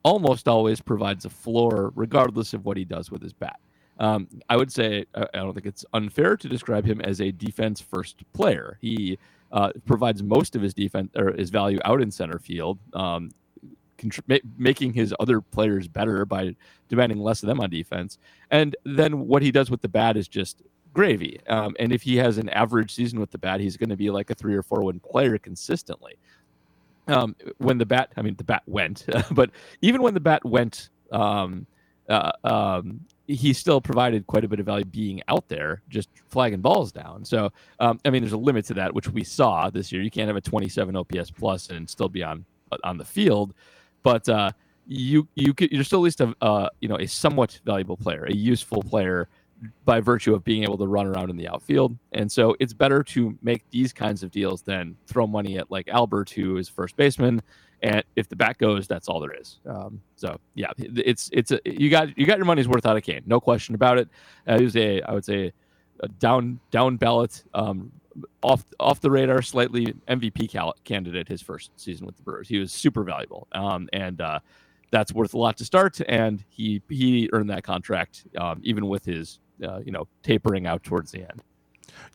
almost 0.03 0.47
always 0.47 0.81
provides 0.81 1.25
a 1.25 1.29
floor, 1.29 1.91
regardless 1.95 2.53
of 2.53 2.65
what 2.65 2.77
he 2.77 2.85
does 2.85 3.09
with 3.09 3.21
his 3.21 3.33
bat. 3.33 3.59
Um, 3.99 4.27
I 4.49 4.57
would 4.57 4.71
say 4.71 5.05
I 5.13 5.27
don't 5.33 5.53
think 5.53 5.65
it's 5.65 5.85
unfair 5.93 6.35
to 6.37 6.49
describe 6.49 6.85
him 6.85 6.99
as 7.01 7.21
a 7.21 7.31
defense 7.31 7.79
first 7.79 8.23
player. 8.33 8.77
He 8.81 9.17
uh, 9.51 9.71
provides 9.85 10.23
most 10.23 10.55
of 10.55 10.61
his 10.61 10.73
defense 10.73 11.11
or 11.15 11.31
his 11.31 11.49
value 11.49 11.79
out 11.85 12.01
in 12.01 12.11
center 12.11 12.39
field, 12.39 12.79
um, 12.93 13.29
making 14.57 14.93
his 14.93 15.13
other 15.19 15.39
players 15.39 15.87
better 15.87 16.25
by 16.25 16.55
demanding 16.89 17.19
less 17.19 17.43
of 17.43 17.47
them 17.47 17.61
on 17.61 17.69
defense. 17.69 18.17
And 18.51 18.75
then 18.83 19.27
what 19.27 19.41
he 19.41 19.51
does 19.51 19.69
with 19.69 19.81
the 19.81 19.87
bat 19.87 20.17
is 20.17 20.27
just 20.27 20.63
gravy. 20.93 21.39
Um, 21.47 21.75
and 21.79 21.91
if 21.91 22.01
he 22.01 22.17
has 22.17 22.37
an 22.37 22.49
average 22.49 22.93
season 22.93 23.19
with 23.19 23.31
the 23.31 23.37
bat, 23.37 23.59
he's 23.59 23.77
going 23.77 23.89
to 23.89 23.95
be 23.95 24.09
like 24.09 24.29
a 24.29 24.35
three 24.35 24.55
or 24.55 24.63
four 24.63 24.83
win 24.83 24.99
player 24.99 25.37
consistently. 25.37 26.17
Um, 27.07 27.35
when 27.57 27.77
the 27.77 27.85
bat, 27.85 28.13
I 28.15 28.21
mean, 28.21 28.35
the 28.35 28.45
bat 28.45 28.63
went, 28.65 29.05
but 29.31 29.51
even 29.81 30.01
when 30.01 30.13
the 30.13 30.21
bat 30.21 30.45
went, 30.45 30.89
um, 31.11 31.67
uh, 32.09 32.31
um, 32.43 33.01
he 33.27 33.53
still 33.53 33.81
provided 33.81 34.27
quite 34.27 34.43
a 34.43 34.47
bit 34.47 34.59
of 34.59 34.65
value 34.65 34.85
being 34.85 35.21
out 35.27 35.47
there, 35.47 35.81
just 35.89 36.09
flagging 36.29 36.61
balls 36.61 36.91
down. 36.91 37.23
So, 37.23 37.51
um, 37.79 37.99
I 38.05 38.09
mean, 38.09 38.21
there's 38.21 38.33
a 38.33 38.37
limit 38.37 38.65
to 38.65 38.73
that, 38.75 38.93
which 38.93 39.09
we 39.09 39.23
saw 39.23 39.69
this 39.69 39.91
year. 39.91 40.01
You 40.01 40.11
can't 40.11 40.27
have 40.27 40.35
a 40.35 40.41
27 40.41 40.95
OPS 40.95 41.31
plus 41.31 41.69
and 41.69 41.89
still 41.89 42.09
be 42.09 42.23
on 42.23 42.45
on 42.83 42.97
the 42.97 43.05
field, 43.05 43.53
but 44.01 44.27
uh, 44.27 44.51
you 44.87 45.27
you 45.35 45.53
could, 45.53 45.71
you're 45.71 45.83
still 45.83 45.99
at 45.99 46.03
least 46.03 46.21
a 46.21 46.33
uh, 46.41 46.69
you 46.81 46.89
know 46.89 46.97
a 46.97 47.05
somewhat 47.05 47.59
valuable 47.65 47.97
player, 47.97 48.25
a 48.25 48.33
useful 48.33 48.81
player 48.81 49.29
by 49.85 49.99
virtue 49.99 50.33
of 50.33 50.43
being 50.43 50.63
able 50.63 50.77
to 50.77 50.87
run 50.87 51.07
around 51.07 51.29
in 51.29 51.37
the 51.37 51.47
outfield. 51.47 51.97
And 52.11 52.31
so 52.31 52.55
it's 52.59 52.73
better 52.73 53.03
to 53.03 53.37
make 53.41 53.63
these 53.69 53.93
kinds 53.93 54.23
of 54.23 54.31
deals 54.31 54.61
than 54.61 54.95
throw 55.07 55.27
money 55.27 55.57
at 55.57 55.69
like 55.71 55.87
Albert, 55.87 56.29
who 56.29 56.57
is 56.57 56.69
first 56.69 56.95
baseman. 56.95 57.41
And 57.81 58.03
if 58.15 58.29
the 58.29 58.35
bat 58.35 58.57
goes, 58.57 58.87
that's 58.87 59.09
all 59.09 59.19
there 59.19 59.33
is. 59.33 59.59
Um, 59.65 60.01
so 60.15 60.39
yeah, 60.55 60.71
it's 60.77 61.29
it's 61.33 61.51
a, 61.51 61.59
you 61.65 61.89
got 61.89 62.17
you 62.17 62.25
got 62.25 62.37
your 62.37 62.45
money's 62.45 62.67
worth 62.67 62.85
out 62.85 62.95
of 62.95 63.03
Cain, 63.03 63.21
no 63.25 63.41
question 63.41 63.75
about 63.75 63.97
it. 63.97 64.07
Uh, 64.47 64.57
he 64.57 64.63
was 64.63 64.75
a 64.77 65.01
I 65.01 65.13
would 65.13 65.25
say 65.25 65.51
a 65.99 66.07
down 66.07 66.59
down 66.71 66.95
ballot, 66.95 67.43
um, 67.53 67.91
off 68.41 68.63
off 68.79 69.01
the 69.01 69.11
radar, 69.11 69.41
slightly 69.41 69.93
MVP 70.07 70.49
cal- 70.49 70.75
candidate 70.83 71.27
his 71.27 71.41
first 71.41 71.71
season 71.75 72.05
with 72.05 72.15
the 72.15 72.23
Brewers. 72.23 72.47
He 72.47 72.57
was 72.57 72.71
super 72.71 73.03
valuable, 73.03 73.47
um, 73.51 73.89
and 73.93 74.21
uh, 74.21 74.39
that's 74.91 75.11
worth 75.11 75.33
a 75.33 75.37
lot 75.37 75.57
to 75.57 75.65
start. 75.65 75.99
And 76.07 76.43
he 76.49 76.81
he 76.89 77.29
earned 77.33 77.49
that 77.49 77.63
contract 77.63 78.25
um, 78.37 78.59
even 78.63 78.87
with 78.87 79.05
his 79.05 79.39
uh, 79.61 79.79
you 79.85 79.91
know 79.91 80.07
tapering 80.23 80.65
out 80.67 80.83
towards 80.83 81.11
the 81.11 81.21
end. 81.21 81.41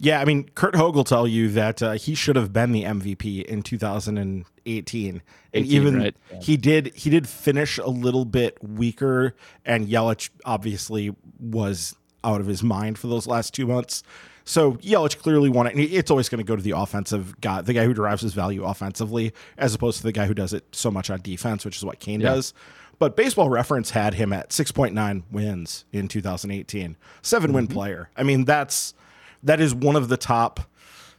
Yeah, 0.01 0.21
I 0.21 0.25
mean, 0.25 0.49
Curt 0.55 0.77
Hogg 0.77 0.95
will 0.95 1.05
tell 1.05 1.27
you 1.27 1.49
that 1.51 1.83
uh, 1.83 1.93
he 1.93 2.15
should 2.15 2.37
have 2.37 2.53
been 2.53 2.73
the 2.73 2.85
MVP 2.85 3.45
in 3.45 3.63
2018, 3.63 5.09
and 5.17 5.23
18, 5.55 5.73
even 5.73 5.99
right? 5.99 6.17
yeah. 6.33 6.41
he 6.41 6.57
did. 6.57 6.95
He 6.95 7.11
did 7.11 7.29
finish 7.29 7.79
a 7.79 7.89
little 7.89 8.25
bit 8.25 8.59
weaker, 8.63 9.35
and 9.65 9.89
Yelich 9.89 10.31
obviously 10.45 11.15
was 11.39 11.97
out 12.25 12.41
of 12.41 12.47
his 12.47 12.63
mind 12.63 12.99
for 12.99 13.07
those 13.09 13.27
last 13.27 13.55
two 13.55 13.67
months. 13.67 14.03
So 14.45 14.73
Yelich 14.75 15.19
clearly 15.19 15.51
won 15.51 15.67
it. 15.67 15.75
And 15.75 15.85
it's 15.85 16.11
always 16.11 16.29
going 16.31 16.39
to 16.39 16.45
go 16.45 16.57
to 16.57 16.63
the 16.63 16.71
offensive 16.77 17.39
guy, 17.41 17.61
the 17.61 17.75
guy 17.75 17.85
who 17.85 17.93
derives 17.93 18.23
his 18.23 18.33
value 18.35 18.65
offensively, 18.65 19.33
as 19.59 19.75
opposed 19.75 19.99
to 19.99 20.03
the 20.05 20.13
guy 20.13 20.27
who 20.27 20.33
does 20.35 20.53
it 20.55 20.65
so 20.73 20.91
much 20.91 21.11
on 21.11 21.21
defense, 21.21 21.65
which 21.67 21.77
is 21.77 21.85
what 21.85 22.01
Cain 22.01 22.21
Yeah. 22.21 22.31
does. 22.35 22.55
But 22.99 23.17
Baseball 23.17 23.49
Reference 23.49 23.91
had 23.91 24.15
him 24.15 24.33
at 24.33 24.51
6.9 24.51 25.23
wins 25.31 25.85
in 25.93 26.09
2018, 26.09 26.97
7 27.23 27.53
win 27.53 27.67
player. 27.69 28.11
I 28.17 28.23
mean, 28.23 28.45
that's 28.45 28.95
that 29.43 29.61
is 29.61 29.75
one 29.75 29.95
of 29.97 30.09
the 30.09 30.17
top 30.17 30.61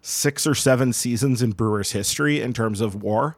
six 0.02 0.46
or 0.46 0.56
seven 0.56 0.94
seasons 0.94 1.42
in 1.42 1.52
Brewers 1.52 1.92
history 1.92 2.42
in 2.42 2.54
terms 2.54 2.82
of 2.82 3.02
WAR, 3.02 3.38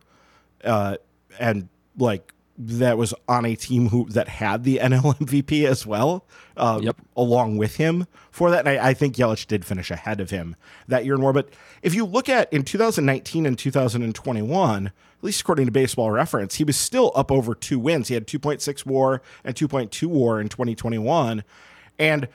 uh, 0.64 0.98
and 1.40 1.70
like 1.98 2.34
that 2.58 2.98
was 2.98 3.14
on 3.28 3.46
a 3.46 3.56
team 3.56 3.90
who 3.90 4.08
that 4.10 4.28
had 4.28 4.64
the 4.64 4.78
NL 4.82 5.18
MVP 5.18 5.66
as 5.66 5.86
well, 5.86 6.26
uh, 6.58 6.80
Yep. 6.82 6.98
along 7.16 7.58
with 7.58 7.78
him 7.78 8.08
for 8.30 8.52
that. 8.52 8.68
And 8.68 8.80
I, 8.80 8.90
I 8.90 8.94
think 8.94 9.16
Yelich 9.16 9.48
did 9.48 9.66
finish 9.66 9.90
ahead 9.92 10.20
of 10.20 10.30
him 10.30 10.56
that 10.88 11.06
year 11.06 11.16
in 11.16 11.22
WAR. 11.22 11.34
But 11.34 11.50
if 11.82 11.96
you 11.96 12.06
look 12.06 12.30
at 12.30 12.52
in 12.54 12.64
2019 12.64 13.46
and 13.46 13.58
2021, 13.58 14.88
at 14.88 14.94
least 15.24 15.42
according 15.42 15.66
to 15.68 15.72
Baseball 15.72 16.12
Reference, 16.12 16.56
he 16.56 16.64
was 16.64 16.76
still 16.78 17.12
up 17.16 17.32
over 17.32 17.54
two 17.56 17.80
wins. 17.80 18.08
He 18.08 18.14
had 18.16 18.28
2.6 18.28 18.86
WAR 18.86 19.22
and 19.44 19.56
2.2 19.56 20.08
WAR 20.08 20.42
in 20.42 20.50
2021, 20.50 21.44
and 22.00 22.28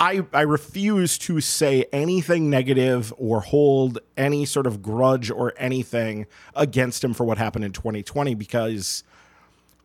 I, 0.00 0.24
I 0.32 0.42
refuse 0.42 1.18
to 1.18 1.40
say 1.40 1.86
anything 1.92 2.48
negative 2.48 3.12
or 3.18 3.40
hold 3.40 3.98
any 4.16 4.44
sort 4.44 4.68
of 4.68 4.80
grudge 4.80 5.28
or 5.28 5.52
anything 5.56 6.26
against 6.54 7.02
him 7.02 7.12
for 7.14 7.24
what 7.24 7.36
happened 7.38 7.64
in 7.64 7.72
2020 7.72 8.36
because 8.36 9.02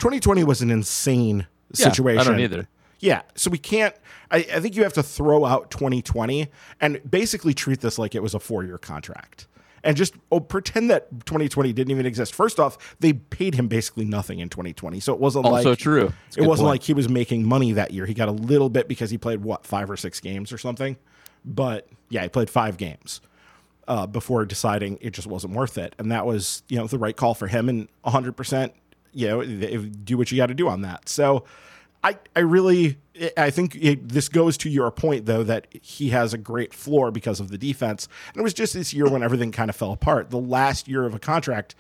2020 0.04 0.44
was 0.44 0.62
an 0.62 0.70
insane 0.70 1.48
Yeah, 1.74 1.86
situation. 1.86 2.20
I 2.20 2.24
don't 2.26 2.40
either. 2.42 2.68
Yeah. 3.00 3.22
So 3.36 3.50
we 3.50 3.58
can't, 3.58 3.96
I, 4.30 4.40
I 4.54 4.60
think 4.60 4.76
you 4.76 4.84
have 4.84 4.92
to 4.94 5.04
throw 5.04 5.46
out 5.46 5.72
2020 5.72 6.50
and 6.82 7.00
basically 7.10 7.54
treat 7.54 7.80
this 7.80 7.98
like 7.98 8.14
it 8.14 8.22
was 8.22 8.34
a 8.34 8.40
four 8.40 8.66
year 8.66 8.78
contract. 8.78 9.48
And 9.82 9.96
just 9.96 10.14
oh, 10.30 10.42
pretend 10.42 10.90
that 10.90 11.10
2020 11.26 11.72
didn't 11.72 11.92
even 11.92 12.06
exist. 12.06 12.36
First 12.36 12.60
off, 12.60 12.96
they 13.00 13.14
paid 13.14 13.56
him 13.56 13.70
basically 13.70 14.04
nothing 14.04 14.40
in 14.40 14.50
2020. 14.50 15.00
So 15.00 15.14
it 15.14 15.22
wasn't 15.22 15.46
Also 15.46 15.70
like 15.70 15.80
true. 15.80 16.12
A 16.38 16.42
it 16.42 16.46
wasn't 16.48 16.66
point. 16.66 16.74
like 16.74 16.84
he 16.84 16.94
was 16.94 17.08
making 17.08 17.46
money 17.48 17.72
that 17.72 17.92
year. 17.92 18.06
He 18.06 18.14
got 18.14 18.28
a 18.28 18.34
little 18.34 18.70
bit 18.70 18.90
because 18.90 19.10
he 19.10 19.18
played 19.18 19.42
what 19.42 19.66
five 19.66 19.90
or 19.90 19.96
six 19.96 20.20
games 20.20 20.52
or 20.52 20.58
something. 20.58 20.98
But 21.46 21.88
yeah, 22.10 22.24
he 22.24 22.30
played 22.30 22.50
five 22.50 22.76
games 22.76 23.22
uh, 23.88 24.06
before 24.08 24.46
deciding 24.46 24.98
it 25.02 25.12
just 25.12 25.28
wasn't 25.28 25.54
worth 25.54 25.78
it, 25.78 25.96
and 25.98 26.12
that 26.12 26.26
was 26.26 26.64
you 26.70 26.78
know 26.78 26.88
the 26.88 26.98
right 26.98 27.16
call 27.16 27.34
for 27.34 27.48
him. 27.48 27.68
And 27.70 27.88
100, 28.04 28.38
percent 28.38 28.74
you 29.14 29.28
know, 29.28 29.44
do 29.44 30.18
what 30.18 30.32
you 30.32 30.38
got 30.38 30.48
to 30.48 30.54
do 30.54 30.68
on 30.68 30.82
that. 30.82 31.08
So 31.10 31.46
I 32.04 32.18
I 32.36 32.40
really 32.40 32.98
I 33.38 33.50
think 33.50 33.76
it, 33.76 34.10
this 34.10 34.28
goes 34.28 34.58
to 34.58 34.70
your 34.70 34.90
point 34.92 35.26
though 35.26 35.44
that 35.44 35.68
he 35.82 36.10
has 36.10 36.34
a 36.34 36.38
great 36.38 36.74
floor 36.74 37.12
because 37.12 37.40
of 37.40 37.50
the 37.50 37.58
defense. 37.58 38.08
And 38.34 38.38
it 38.38 38.44
was 38.44 38.54
just 38.54 38.74
this 38.74 38.94
year 38.94 39.08
when 39.10 39.24
everything 39.24 39.52
kind 39.52 39.70
of 39.70 39.76
fell 39.76 39.92
apart. 39.92 40.30
The 40.30 40.40
last 40.40 40.88
year 40.88 41.06
of 41.06 41.14
a 41.14 41.20
contract 41.20 41.76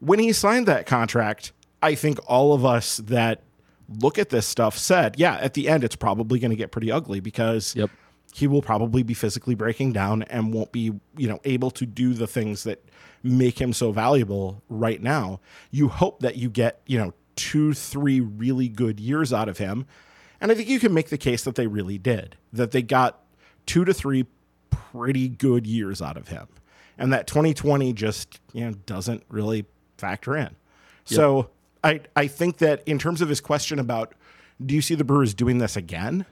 when 0.00 0.18
he 0.18 0.32
signed 0.32 0.66
that 0.66 0.86
contract, 0.86 1.52
I 1.82 1.94
think 1.94 2.18
all 2.26 2.52
of 2.52 2.64
us 2.64 2.98
that 2.98 3.42
look 3.88 4.18
at 4.18 4.30
this 4.30 4.46
stuff 4.46 4.76
said, 4.76 5.14
yeah, 5.18 5.36
at 5.36 5.54
the 5.54 5.68
end, 5.68 5.84
it's 5.84 5.96
probably 5.96 6.38
going 6.38 6.50
to 6.50 6.56
get 6.56 6.70
pretty 6.70 6.90
ugly 6.90 7.20
because 7.20 7.74
Yep. 7.76 7.90
he 8.34 8.46
will 8.46 8.62
probably 8.62 9.02
be 9.02 9.14
physically 9.14 9.54
breaking 9.54 9.92
down 9.92 10.22
and 10.24 10.52
won't 10.52 10.72
be, 10.72 10.92
you 11.16 11.28
know, 11.28 11.40
able 11.44 11.70
to 11.72 11.86
do 11.86 12.12
the 12.12 12.26
things 12.26 12.64
that 12.64 12.84
make 13.26 13.60
him 13.60 13.72
so 13.72 13.92
valuable 13.92 14.62
right 14.68 15.02
now. 15.02 15.40
You 15.70 15.88
hope 15.88 16.20
that 16.20 16.36
you 16.36 16.48
get, 16.48 16.80
you 16.86 16.98
know, 16.98 17.12
two, 17.34 17.74
three 17.74 18.20
really 18.20 18.68
good 18.68 18.98
years 19.00 19.32
out 19.32 19.48
of 19.48 19.58
him. 19.58 19.86
And 20.40 20.50
I 20.50 20.54
think 20.54 20.68
you 20.68 20.80
can 20.80 20.92
make 20.94 21.08
the 21.08 21.18
case 21.18 21.44
that 21.44 21.54
they 21.54 21.66
really 21.66 21.98
did, 21.98 22.36
that 22.52 22.70
they 22.70 22.82
got 22.82 23.20
two 23.66 23.84
to 23.84 23.94
three 23.94 24.26
pretty 24.70 25.28
good 25.28 25.66
years 25.66 26.00
out 26.00 26.16
of 26.16 26.28
him. 26.28 26.46
And 26.98 27.12
that 27.12 27.26
2020 27.26 27.92
just, 27.92 28.40
you 28.52 28.64
know, 28.64 28.72
doesn't 28.86 29.22
really 29.28 29.66
factor 29.98 30.36
in. 30.36 30.56
So 31.04 31.50
I 31.84 32.00
I 32.16 32.26
think 32.26 32.58
that 32.58 32.82
in 32.86 32.98
terms 32.98 33.20
of 33.20 33.28
his 33.28 33.40
question 33.40 33.78
about 33.78 34.14
do 34.64 34.74
you 34.74 34.82
see 34.82 34.94
the 34.94 35.04
Brewers 35.04 35.34
doing 35.34 35.58
this 35.58 35.76
again? 35.76 36.26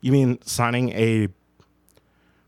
You 0.00 0.12
mean 0.12 0.38
signing 0.42 0.90
a 0.90 1.28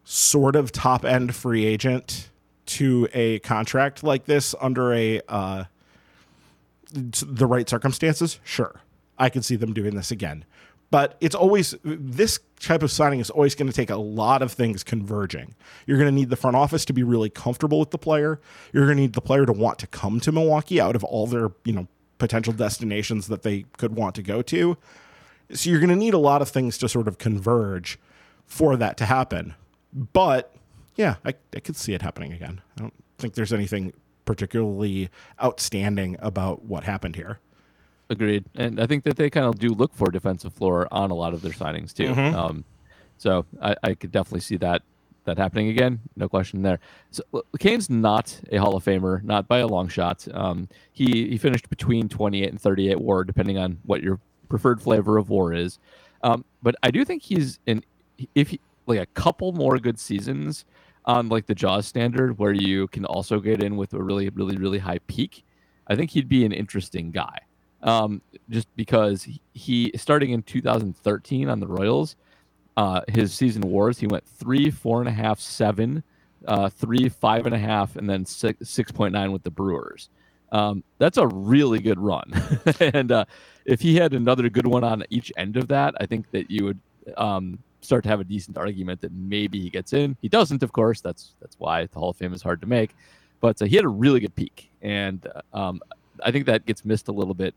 sort 0.05 0.57
of 0.57 0.73
top 0.73 1.05
end 1.05 1.35
free 1.35 1.67
agent 1.67 2.31
to 2.69 3.09
a 3.13 3.39
contract 3.41 4.03
like 4.03 4.25
this 4.27 4.55
under 4.61 4.93
a 4.93 5.21
uh, 5.29 5.65
the 6.93 7.47
right 7.47 7.69
circumstances? 7.69 8.41
Sure, 8.45 8.81
I 9.19 9.29
can 9.29 9.43
see 9.43 9.57
them 9.57 9.73
doing 9.73 9.95
this 9.95 10.11
again. 10.11 10.45
But 10.91 11.17
it's 11.21 11.35
always 11.35 11.75
this 11.85 12.41
type 12.61 12.83
of 12.83 12.91
signing 12.91 13.21
is 13.21 13.29
always 13.29 13.55
going 13.55 13.69
to 13.69 13.75
take 13.75 13.91
a 13.91 13.97
lot 13.97 14.41
of 14.41 14.53
things 14.53 14.83
converging. 14.83 15.55
You're 15.87 15.99
going 15.99 16.09
to 16.09 16.15
need 16.15 16.31
the 16.31 16.37
front 16.37 16.57
office 16.57 16.85
to 16.87 16.95
be 16.95 17.03
really 17.03 17.29
comfortable 17.29 17.79
with 17.79 17.91
the 17.91 17.99
player. 17.99 18.41
You're 18.73 18.87
going 18.87 18.97
to 18.97 19.03
need 19.03 19.13
the 19.13 19.21
player 19.21 19.45
to 19.45 19.53
want 19.53 19.79
to 19.81 19.87
come 19.87 20.19
to 20.21 20.33
Milwaukee 20.33 20.81
out 20.81 20.97
of 20.97 21.05
all 21.05 21.27
their, 21.27 21.51
you 21.65 21.73
know, 21.73 21.89
potential 22.17 22.55
destinations 22.55 23.29
that 23.29 23.43
they 23.43 23.67
could 23.77 23.97
want 23.97 24.15
to 24.15 24.23
go 24.23 24.41
to. 24.43 24.79
So 25.53 25.69
you're 25.71 25.79
going 25.79 25.91
to 25.91 25.97
need 25.97 26.15
a 26.15 26.19
lot 26.19 26.41
of 26.43 26.49
things 26.49 26.79
to 26.79 26.89
sort 26.89 27.07
of 27.07 27.19
converge 27.19 27.99
for 28.47 28.77
that 28.77 28.97
to 28.97 29.05
happen. 29.05 29.55
But 29.93 30.55
yeah, 30.99 31.15
I, 31.25 31.33
I 31.57 31.61
could 31.61 31.77
see 31.77 31.95
it 31.95 32.03
happening 32.03 32.33
again. 32.35 32.61
I 32.77 32.83
don't 32.83 32.95
think 33.17 33.35
there's 33.35 33.53
anything 33.53 33.95
particularly 34.27 35.09
outstanding 35.43 36.17
about 36.21 36.65
what 36.65 36.85
happened 36.85 37.17
here. 37.17 37.39
Agreed, 38.11 38.45
and 38.55 38.81
I 38.81 38.87
think 38.87 39.05
that 39.05 39.17
they 39.17 39.31
kind 39.31 39.47
of 39.47 39.59
do 39.59 39.69
look 39.69 39.95
for 39.95 40.11
defensive 40.11 40.53
floor 40.53 40.89
on 40.91 41.11
a 41.11 41.15
lot 41.15 41.33
of 41.35 41.41
their 41.43 41.53
signings 41.53 41.95
too. 41.95 42.09
Mhm. 42.09 42.35
Um, 42.35 42.65
so 43.17 43.47
I, 43.63 43.77
I 43.83 43.95
could 43.95 44.13
definitely 44.13 44.41
see 44.41 44.57
that 44.59 44.83
that 45.25 45.37
happening 45.39 45.69
again. 45.69 46.01
No 46.17 46.29
question 46.29 46.63
there. 46.63 46.81
So 47.11 47.23
Cain's 47.59 47.91
not 47.91 48.41
a 48.51 48.57
Hall 48.57 48.75
of 48.77 48.85
Famer, 48.85 49.23
not 49.23 49.47
by 49.47 49.59
a 49.59 49.67
long 49.67 49.89
shot. 49.89 50.27
Um, 50.33 50.69
he 50.93 51.29
he 51.29 51.37
finished 51.39 51.69
between 51.69 52.09
28 52.09 52.49
and 52.49 52.61
38 52.61 53.01
WAR, 53.01 53.25
depending 53.25 53.59
on 53.59 53.79
what 53.85 54.03
your 54.03 54.19
preferred 54.49 54.81
flavor 54.81 55.19
of 55.19 55.29
WAR 55.29 55.53
is. 55.53 55.79
Um, 56.23 56.45
but 56.63 56.75
I 56.83 56.91
do 56.91 57.05
think 57.05 57.23
he's 57.23 57.61
in 57.67 57.85
if 58.35 58.49
he, 58.49 58.61
like 58.87 59.01
a 59.01 59.07
couple 59.07 59.53
more 59.53 59.79
good 59.79 59.99
seasons 59.99 60.65
on 61.09 61.29
like 61.29 61.47
the 61.47 61.55
Jaws 61.55 61.87
standard, 61.87 62.39
where 62.39 62.53
you 62.53 62.87
can 62.87 63.05
also 63.05 63.41
get 63.41 63.63
in 63.63 63.77
with 63.77 63.93
a 63.95 64.01
really 64.01 64.29
really 64.29 64.57
really 64.57 64.79
high 64.79 65.01
peak. 65.09 65.45
I 65.89 65.97
think 65.97 66.11
he'd 66.13 66.29
be 66.29 66.45
an 66.45 66.53
interesting 66.53 67.11
guy 67.11 67.41
um, 67.83 68.23
just 68.51 68.69
because 68.77 69.27
he, 69.53 69.93
starting 69.97 70.31
in 70.33 70.43
2013 70.43 71.49
on 71.49 71.61
the 71.61 71.67
Royals, 71.67 72.17
uh, 72.77 73.01
his 73.09 73.33
season 73.35 73.63
wars 73.63 73.99
he 73.99 74.07
went 74.07 74.25
three, 74.25 74.71
four 74.71 75.01
and 75.01 75.09
a 75.09 75.13
half, 75.13 75.41
seven, 75.41 76.03
uh, 76.47 76.69
three, 76.69 77.09
five 77.09 77.47
and 77.47 77.55
a 77.55 77.59
half, 77.59 77.97
and 77.97 78.09
then 78.09 78.25
six 78.25 78.69
six 78.69 78.93
point 78.93 79.13
nine 79.13 79.33
with 79.33 79.43
the 79.43 79.51
Brewers. 79.51 80.11
Um, 80.53 80.85
that's 80.99 81.19
a 81.19 81.27
really 81.27 81.81
good 81.81 81.99
run, 81.99 82.33
and 82.81 83.11
uh, 83.11 83.25
if 83.65 83.81
he 83.81 83.97
had 83.97 84.15
another 84.15 84.49
good 84.49 84.67
one 84.67 84.85
on 84.85 85.05
each 85.11 85.33
end 85.37 85.57
of 85.57 85.69
that, 85.69 85.95
I 86.01 86.07
think 86.07 86.31
that 86.31 86.51
you 86.51 86.67
would 86.67 86.81
um, 87.17 87.59
start 87.81 88.03
to 88.05 88.09
have 88.09 88.21
a 88.21 88.25
decent 88.25 88.57
argument 88.59 89.01
that 89.03 89.13
maybe 89.13 89.61
he 89.61 89.71
gets 89.71 89.93
in. 89.93 90.17
He 90.21 90.29
doesn't, 90.29 90.63
of 90.63 90.73
course. 90.73 91.01
That's 91.01 91.35
that's 91.41 91.57
why 91.59 91.87
the 91.87 91.99
Hall 91.99 92.11
of 92.11 92.17
Fame 92.17 92.33
is 92.33 92.43
hard 92.43 92.61
to 92.61 92.67
make. 92.67 92.95
But 93.41 93.61
uh, 93.63 93.67
he 93.67 93.77
had 93.77 93.85
a 93.85 93.89
really 93.89 94.21
good 94.21 94.35
peak, 94.35 94.71
and 94.83 95.25
uh, 95.53 95.57
um, 95.57 95.81
I 96.25 96.33
think 96.33 96.47
that 96.47 96.67
gets 96.67 96.85
missed 96.85 97.09
a 97.09 97.13
little 97.13 97.35
bit 97.35 97.55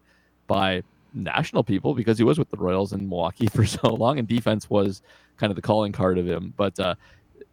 by 0.47 0.83
national 1.13 1.63
people 1.63 1.93
because 1.93 2.17
he 2.17 2.23
was 2.23 2.37
with 2.39 2.49
the 2.51 2.57
Royals 2.57 2.93
in 2.93 3.09
Milwaukee 3.09 3.47
for 3.53 3.65
so 3.65 3.89
long, 3.93 4.19
and 4.19 4.27
defense 4.27 4.69
was 4.69 5.01
kind 5.37 5.49
of 5.49 5.55
the 5.55 5.61
calling 5.61 5.91
card 5.91 6.17
of 6.19 6.27
him. 6.27 6.53
But 6.55 6.79
uh, 6.79 6.95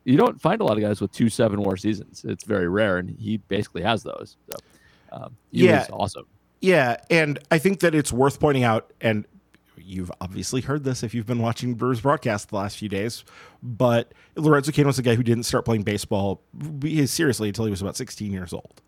you 0.04 0.16
don't 0.18 0.40
find 0.40 0.60
a 0.60 0.64
lot 0.64 0.76
of 0.76 0.82
guys 0.82 1.00
with 1.00 1.10
two 1.12 1.28
seven 1.30 1.62
war 1.62 1.76
seasons. 1.78 2.24
It's 2.28 2.44
very 2.44 2.68
rare, 2.68 2.98
and 2.98 3.08
he 3.18 3.38
basically 3.38 3.82
has 3.82 4.02
those. 4.02 4.36
So 4.50 4.58
um, 5.12 5.36
he 5.50 5.64
Yeah. 5.66 5.78
was 5.80 5.88
awesome. 5.90 6.26
Yeah, 6.60 6.96
and 7.08 7.38
I 7.50 7.58
think 7.58 7.80
that 7.80 7.94
it's 7.94 8.12
worth 8.12 8.40
pointing 8.40 8.64
out, 8.64 8.92
and 9.00 9.24
you've 9.82 10.12
obviously 10.20 10.60
heard 10.60 10.84
this 10.84 11.02
if 11.02 11.14
you've 11.14 11.26
been 11.26 11.40
watching 11.40 11.74
Brewers 11.74 12.00
broadcast 12.00 12.50
the 12.50 12.56
last 12.56 12.76
few 12.76 12.88
days, 12.88 13.24
but 13.62 14.12
Lorenzo 14.36 14.72
Cain 14.72 14.86
was 14.86 14.98
a 14.98 15.02
guy 15.02 15.14
who 15.14 15.22
didn't 15.22 15.44
start 15.44 15.64
playing 15.64 15.82
baseball 15.82 16.42
seriously 17.06 17.48
until 17.48 17.64
he 17.64 17.70
was 17.70 17.82
about 17.82 17.96
16 17.96 18.32
years 18.32 18.52
old. 18.52 18.82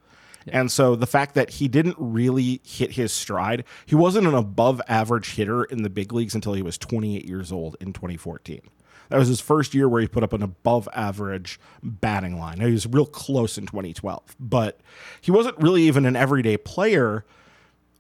And 0.48 0.72
so 0.72 0.96
the 0.96 1.07
fact 1.07 1.35
that 1.35 1.50
he 1.50 1.68
didn't 1.68 1.96
really 1.98 2.62
hit 2.64 2.92
his 2.92 3.12
stride, 3.12 3.64
he 3.85 3.94
wasn't 3.94 4.26
an 4.26 4.35
above 4.35 4.81
average 4.88 5.35
hitter 5.35 5.64
in 5.64 5.83
the 5.83 5.90
big 5.90 6.12
leagues 6.12 6.35
until 6.35 6.55
he 6.55 6.62
was 6.62 6.79
28 6.79 7.26
years 7.26 7.53
old 7.53 7.76
in 7.81 7.92
2014. 7.92 8.62
That 9.11 9.18
was 9.18 9.29
his 9.29 9.40
first 9.40 9.74
year 9.74 9.88
where 9.88 10.00
he 10.00 10.09
put 10.09 10.22
up 10.22 10.33
an 10.33 10.42
above 10.42 10.88
average 10.94 11.61
batting 11.83 12.38
line. 12.38 12.59
Now, 12.59 12.66
he 12.66 12.72
was 12.72 12.87
real 12.87 13.07
close 13.07 13.59
in 13.59 13.66
2012, 13.66 14.37
but 14.38 14.81
he 15.20 15.31
wasn't 15.31 15.59
really 15.59 15.83
even 15.83 16.07
an 16.07 16.16
everyday 16.16 16.57
player 16.57 17.26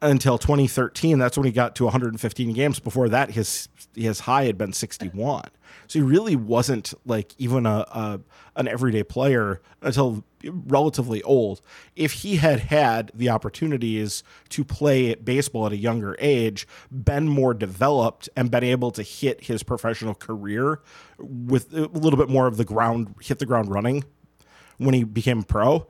until 0.02 0.38
2013. 0.38 1.18
That's 1.18 1.36
when 1.36 1.46
he 1.46 1.52
got 1.52 1.74
to 1.76 1.84
115 1.84 2.52
games. 2.52 2.80
Before 2.80 3.08
that, 3.08 3.32
his 3.32 3.68
his 3.94 4.20
high 4.20 4.44
had 4.44 4.56
been 4.56 4.72
61. 4.72 5.44
So 5.86 5.98
he 5.98 6.02
really 6.04 6.36
wasn't 6.36 6.94
like 7.04 7.34
even 7.38 7.66
a, 7.66 7.84
a 7.90 8.20
an 8.56 8.68
everyday 8.68 9.02
player 9.02 9.60
until 9.82 10.24
relatively 10.44 11.22
old. 11.22 11.60
If 11.96 12.12
he 12.12 12.36
had 12.36 12.60
had 12.60 13.10
the 13.14 13.28
opportunities 13.28 14.22
to 14.50 14.64
play 14.64 15.14
baseball 15.14 15.66
at 15.66 15.72
a 15.72 15.76
younger 15.76 16.16
age, 16.18 16.66
been 16.90 17.28
more 17.28 17.54
developed, 17.54 18.28
and 18.36 18.50
been 18.50 18.64
able 18.64 18.90
to 18.92 19.02
hit 19.02 19.44
his 19.44 19.62
professional 19.62 20.14
career 20.14 20.80
with 21.18 21.72
a 21.74 21.86
little 21.86 22.18
bit 22.18 22.28
more 22.28 22.46
of 22.46 22.56
the 22.56 22.64
ground, 22.64 23.14
hit 23.20 23.38
the 23.38 23.46
ground 23.46 23.70
running 23.70 24.04
when 24.78 24.94
he 24.94 25.04
became 25.04 25.42
pro, 25.42 25.86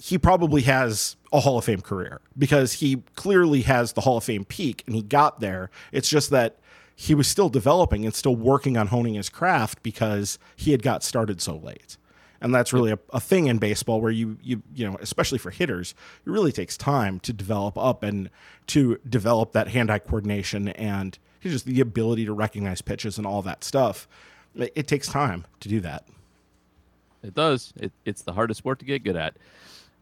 he 0.00 0.16
probably 0.16 0.62
has 0.62 1.16
a 1.32 1.40
Hall 1.40 1.58
of 1.58 1.64
Fame 1.64 1.80
career 1.80 2.20
because 2.36 2.74
he 2.74 3.02
clearly 3.14 3.62
has 3.62 3.92
the 3.92 4.02
Hall 4.02 4.16
of 4.16 4.24
Fame 4.24 4.44
peak 4.44 4.84
and 4.86 4.94
he 4.94 5.02
got 5.02 5.40
there. 5.40 5.70
It's 5.92 6.08
just 6.08 6.30
that 6.30 6.58
he 6.94 7.14
was 7.14 7.26
still 7.26 7.48
developing 7.48 8.04
and 8.04 8.14
still 8.14 8.36
working 8.36 8.76
on 8.76 8.88
honing 8.88 9.14
his 9.14 9.28
craft 9.28 9.82
because 9.82 10.38
he 10.56 10.70
had 10.70 10.82
got 10.82 11.02
started 11.02 11.40
so 11.40 11.56
late. 11.56 11.96
And 12.40 12.54
that's 12.54 12.72
really 12.72 12.92
a, 12.92 12.98
a 13.12 13.18
thing 13.18 13.46
in 13.46 13.58
baseball 13.58 14.00
where 14.00 14.12
you, 14.12 14.38
you, 14.40 14.62
you 14.72 14.88
know, 14.88 14.96
especially 15.00 15.38
for 15.38 15.50
hitters, 15.50 15.94
it 16.24 16.30
really 16.30 16.52
takes 16.52 16.76
time 16.76 17.18
to 17.20 17.32
develop 17.32 17.76
up 17.76 18.04
and 18.04 18.30
to 18.68 18.98
develop 19.08 19.52
that 19.52 19.68
hand 19.68 19.90
eye 19.90 19.98
coordination 19.98 20.68
and 20.68 21.18
just 21.42 21.64
the 21.64 21.80
ability 21.80 22.24
to 22.24 22.32
recognize 22.32 22.82
pitches 22.82 23.18
and 23.18 23.26
all 23.26 23.42
that 23.42 23.64
stuff. 23.64 24.06
It, 24.54 24.72
it 24.76 24.86
takes 24.86 25.08
time 25.08 25.46
to 25.60 25.68
do 25.68 25.80
that. 25.80 26.04
It 27.24 27.34
does. 27.34 27.72
It, 27.76 27.92
it's 28.04 28.22
the 28.22 28.32
hardest 28.32 28.58
sport 28.58 28.78
to 28.78 28.84
get 28.84 29.02
good 29.02 29.16
at. 29.16 29.34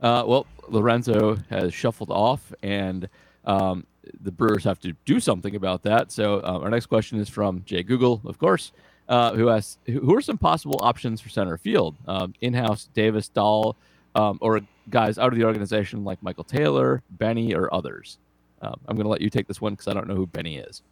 Uh, 0.00 0.24
well, 0.26 0.46
Lorenzo 0.68 1.36
has 1.48 1.72
shuffled 1.72 2.10
off, 2.10 2.52
and 2.62 3.08
um, 3.44 3.86
the 4.20 4.30
Brewers 4.30 4.64
have 4.64 4.78
to 4.80 4.92
do 5.04 5.20
something 5.20 5.54
about 5.56 5.82
that. 5.84 6.12
So 6.12 6.40
uh, 6.40 6.60
our 6.62 6.70
next 6.70 6.86
question 6.86 7.18
is 7.18 7.28
from 7.28 7.62
Jay 7.64 7.82
Google, 7.82 8.20
of 8.24 8.38
course, 8.38 8.72
uh, 9.08 9.34
who 9.34 9.48
asks, 9.48 9.78
"Who 9.86 10.14
are 10.14 10.20
some 10.20 10.38
possible 10.38 10.78
options 10.82 11.20
for 11.20 11.28
center 11.28 11.56
field? 11.56 11.96
Um, 12.06 12.34
in-house 12.40 12.88
Davis, 12.94 13.28
Dahl, 13.28 13.76
um, 14.14 14.38
or 14.40 14.60
guys 14.90 15.18
out 15.18 15.32
of 15.32 15.38
the 15.38 15.44
organization 15.44 16.04
like 16.04 16.22
Michael 16.22 16.44
Taylor, 16.44 17.02
Benny, 17.10 17.54
or 17.54 17.72
others?" 17.72 18.18
Um, 18.62 18.80
I'm 18.88 18.96
going 18.96 19.04
to 19.04 19.10
let 19.10 19.20
you 19.20 19.30
take 19.30 19.46
this 19.46 19.60
one 19.60 19.74
because 19.74 19.88
I 19.88 19.94
don't 19.94 20.08
know 20.08 20.16
who 20.16 20.26
Benny 20.26 20.58
is. 20.58 20.82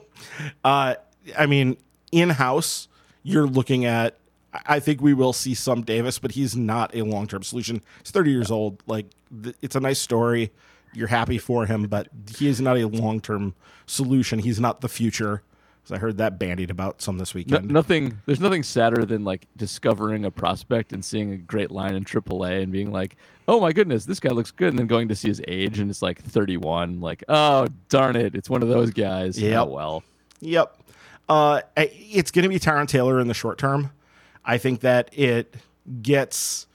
Uh, 0.63 0.95
I 1.37 1.45
mean, 1.45 1.77
in 2.11 2.29
house, 2.29 2.87
you're 3.23 3.47
looking 3.47 3.85
at. 3.85 4.17
I 4.65 4.79
think 4.79 5.01
we 5.01 5.13
will 5.13 5.33
see 5.33 5.53
some 5.53 5.81
Davis, 5.81 6.19
but 6.19 6.31
he's 6.31 6.55
not 6.55 6.95
a 6.95 7.01
long 7.03 7.27
term 7.27 7.43
solution. 7.43 7.81
He's 8.03 8.11
30 8.11 8.31
years 8.31 8.51
old. 8.51 8.81
Like, 8.87 9.07
th- 9.43 9.55
it's 9.61 9.75
a 9.75 9.79
nice 9.79 9.99
story. 9.99 10.51
You're 10.93 11.07
happy 11.07 11.39
for 11.39 11.65
him, 11.65 11.87
but 11.87 12.07
he 12.37 12.47
is 12.47 12.61
not 12.61 12.77
a 12.77 12.85
long 12.87 13.19
term 13.19 13.55
solution. 13.87 14.39
He's 14.39 14.59
not 14.59 14.81
the 14.81 14.89
future. 14.89 15.41
'Cause 15.83 15.91
I 15.91 15.97
heard 15.97 16.17
that 16.17 16.39
bandied 16.39 16.69
about 16.71 17.01
some 17.01 17.17
this 17.17 17.35
No, 17.35 17.39
weekend. 17.39 17.69
nothing. 17.69 18.19
There's 18.25 18.39
nothing 18.39 18.63
sadder 18.63 19.03
than 19.05 19.25
like 19.25 19.47
discovering 19.57 20.23
a 20.23 20.31
prospect 20.31 20.93
and 20.93 21.03
seeing 21.03 21.33
a 21.33 21.37
great 21.37 21.71
line 21.71 21.93
in 21.93 22.05
AAA 22.05 22.61
and 22.63 22.71
being 22.71 22.89
like, 22.93 23.17
"Oh 23.49 23.59
my 23.59 23.73
goodness, 23.73 24.05
this 24.05 24.21
guy 24.21 24.29
looks 24.29 24.49
good," 24.51 24.69
and 24.69 24.79
then 24.79 24.87
going 24.87 25.09
to 25.09 25.15
see 25.15 25.27
his 25.27 25.41
age 25.45 25.79
and 25.79 25.89
it's 25.89 26.01
like 26.01 26.21
31. 26.21 27.01
Like, 27.01 27.21
oh 27.27 27.67
darn 27.89 28.15
it, 28.15 28.33
it's 28.33 28.49
one 28.49 28.63
of 28.63 28.69
those 28.69 28.91
guys. 28.91 29.37
Yeah. 29.37 29.63
Oh 29.63 29.65
well. 29.65 30.03
Yep. 30.39 30.77
Uh, 31.27 31.61
it's 31.75 32.31
going 32.31 32.43
to 32.43 32.49
be 32.49 32.59
Tyrone 32.59 32.87
Taylor 32.87 33.19
in 33.19 33.27
the 33.27 33.33
short 33.33 33.57
term. 33.57 33.91
I 34.45 34.57
think 34.57 34.81
that 34.81 35.09
it 35.17 35.55
gets 36.01 36.67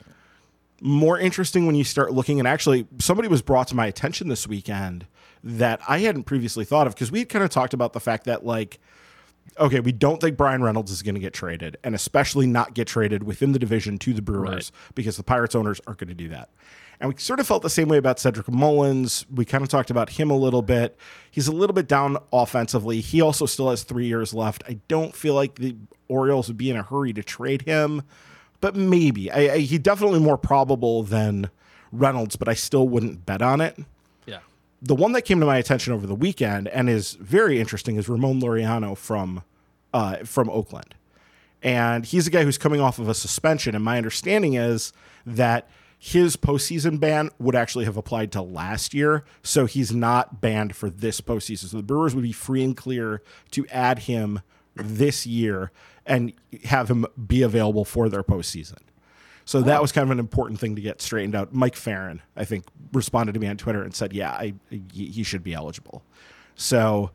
more 0.80 1.18
interesting 1.18 1.66
when 1.66 1.74
you 1.74 1.84
start 1.84 2.12
looking. 2.12 2.38
And 2.38 2.46
actually, 2.48 2.86
somebody 2.98 3.28
was 3.28 3.42
brought 3.42 3.68
to 3.68 3.74
my 3.74 3.86
attention 3.86 4.28
this 4.28 4.46
weekend 4.46 5.06
that 5.42 5.80
I 5.88 5.98
hadn't 5.98 6.24
previously 6.24 6.64
thought 6.64 6.86
of 6.86 6.94
because 6.94 7.10
we 7.10 7.20
had 7.20 7.28
kind 7.28 7.44
of 7.44 7.50
talked 7.50 7.74
about 7.74 7.92
the 7.92 8.00
fact 8.00 8.24
that, 8.24 8.44
like, 8.44 8.78
okay, 9.58 9.80
we 9.80 9.92
don't 9.92 10.20
think 10.20 10.36
Bryan 10.36 10.62
Reynolds 10.62 10.90
is 10.92 11.02
going 11.02 11.14
to 11.14 11.20
get 11.20 11.32
traded, 11.32 11.76
and 11.82 11.94
especially 11.94 12.46
not 12.46 12.74
get 12.74 12.86
traded 12.86 13.22
within 13.22 13.52
the 13.52 13.58
division 13.58 13.98
to 13.98 14.12
the 14.12 14.22
Brewers 14.22 14.48
Right. 14.72 14.94
because 14.94 15.16
the 15.16 15.22
Pirates 15.22 15.54
owners 15.54 15.80
aren't 15.86 15.98
going 16.00 16.08
to 16.08 16.14
do 16.14 16.28
that. 16.28 16.50
And 17.00 17.12
we 17.12 17.18
sort 17.20 17.38
of 17.38 17.46
felt 17.46 17.62
the 17.62 17.70
same 17.70 17.86
way 17.88 17.96
about 17.96 18.18
Cedric 18.18 18.48
Mullins. 18.48 19.24
We 19.32 19.44
kind 19.44 19.62
of 19.62 19.68
talked 19.68 19.90
about 19.90 20.10
him 20.10 20.30
a 20.30 20.36
little 20.36 20.62
bit. 20.62 20.96
He's 21.30 21.46
a 21.46 21.52
little 21.52 21.74
bit 21.74 21.86
down 21.86 22.16
offensively. 22.32 23.00
He 23.00 23.20
also 23.20 23.46
still 23.46 23.70
has 23.70 23.84
three 23.84 24.06
years 24.06 24.34
left. 24.34 24.64
I 24.68 24.80
don't 24.88 25.14
feel 25.14 25.34
like 25.34 25.56
the 25.56 25.76
Orioles 26.08 26.48
would 26.48 26.56
be 26.56 26.70
in 26.70 26.76
a 26.76 26.82
hurry 26.82 27.12
to 27.12 27.22
trade 27.22 27.62
him, 27.62 28.02
but 28.60 28.74
maybe. 28.74 29.30
I, 29.30 29.38
I, 29.54 29.58
he 29.58 29.78
definitely 29.78 30.18
more 30.18 30.36
probable 30.38 31.04
than 31.04 31.50
Reynolds, 31.92 32.34
but 32.34 32.48
I 32.48 32.54
still 32.54 32.88
wouldn't 32.88 33.24
bet 33.24 33.42
on 33.42 33.60
it 33.60 33.78
Yeah. 34.26 34.38
the 34.82 34.94
one 34.96 35.12
that 35.12 35.22
came 35.22 35.38
to 35.40 35.46
my 35.46 35.56
attention 35.58 35.92
over 35.92 36.06
the 36.06 36.14
weekend 36.16 36.66
and 36.68 36.90
is 36.90 37.12
very 37.14 37.60
interesting 37.60 37.96
is 37.96 38.08
Ramon 38.08 38.40
Laureano 38.40 38.96
from 38.96 39.42
uh, 39.94 40.16
from 40.24 40.50
Oakland, 40.50 40.94
and 41.62 42.04
he's 42.04 42.26
a 42.26 42.30
guy 42.30 42.42
who's 42.44 42.58
coming 42.58 42.80
off 42.80 42.98
of 42.98 43.08
a 43.08 43.14
suspension. 43.14 43.74
And 43.74 43.82
my 43.84 43.96
understanding 43.96 44.54
is 44.54 44.92
that 45.24 45.68
his 45.98 46.36
postseason 46.36 47.00
ban 47.00 47.30
would 47.38 47.56
actually 47.56 47.84
have 47.84 47.96
applied 47.96 48.30
to 48.32 48.42
last 48.42 48.94
year, 48.94 49.24
so 49.42 49.66
he's 49.66 49.92
not 49.92 50.40
banned 50.40 50.76
for 50.76 50.88
this 50.88 51.20
postseason. 51.20 51.66
So 51.66 51.76
the 51.76 51.82
Brewers 51.82 52.14
would 52.14 52.22
be 52.22 52.32
free 52.32 52.62
and 52.62 52.76
clear 52.76 53.22
to 53.50 53.66
add 53.68 54.00
him 54.00 54.40
this 54.76 55.26
year 55.26 55.72
and 56.06 56.32
have 56.64 56.88
him 56.88 57.04
be 57.26 57.42
available 57.42 57.84
for 57.84 58.08
their 58.08 58.22
postseason. 58.22 58.78
So 59.44 59.62
that 59.62 59.80
was 59.80 59.92
kind 59.92 60.04
of 60.04 60.10
an 60.10 60.18
important 60.18 60.60
thing 60.60 60.76
to 60.76 60.82
get 60.82 61.00
straightened 61.00 61.34
out. 61.34 61.54
Mike 61.54 61.74
Farron, 61.74 62.20
I 62.36 62.44
think, 62.44 62.66
responded 62.92 63.32
to 63.32 63.40
me 63.40 63.46
on 63.46 63.56
Twitter 63.56 63.82
and 63.82 63.94
said, 63.94 64.12
"Yeah, 64.12 64.30
I, 64.30 64.54
he 64.70 65.06
he 65.06 65.22
should 65.22 65.42
be 65.42 65.54
eligible." 65.54 66.02
So 66.54 67.12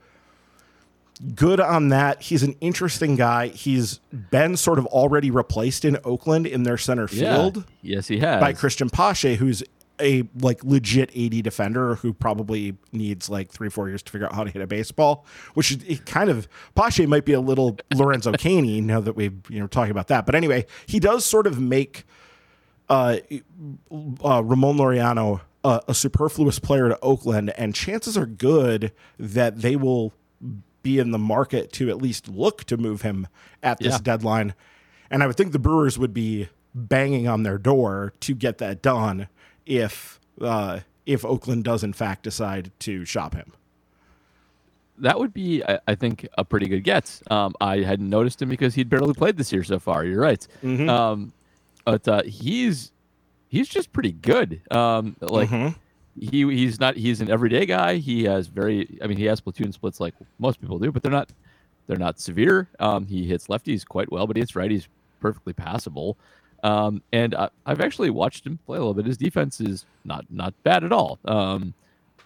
good 1.35 1.59
on 1.59 1.89
that. 1.89 2.21
He's 2.21 2.43
an 2.43 2.55
interesting 2.61 3.15
guy. 3.15 3.47
He's 3.47 3.99
been 4.31 4.57
sort 4.57 4.79
of 4.79 4.85
already 4.87 5.31
replaced 5.31 5.85
in 5.85 5.97
Oakland 6.03 6.47
in 6.47 6.63
their 6.63 6.77
center 6.77 7.07
field 7.07 7.57
Yeah. 7.57 7.63
Yes, 7.95 8.07
he 8.07 8.19
has. 8.19 8.39
by 8.39 8.53
Christian 8.53 8.89
Pache, 8.89 9.35
who's 9.35 9.63
a 10.01 10.23
like 10.39 10.63
legit 10.63 11.11
80 11.13 11.41
defender 11.43 11.95
who 11.95 12.13
probably 12.13 12.75
needs 12.91 13.29
like 13.29 13.51
three, 13.51 13.69
four 13.69 13.89
years 13.89 14.01
to 14.03 14.11
figure 14.11 14.25
out 14.27 14.33
how 14.33 14.43
to 14.43 14.49
hit 14.49 14.61
a 14.61 14.67
baseball, 14.67 15.25
which 15.53 15.71
is 15.71 15.99
kind 16.01 16.29
of 16.29 16.47
Pache 16.75 17.05
might 17.05 17.25
be 17.25 17.33
a 17.33 17.39
little 17.39 17.77
Lorenzo 17.95 18.33
Caney 18.33 18.81
now 18.81 18.99
that 18.99 19.15
we've 19.15 19.39
you 19.49 19.59
know 19.59 19.67
talking 19.67 19.91
about 19.91 20.07
that. 20.07 20.25
But 20.25 20.35
anyway, 20.35 20.65
he 20.87 20.99
does 20.99 21.25
sort 21.25 21.47
of 21.47 21.59
make 21.59 22.05
uh, 22.89 23.17
uh, 23.91 24.43
Ramon 24.43 24.77
Laureano 24.77 25.41
uh, 25.63 25.79
a 25.87 25.93
superfluous 25.93 26.59
player 26.59 26.89
to 26.89 26.99
Oakland, 27.01 27.51
and 27.51 27.73
chances 27.73 28.17
are 28.17 28.25
good 28.25 28.91
that 29.17 29.61
they 29.61 29.75
will 29.75 30.11
be 30.83 30.99
in 30.99 31.11
the 31.11 31.17
market 31.17 31.71
to 31.73 31.89
at 31.89 31.97
least 32.01 32.27
look 32.27 32.63
to 32.65 32.77
move 32.77 33.01
him 33.01 33.27
at 33.63 33.79
this 33.79 33.93
Yeah. 33.93 33.99
deadline. 34.03 34.53
And 35.09 35.23
I 35.23 35.27
would 35.27 35.35
think 35.37 35.51
the 35.53 35.59
Brewers 35.59 35.97
would 35.97 36.13
be 36.13 36.49
banging 36.75 37.27
on 37.27 37.43
their 37.43 37.57
door 37.57 38.13
to 38.19 38.33
get 38.35 38.57
that 38.59 38.81
done 38.81 39.27
if 39.65 40.19
uh, 40.41 40.79
if 41.05 41.23
Oakland 41.25 41.63
does 41.63 41.83
in 41.83 41.93
fact 41.93 42.23
decide 42.23 42.71
to 42.79 43.05
shop 43.05 43.33
him. 43.35 43.53
that 44.99 45.19
would 45.19 45.33
be, 45.33 45.63
I, 45.63 45.79
I 45.87 45.95
think, 45.95 46.27
a 46.37 46.45
pretty 46.45 46.67
good 46.67 46.83
get. 46.83 47.19
Um, 47.29 47.53
I 47.59 47.77
hadn't 47.79 48.09
noticed 48.09 48.41
him 48.41 48.49
because 48.49 48.75
he'd 48.75 48.89
barely 48.89 49.13
played 49.13 49.37
this 49.37 49.51
year 49.51 49.63
so 49.63 49.79
far. 49.79 50.05
You're 50.05 50.21
right. 50.21 50.45
Mm-hmm. 50.63 50.87
Um, 50.89 51.33
but 51.85 52.07
uh, 52.07 52.23
he's 52.23 52.91
he's 53.49 53.67
just 53.67 53.91
pretty 53.91 54.11
good. 54.11 54.61
Um, 54.71 55.15
like 55.19 55.49
Mhm. 55.49 55.75
He 56.19 56.43
he's 56.53 56.79
not 56.79 56.95
he's 56.95 57.21
an 57.21 57.29
everyday 57.29 57.65
guy. 57.65 57.95
He 57.95 58.23
has 58.25 58.47
very 58.47 58.99
I 59.01 59.07
mean 59.07 59.17
he 59.17 59.25
has 59.25 59.41
platoon 59.41 59.71
splits 59.71 59.99
like 59.99 60.13
most 60.39 60.61
people 60.61 60.79
do, 60.79 60.91
but 60.91 61.03
they're 61.03 61.11
not 61.11 61.29
they're 61.87 61.97
not 61.97 62.19
severe. 62.19 62.69
Um, 62.79 63.05
he 63.05 63.25
hits 63.25 63.47
lefties 63.47 63.85
quite 63.85 64.11
well, 64.11 64.27
but 64.27 64.35
he 64.35 64.41
hits 64.41 64.53
righties 64.53 64.87
perfectly 65.19 65.53
passable. 65.53 66.17
Um, 66.63 67.01
and 67.11 67.35
I, 67.35 67.49
I've 67.65 67.81
actually 67.81 68.09
watched 68.09 68.45
him 68.45 68.57
play 68.65 68.77
a 68.77 68.79
little 68.79 68.93
bit. 68.93 69.05
His 69.05 69.17
defense 69.17 69.59
is 69.59 69.85
not 70.05 70.25
not 70.29 70.53
bad 70.63 70.83
at 70.83 70.91
all. 70.91 71.19
Um, 71.25 71.73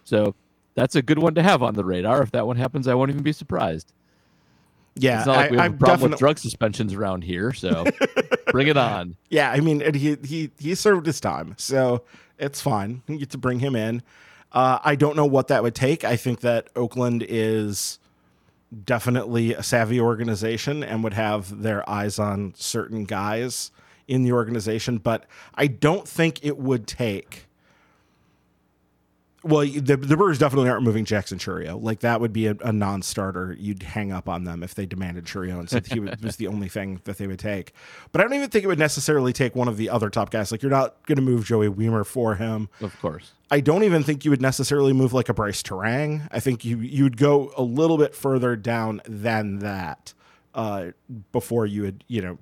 so 0.04 0.36
that's 0.76 0.96
a 0.96 1.02
good 1.02 1.20
one 1.20 1.34
to 1.36 1.44
have 1.44 1.64
on 1.64 1.74
the 1.74 1.84
radar. 1.84 2.22
If 2.22 2.32
that 2.32 2.46
one 2.46 2.56
happens, 2.56 2.88
I 2.88 2.94
won't 2.94 3.10
even 3.10 3.24
be 3.24 3.34
surprised. 3.34 3.94
Yeah, 5.00 5.20
It's 5.20 5.28
not 5.28 5.36
like 5.36 5.48
I, 5.48 5.52
we 5.52 5.58
have 5.58 5.66
I'm 5.66 5.74
a 5.74 5.78
problem 5.78 5.92
definitely 5.92 6.10
with 6.12 6.20
drug 6.20 6.38
suspensions 6.40 6.94
around 6.94 7.24
here, 7.24 7.54
so 7.54 7.86
bring 8.52 8.68
it 8.68 8.78
on. 8.78 9.16
Yeah, 9.30 9.52
I 9.52 9.60
mean, 9.60 9.82
and 9.82 9.96
he 9.96 10.18
he 10.24 10.52
he 10.60 10.76
served 10.76 11.06
his 11.06 11.20
time, 11.20 11.56
so 11.58 12.04
it's 12.38 12.62
fine. 12.62 13.04
You 13.08 13.18
get 13.18 13.32
to 13.32 13.38
bring 13.38 13.60
him 13.60 13.76
in. 13.76 14.04
Uh, 14.52 14.80
I 14.84 14.96
don't 14.96 15.16
know 15.16 15.26
what 15.26 15.48
that 15.50 15.64
would 15.64 15.76
take. 15.76 16.04
I 16.04 16.16
think 16.16 16.42
that 16.42 16.70
Oakland 16.76 17.26
is 17.28 18.00
definitely 18.86 19.54
a 19.54 19.64
savvy 19.64 20.00
organization 20.00 20.84
and 20.84 21.04
would 21.04 21.14
have 21.14 21.62
their 21.62 21.88
eyes 21.90 22.20
on 22.20 22.54
certain 22.56 23.04
guys 23.06 23.72
in 24.08 24.24
the 24.24 24.32
organization, 24.32 24.98
but 24.98 25.26
I 25.56 25.68
don't 25.68 26.08
think 26.08 26.44
it 26.44 26.58
would 26.58 26.88
take. 26.88 27.47
Well, 29.44 29.66
the, 29.66 29.96
the 29.96 30.18
Brewers 30.18 30.40
definitely 30.40 30.70
aren't 30.70 30.84
moving 30.84 31.06
Jackson 31.06 31.38
Chourio. 31.38 31.82
Like 31.82 32.00
that 32.00 32.20
would 32.20 32.34
be 32.34 32.48
a, 32.48 32.56
a 32.62 32.74
non-starter. 32.74 33.56
You'd 33.60 33.84
hang 33.84 34.12
up 34.12 34.28
on 34.28 34.46
them 34.46 34.64
if 34.64 34.74
they 34.74 34.86
demanded 34.86 35.26
Chourio 35.26 35.60
and 35.60 35.70
said 35.70 35.86
he 35.88 36.00
was, 36.22 36.38
the 36.38 36.48
only 36.48 36.68
thing 36.68 37.02
that 37.04 37.18
they 37.18 37.28
would 37.28 37.40
take. 37.40 37.74
But 38.12 38.22
I 38.22 38.24
don't 38.24 38.34
even 38.34 38.50
think 38.50 38.66
it 38.66 38.68
would 38.68 38.80
necessarily 38.80 39.34
take 39.34 39.56
one 39.56 39.68
of 39.68 39.78
the 39.78 39.90
other 39.90 40.10
top 40.10 40.32
guys. 40.32 40.52
Like 40.52 40.64
you're 40.64 40.72
not 40.72 41.06
going 41.06 41.18
to 41.18 41.22
move 41.22 41.46
Joey 41.46 41.70
Wiemer 41.70 42.06
for 42.06 42.36
him. 42.36 42.68
Of 42.82 43.00
course. 43.00 43.32
I 43.52 43.62
don't 43.62 43.84
even 43.84 44.04
think 44.04 44.26
you 44.26 44.32
would 44.32 44.42
necessarily 44.42 44.92
move 44.92 45.14
like 45.14 45.30
a 45.30 45.34
Brice 45.34 45.62
Turang. 45.62 46.28
I 46.32 46.40
think 46.40 46.66
you 46.66 46.80
you'd 46.80 47.16
go 47.16 47.54
a 47.56 47.64
little 47.64 47.98
bit 47.98 48.14
further 48.16 48.56
down 48.56 49.02
than 49.08 49.60
that 49.60 50.14
uh, 50.54 50.88
before 51.32 51.66
you 51.66 51.84
would 51.84 52.04
you 52.08 52.22
know, 52.22 52.38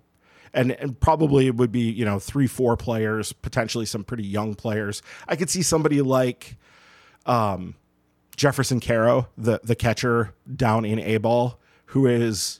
and 0.53 0.71
and 0.71 0.99
probably 0.99 1.47
it 1.47 1.55
would 1.55 1.71
be 1.71 1.91
you 1.91 2.05
know 2.05 2.17
three 2.17 2.47
four 2.47 2.75
players 2.75 3.33
potentially 3.33 3.85
some 3.85 4.03
pretty 4.03 4.23
young 4.23 4.55
players. 4.55 5.03
I 5.27 5.35
could 5.35 5.49
see 5.49 5.61
somebody 5.61 6.01
like 6.01 6.57
um, 7.25 7.75
Jeferson 8.35 8.79
Quero, 8.79 9.27
the 9.37 9.59
the 9.63 9.75
catcher 9.75 10.33
down 10.53 10.85
in 10.85 10.99
A 10.99 11.17
ball, 11.17 11.59
who 11.87 12.07
is 12.07 12.59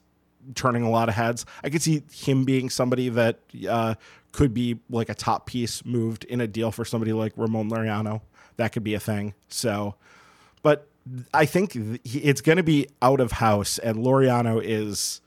turning 0.54 0.84
a 0.84 0.90
lot 0.90 1.10
of 1.10 1.16
heads. 1.16 1.46
I 1.64 1.70
could 1.70 1.82
see 1.82 2.04
him 2.12 2.44
being 2.44 2.70
somebody 2.70 3.10
that 3.10 3.40
uh, 3.68 3.96
could 4.32 4.54
be 4.54 4.80
like 4.90 5.10
a 5.10 5.16
top 5.16 5.48
piece 5.48 5.84
moved 5.86 6.24
in 6.26 6.42
a 6.42 6.48
deal 6.48 6.72
for 6.72 6.86
somebody 6.86 7.14
like 7.14 7.34
Ramon 7.36 7.70
Laureano. 7.70 8.22
That 8.58 8.72
could 8.72 8.84
be 8.84 8.94
a 8.94 9.00
thing. 9.00 9.34
So, 9.50 9.96
but 10.62 10.88
I 11.34 11.46
think 11.46 11.76
it's 11.76 12.42
going 12.42 12.58
to 12.58 12.64
be 12.64 12.88
out 13.02 13.20
of 13.20 13.34
house, 13.34 13.78
and 13.78 13.98
Laureano 13.98 14.62
is 14.64 15.22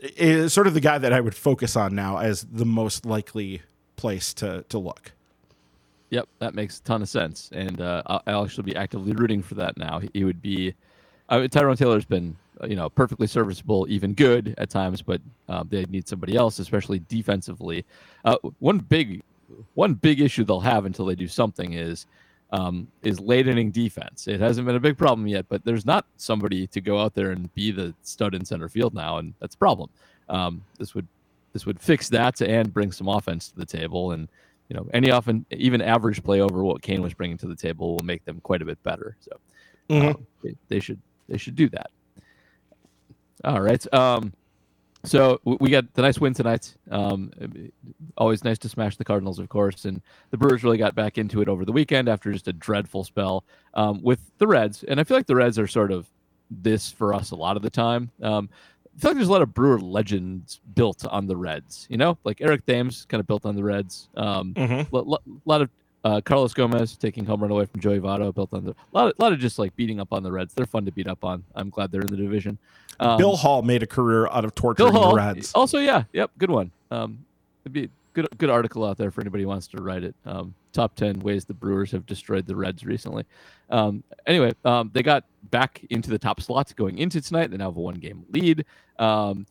is 0.00 0.52
sort 0.52 0.66
of 0.66 0.74
the 0.74 0.80
guy 0.80 0.98
that 0.98 1.12
I 1.12 1.20
would 1.20 1.34
focus 1.34 1.76
on 1.76 1.94
now 1.94 2.18
as 2.18 2.42
the 2.42 2.64
most 2.64 3.06
likely 3.06 3.62
place 3.96 4.34
to 4.34 4.64
to 4.68 4.78
look. 4.78 5.12
Yep, 6.12 6.28
that 6.40 6.54
makes 6.54 6.78
a 6.78 6.82
ton 6.82 7.00
of 7.00 7.08
sense, 7.08 7.48
and 7.54 7.80
uh, 7.80 8.02
I'll, 8.04 8.22
I'll 8.26 8.44
actually 8.44 8.64
be 8.64 8.76
actively 8.76 9.12
rooting 9.14 9.42
for 9.42 9.54
that 9.54 9.78
now. 9.78 9.98
He, 9.98 10.10
he 10.12 10.24
would 10.24 10.42
be. 10.42 10.74
Uh, 11.30 11.48
Tyrone 11.48 11.74
Taylor's 11.74 12.04
been, 12.04 12.36
you 12.68 12.76
know, 12.76 12.90
perfectly 12.90 13.26
serviceable, 13.26 13.86
even 13.88 14.12
good 14.12 14.54
at 14.58 14.68
times, 14.68 15.00
but 15.00 15.22
uh, 15.48 15.64
they 15.66 15.86
need 15.86 16.06
somebody 16.06 16.36
else, 16.36 16.58
especially 16.58 16.98
defensively. 17.08 17.86
Uh, 18.26 18.36
one 18.58 18.78
big, 18.78 19.22
one 19.72 19.94
big 19.94 20.20
issue 20.20 20.44
they'll 20.44 20.60
have 20.60 20.84
until 20.84 21.06
they 21.06 21.14
do 21.14 21.26
something 21.26 21.72
is, 21.72 22.04
um, 22.50 22.88
is 23.02 23.18
late 23.18 23.48
inning 23.48 23.70
defense. 23.70 24.28
It 24.28 24.38
hasn't 24.38 24.66
been 24.66 24.76
a 24.76 24.80
big 24.80 24.98
problem 24.98 25.26
yet, 25.26 25.46
but 25.48 25.64
there's 25.64 25.86
not 25.86 26.04
somebody 26.18 26.66
to 26.66 26.82
go 26.82 27.00
out 27.00 27.14
there 27.14 27.30
and 27.30 27.54
be 27.54 27.70
the 27.70 27.94
stud 28.02 28.34
in 28.34 28.44
center 28.44 28.68
field 28.68 28.92
now, 28.92 29.16
and 29.16 29.32
that's 29.40 29.54
a 29.54 29.58
problem. 29.58 29.88
Um, 30.28 30.62
this 30.78 30.94
would, 30.94 31.08
this 31.54 31.64
would 31.64 31.80
fix 31.80 32.10
that 32.10 32.42
and 32.42 32.70
bring 32.70 32.92
some 32.92 33.08
offense 33.08 33.48
to 33.48 33.56
the 33.56 33.64
table, 33.64 34.12
and 34.12 34.28
you 34.72 34.78
know, 34.78 34.88
any 34.94 35.10
often 35.10 35.44
even 35.50 35.82
average 35.82 36.24
play 36.24 36.40
over 36.40 36.64
what 36.64 36.80
Cain 36.80 37.02
was 37.02 37.12
bringing 37.12 37.36
to 37.36 37.46
the 37.46 37.54
table 37.54 37.92
will 37.94 38.04
make 38.04 38.24
them 38.24 38.40
quite 38.40 38.62
a 38.62 38.64
bit 38.64 38.82
better. 38.82 39.18
So 39.20 39.32
Mhm. 39.90 40.14
um, 40.14 40.26
they, 40.42 40.56
they 40.68 40.80
should 40.80 40.98
they 41.28 41.36
should 41.36 41.56
do 41.56 41.68
that. 41.68 41.90
All 43.44 43.60
right. 43.60 43.92
Um, 43.92 44.32
so 45.04 45.40
we 45.44 45.68
got 45.68 45.92
the 45.92 46.00
nice 46.00 46.18
win 46.18 46.32
tonight. 46.32 46.74
Um, 46.90 47.32
always 48.16 48.44
nice 48.44 48.58
to 48.60 48.68
smash 48.70 48.96
the 48.96 49.04
Cardinals, 49.04 49.38
of 49.38 49.50
course, 49.50 49.84
and 49.84 50.00
the 50.30 50.38
Brewers 50.38 50.64
really 50.64 50.78
got 50.78 50.94
back 50.94 51.18
into 51.18 51.42
it 51.42 51.48
over 51.48 51.66
the 51.66 51.72
weekend 51.72 52.08
after 52.08 52.32
just 52.32 52.48
a 52.48 52.52
dreadful 52.54 53.04
spell 53.04 53.44
um, 53.74 54.00
with 54.02 54.20
the 54.38 54.46
Reds. 54.46 54.84
And 54.84 54.98
I 54.98 55.04
feel 55.04 55.18
like 55.18 55.26
the 55.26 55.36
Reds 55.36 55.58
are 55.58 55.66
sort 55.66 55.92
of 55.92 56.08
this 56.50 56.90
for 56.90 57.12
us 57.12 57.30
a 57.30 57.36
lot 57.36 57.56
of 57.56 57.62
the 57.62 57.70
time. 57.70 58.10
Um, 58.22 58.48
I 58.96 59.00
feel 59.00 59.10
like 59.10 59.16
there's 59.16 59.28
a 59.28 59.32
lot 59.32 59.42
of 59.42 59.54
Brewer 59.54 59.80
legends 59.80 60.60
built 60.74 61.04
on 61.06 61.26
the 61.26 61.36
Reds. 61.36 61.86
You 61.90 61.96
know, 61.96 62.18
like 62.24 62.40
Eric 62.40 62.66
Thames 62.66 63.06
kind 63.08 63.20
of 63.20 63.26
built 63.26 63.46
on 63.46 63.56
the 63.56 63.64
Reds. 63.64 64.08
Um, 64.16 64.54
Mhm. 64.54 64.92
a 64.92 65.18
lot 65.48 65.60
of 65.62 65.70
uh, 66.04 66.20
Carlos 66.20 66.52
Gomez 66.52 66.96
taking 66.96 67.24
home 67.24 67.40
run 67.42 67.52
away 67.52 67.64
from 67.64 67.80
Joey 67.80 68.00
Votto 68.00 68.34
built 68.34 68.52
on 68.52 68.64
the 68.64 68.72
a 68.72 68.74
lot, 68.92 69.06
of, 69.08 69.12
lot 69.18 69.32
of 69.32 69.38
just 69.38 69.56
like 69.58 69.74
beating 69.76 70.00
up 70.00 70.12
on 70.12 70.22
the 70.24 70.32
Reds. 70.32 70.52
They're 70.52 70.66
fun 70.66 70.84
to 70.86 70.90
beat 70.92 71.06
up 71.06 71.24
on. 71.24 71.44
I'm 71.54 71.70
glad 71.70 71.92
they're 71.92 72.00
in 72.00 72.08
the 72.08 72.16
division. 72.16 72.58
Um, 72.98 73.18
Bill 73.18 73.36
Hall 73.36 73.62
made 73.62 73.82
a 73.84 73.86
career 73.86 74.26
out 74.28 74.44
of 74.44 74.52
torturing 74.54 74.92
Hall. 74.92 75.10
the 75.10 75.16
Reds. 75.16 75.52
Also, 75.54 75.78
yeah, 75.78 76.02
yep, 76.12 76.30
good 76.38 76.50
one. 76.50 76.72
Um, 76.90 77.24
it'd 77.64 77.72
be 77.72 77.88
good 78.14 78.26
good 78.36 78.50
article 78.50 78.84
out 78.84 78.98
there 78.98 79.10
for 79.12 79.20
anybody 79.20 79.44
who 79.44 79.48
wants 79.48 79.68
to 79.68 79.80
write 79.80 80.02
it. 80.02 80.14
Um, 80.26 80.54
top 80.72 80.94
ten 80.94 81.20
ways 81.20 81.44
the 81.44 81.54
Brewers 81.54 81.90
have 81.92 82.06
destroyed 82.06 82.46
the 82.46 82.56
Reds 82.56 82.84
recently. 82.84 83.24
Um, 83.70 84.02
anyway, 84.26 84.52
um, 84.64 84.90
they 84.92 85.02
got 85.02 85.24
back 85.50 85.84
into 85.90 86.10
the 86.10 86.18
top 86.18 86.40
slots 86.40 86.72
going 86.72 86.98
into 86.98 87.20
tonight. 87.20 87.50
They 87.50 87.56
now 87.56 87.68
have 87.70 87.76
a 87.76 87.80
one 87.80 87.94
game 87.94 88.24
lead, 88.30 88.64
um, 88.98 89.46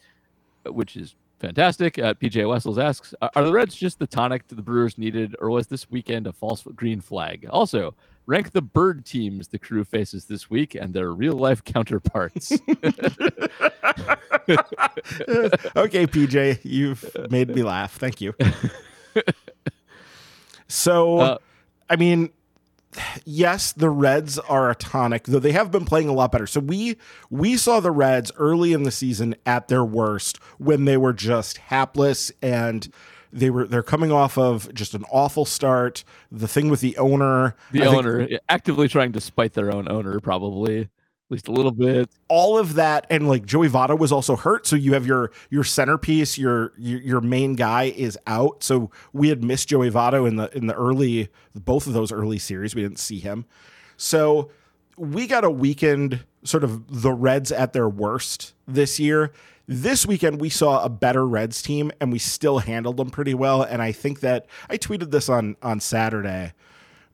which 0.66 0.96
is 0.96 1.16
fantastic. 1.40 1.98
Uh, 1.98 2.14
PJ 2.14 2.48
Wessels 2.48 2.78
asks, 2.78 3.14
"Are 3.22 3.32
are 3.36 3.44
the 3.44 3.52
Reds 3.52 3.76
just 3.76 4.00
the 4.00 4.08
tonic 4.08 4.48
the 4.48 4.56
Brewers 4.56 4.98
needed, 4.98 5.36
or 5.40 5.50
was 5.50 5.68
this 5.68 5.90
weekend 5.90 6.28
a 6.28 6.34
false 6.34 6.64
green 6.76 7.02
flag?" 7.02 7.48
Also, 7.50 7.96
rank 8.26 8.52
the 8.52 8.62
bird 8.62 9.06
teams 9.06 9.48
the 9.50 9.60
crew 9.60 9.84
faces 9.84 10.26
this 10.26 10.50
week 10.50 10.76
and 10.76 10.94
their 10.94 11.12
real 11.12 11.36
life 11.36 11.64
counterparts. 11.64 12.52
okay, 15.76 16.08
PJ, 16.08 16.60
you've 16.64 17.06
made 17.30 17.54
me 17.54 17.64
laugh. 17.64 17.96
Thank 17.96 18.22
you. 18.22 18.34
so, 20.72 21.20
Uh, 21.20 21.38
I 21.90 21.96
mean, 21.96 22.30
yes, 23.26 23.72
the 23.74 23.90
Reds 23.90 24.40
are 24.40 24.70
a 24.70 24.76
tonic, 24.76 25.26
though 25.26 25.40
they 25.40 25.52
have 25.52 25.72
been 25.72 25.86
playing 25.86 26.10
a 26.10 26.14
lot 26.14 26.32
better. 26.32 26.48
So 26.48 26.60
we 26.60 26.98
we 27.30 27.58
saw 27.58 27.80
the 27.80 27.92
Reds 27.92 28.32
early 28.38 28.74
in 28.74 28.84
the 28.84 28.92
season 28.92 29.36
at 29.46 29.68
their 29.68 29.84
worst 29.84 30.40
when 30.58 30.86
they 30.86 30.98
were 30.98 31.14
just 31.14 31.58
hapless 31.58 32.32
and 32.42 32.92
they 33.34 33.50
were 33.50 33.66
they're 33.68 33.84
coming 33.84 34.12
off 34.12 34.38
of 34.38 34.74
just 34.74 34.94
an 34.94 35.06
awful 35.12 35.46
start. 35.46 36.04
The 36.32 36.48
thing 36.48 36.70
with 36.70 36.82
the 36.82 36.98
owner, 36.98 37.56
the 37.72 37.84
I 37.84 37.86
think 37.86 37.98
owner 37.98 38.28
actively 38.50 38.88
trying 38.88 39.14
to 39.14 39.22
spite 39.22 39.54
their 39.54 39.74
own 39.74 39.90
owner, 39.90 40.20
probably 40.20 40.90
least 41.32 41.48
a 41.48 41.52
little 41.52 41.72
bit. 41.72 42.10
all 42.28 42.58
of 42.58 42.76
that 42.76 43.08
and 43.10 43.28
like 43.28 43.46
Joey 43.46 43.70
Votto 43.70 43.98
was 43.98 44.12
also 44.12 44.36
hurt 44.36 44.68
so 44.68 44.76
you 44.76 44.94
have 44.94 45.06
your 45.06 45.32
your 45.50 45.64
centerpiece 45.64 46.38
your 46.38 46.74
your, 46.78 47.00
your 47.02 47.22
main 47.22 47.56
guy 47.56 47.86
is 47.86 48.18
out 48.28 48.64
so 48.64 48.92
we 49.14 49.30
had 49.30 49.44
missed 49.44 49.70
Joey 49.70 49.90
Votto 49.90 50.28
in 50.28 50.36
the 50.36 50.56
in 50.56 50.68
the 50.68 50.76
early 50.76 51.30
both 51.56 51.88
of 51.88 51.94
those 51.94 52.12
early 52.12 52.38
series 52.38 52.76
we 52.76 52.82
didn't 52.82 53.00
see 53.00 53.20
him 53.20 53.46
so 53.98 54.50
we 54.98 55.26
got 55.28 55.44
a 55.44 55.50
weekend 55.50 56.24
sort 56.44 56.64
of 56.64 57.02
the 57.02 57.12
Reds 57.12 57.52
at 57.52 57.74
their 57.74 57.90
worst 57.90 58.54
this 58.68 59.00
year. 59.00 59.32
This 59.68 60.06
weekend 60.06 60.42
we 60.42 60.50
saw 60.50 60.84
a 60.84 60.90
better 60.90 61.26
Reds 61.26 61.62
team 61.62 61.92
and 62.02 62.12
we 62.12 62.20
still 62.20 62.60
handled 62.60 62.98
them 62.98 63.10
pretty 63.10 63.34
well. 63.34 63.62
And 63.62 63.82
I 63.82 63.92
think 63.92 64.20
that 64.22 64.46
I 64.70 64.78
tweeted 64.78 65.12
this 65.12 65.30
on 65.30 65.56
on 65.62 65.80
Saturday 65.80 66.54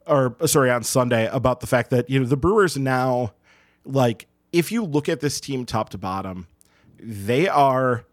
or 0.05 0.35
sorry 0.45 0.71
on 0.71 0.83
Sunday 0.83 1.27
about 1.27 1.59
the 1.59 1.67
fact 1.67 1.89
that 1.91 2.09
you 2.09 2.19
know 2.19 2.25
the 2.25 2.37
Brewers 2.37 2.77
now 2.77 3.33
like 3.87 4.27
if 4.51 4.71
you 4.71 4.83
look 4.83 5.09
at 5.09 5.19
this 5.19 5.39
team 5.39 5.65
top 5.65 5.89
to 5.89 5.97
bottom, 5.97 6.47
they 6.99 7.47
are 7.47 8.05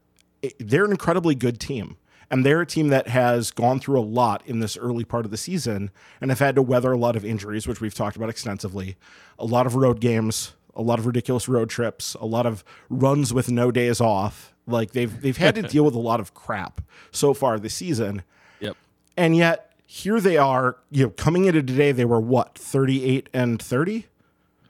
they're 0.59 0.85
an 0.85 0.91
incredibly 0.91 1.35
good 1.35 1.61
team. 1.61 1.97
And 2.31 2.45
they're 2.45 2.63
a 2.63 2.67
team 2.67 2.89
that 2.89 3.09
has 3.09 3.51
gone 3.51 3.79
through 3.79 4.01
a 4.01 4.03
lot 4.03 4.43
in 4.47 4.59
this 4.59 4.77
early 4.77 5.05
part 5.05 5.25
of 5.25 5.31
the 5.31 5.37
season 5.37 5.91
and 6.21 6.31
have 6.31 6.41
had 6.41 6.55
to 6.57 6.63
weather 6.63 6.91
a 6.91 6.97
lot 6.97 7.17
of 7.17 7.25
injuries, 7.25 7.69
which 7.69 7.81
we've 7.81 7.95
talked 7.95 8.17
about 8.17 8.31
extensively, 8.31 8.97
a 9.39 9.45
lot 9.45 9.67
of 9.67 9.77
road 9.77 10.01
games, 10.01 10.55
a 10.75 10.83
lot 10.83 10.99
of 10.99 11.07
ridiculous 11.07 11.49
road 11.49 11.69
trips, 11.71 12.15
a 12.15 12.27
lot 12.27 12.47
of 12.47 12.65
runs 12.89 13.33
with 13.33 13.51
no 13.51 13.71
days 13.71 14.01
off. 14.01 14.55
Like 14.67 14.93
they've 14.93 15.21
they've 15.21 15.37
had 15.37 15.55
to 15.57 15.63
deal 15.69 15.85
with 15.85 15.95
a 15.95 16.01
lot 16.01 16.19
of 16.19 16.35
crap 16.35 16.81
so 17.13 17.35
far 17.35 17.59
this 17.59 17.75
season. 17.75 18.23
Yep. 18.61 18.77
And 19.17 19.37
yet 19.37 19.73
here 19.87 20.19
they 20.19 20.39
are, 20.39 20.79
you 20.91 21.05
know, 21.05 21.11
coming 21.11 21.45
into 21.45 21.63
today 21.63 21.93
they 21.93 22.07
were 22.07 22.21
what, 22.21 22.59
38 22.59 23.29
and 23.33 23.63
30? 23.63 24.07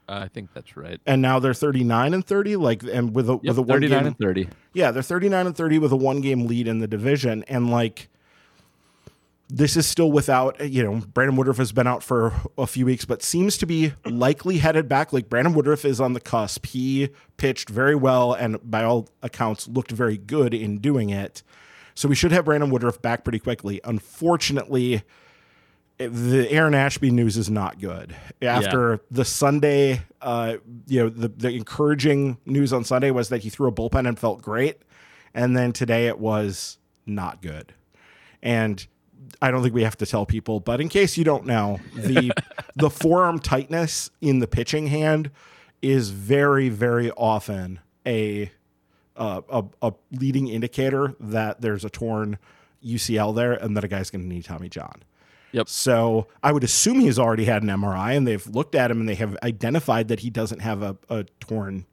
Uh, 0.07 0.19
I 0.23 0.27
think 0.27 0.53
that's 0.53 0.77
right. 0.77 0.99
And 1.05 1.21
now 1.21 1.39
they're 1.39 1.53
39 1.53 2.13
and 2.13 2.25
30 2.25 2.55
like 2.57 2.83
and 2.83 3.15
with 3.15 3.29
a 3.29 3.33
Yep, 3.33 3.43
with 3.43 3.57
a 3.57 3.61
one 3.61 3.67
39 3.81 3.99
game 3.99 4.07
and 4.07 4.17
30. 4.17 4.49
yeah, 4.73 4.91
they're 4.91 5.01
39 5.03 5.47
and 5.47 5.55
30 5.55 5.79
with 5.79 5.91
a 5.91 5.95
one 5.95 6.21
game 6.21 6.45
lead 6.47 6.67
in 6.67 6.79
the 6.79 6.87
division. 6.87 7.43
And 7.47 7.71
like, 7.71 8.09
this 9.47 9.77
is 9.77 9.87
still 9.87 10.11
without, 10.11 10.59
you 10.71 10.83
know, 10.83 11.01
Brandon 11.13 11.35
Woodruff 11.35 11.57
has 11.57 11.71
been 11.71 11.85
out 11.85 12.01
for 12.01 12.33
a 12.57 12.65
few 12.65 12.85
weeks, 12.85 13.05
but 13.05 13.21
seems 13.21 13.57
to 13.59 13.67
be 13.67 13.93
likely 14.03 14.57
headed 14.57 14.89
back. 14.89 15.13
Like, 15.13 15.29
Brandon 15.29 15.53
Woodruff 15.53 15.85
is 15.85 16.01
on 16.01 16.13
the 16.13 16.19
cusp. 16.19 16.65
He 16.65 17.09
pitched 17.37 17.69
very 17.69 17.93
well 17.95 18.33
and, 18.33 18.57
by 18.69 18.83
all 18.83 19.07
accounts, 19.21 19.67
looked 19.67 19.91
very 19.91 20.17
good 20.17 20.55
in 20.55 20.79
doing 20.79 21.11
it. 21.11 21.43
So 21.93 22.09
we 22.09 22.15
should 22.15 22.31
have 22.31 22.45
Brandon 22.45 22.71
Woodruff 22.71 23.01
back 23.03 23.23
pretty 23.23 23.37
quickly. 23.39 23.79
Unfortunately, 23.83 25.03
the 25.97 26.47
Aaron 26.51 26.73
Ashby 26.73 27.09
news 27.09 27.37
is 27.37 27.49
not 27.49 27.79
good. 27.79 28.15
After 28.41 28.99
the 29.11 29.25
Sunday, 29.25 30.01
uh, 30.21 30.57
you 30.87 31.03
know, 31.03 31.09
the, 31.09 31.29
the 31.29 31.49
encouraging 31.49 32.37
news 32.45 32.73
on 32.73 32.83
Sunday 32.83 33.11
was 33.11 33.29
that 33.29 33.43
he 33.43 33.49
threw 33.49 33.67
a 33.67 33.71
bullpen 33.71 34.07
and 34.07 34.19
felt 34.19 34.41
great. 34.41 34.79
And 35.33 35.55
then 35.55 35.71
today 35.71 36.07
it 36.07 36.19
was 36.19 36.77
not 37.05 37.41
good. 37.41 37.73
And 38.41 38.85
I 39.41 39.51
don't 39.51 39.61
think 39.63 39.73
we 39.73 39.83
have 39.83 39.97
to 39.97 40.05
tell 40.05 40.25
people, 40.25 40.59
but 40.59 40.81
in 40.81 40.89
case 40.89 41.17
you 41.17 41.23
don't 41.23 41.45
know, 41.45 41.79
the 41.95 42.31
the 42.75 42.89
forearm 42.89 43.39
tightness 43.39 44.09
in 44.21 44.39
the 44.39 44.47
pitching 44.47 44.87
hand 44.87 45.31
is 45.81 46.09
very, 46.09 46.69
very 46.69 47.11
often 47.11 47.79
a 48.05 48.51
uh, 49.15 49.41
a, 49.49 49.63
a 49.81 49.93
leading 50.11 50.47
indicator 50.47 51.15
that 51.19 51.61
there's 51.61 51.85
a 51.85 51.89
torn 51.89 52.37
UCL 52.85 53.35
there 53.35 53.53
and 53.53 53.75
that 53.77 53.83
a 53.83 53.87
guy's 53.87 54.09
going 54.09 54.21
to 54.21 54.27
need 54.27 54.43
Tommy 54.43 54.69
John. 54.69 55.03
Yep. 55.55 55.69
So 55.69 56.27
I 56.43 56.51
would 56.51 56.65
assume 56.65 56.99
he's 56.99 57.17
already 57.17 57.45
had 57.45 57.63
an 57.63 57.69
MRI 57.69 58.17
and 58.17 58.27
they've 58.27 58.45
looked 58.45 58.75
at 58.75 58.91
him 58.91 58.99
and 58.99 59.07
they 59.07 59.15
have 59.15 59.37
identified 59.41 60.09
that 60.09 60.19
he 60.19 60.29
doesn't 60.29 60.59
have 60.59 60.81
a, 60.81 60.97
a 61.09 61.23
torn 61.39 61.85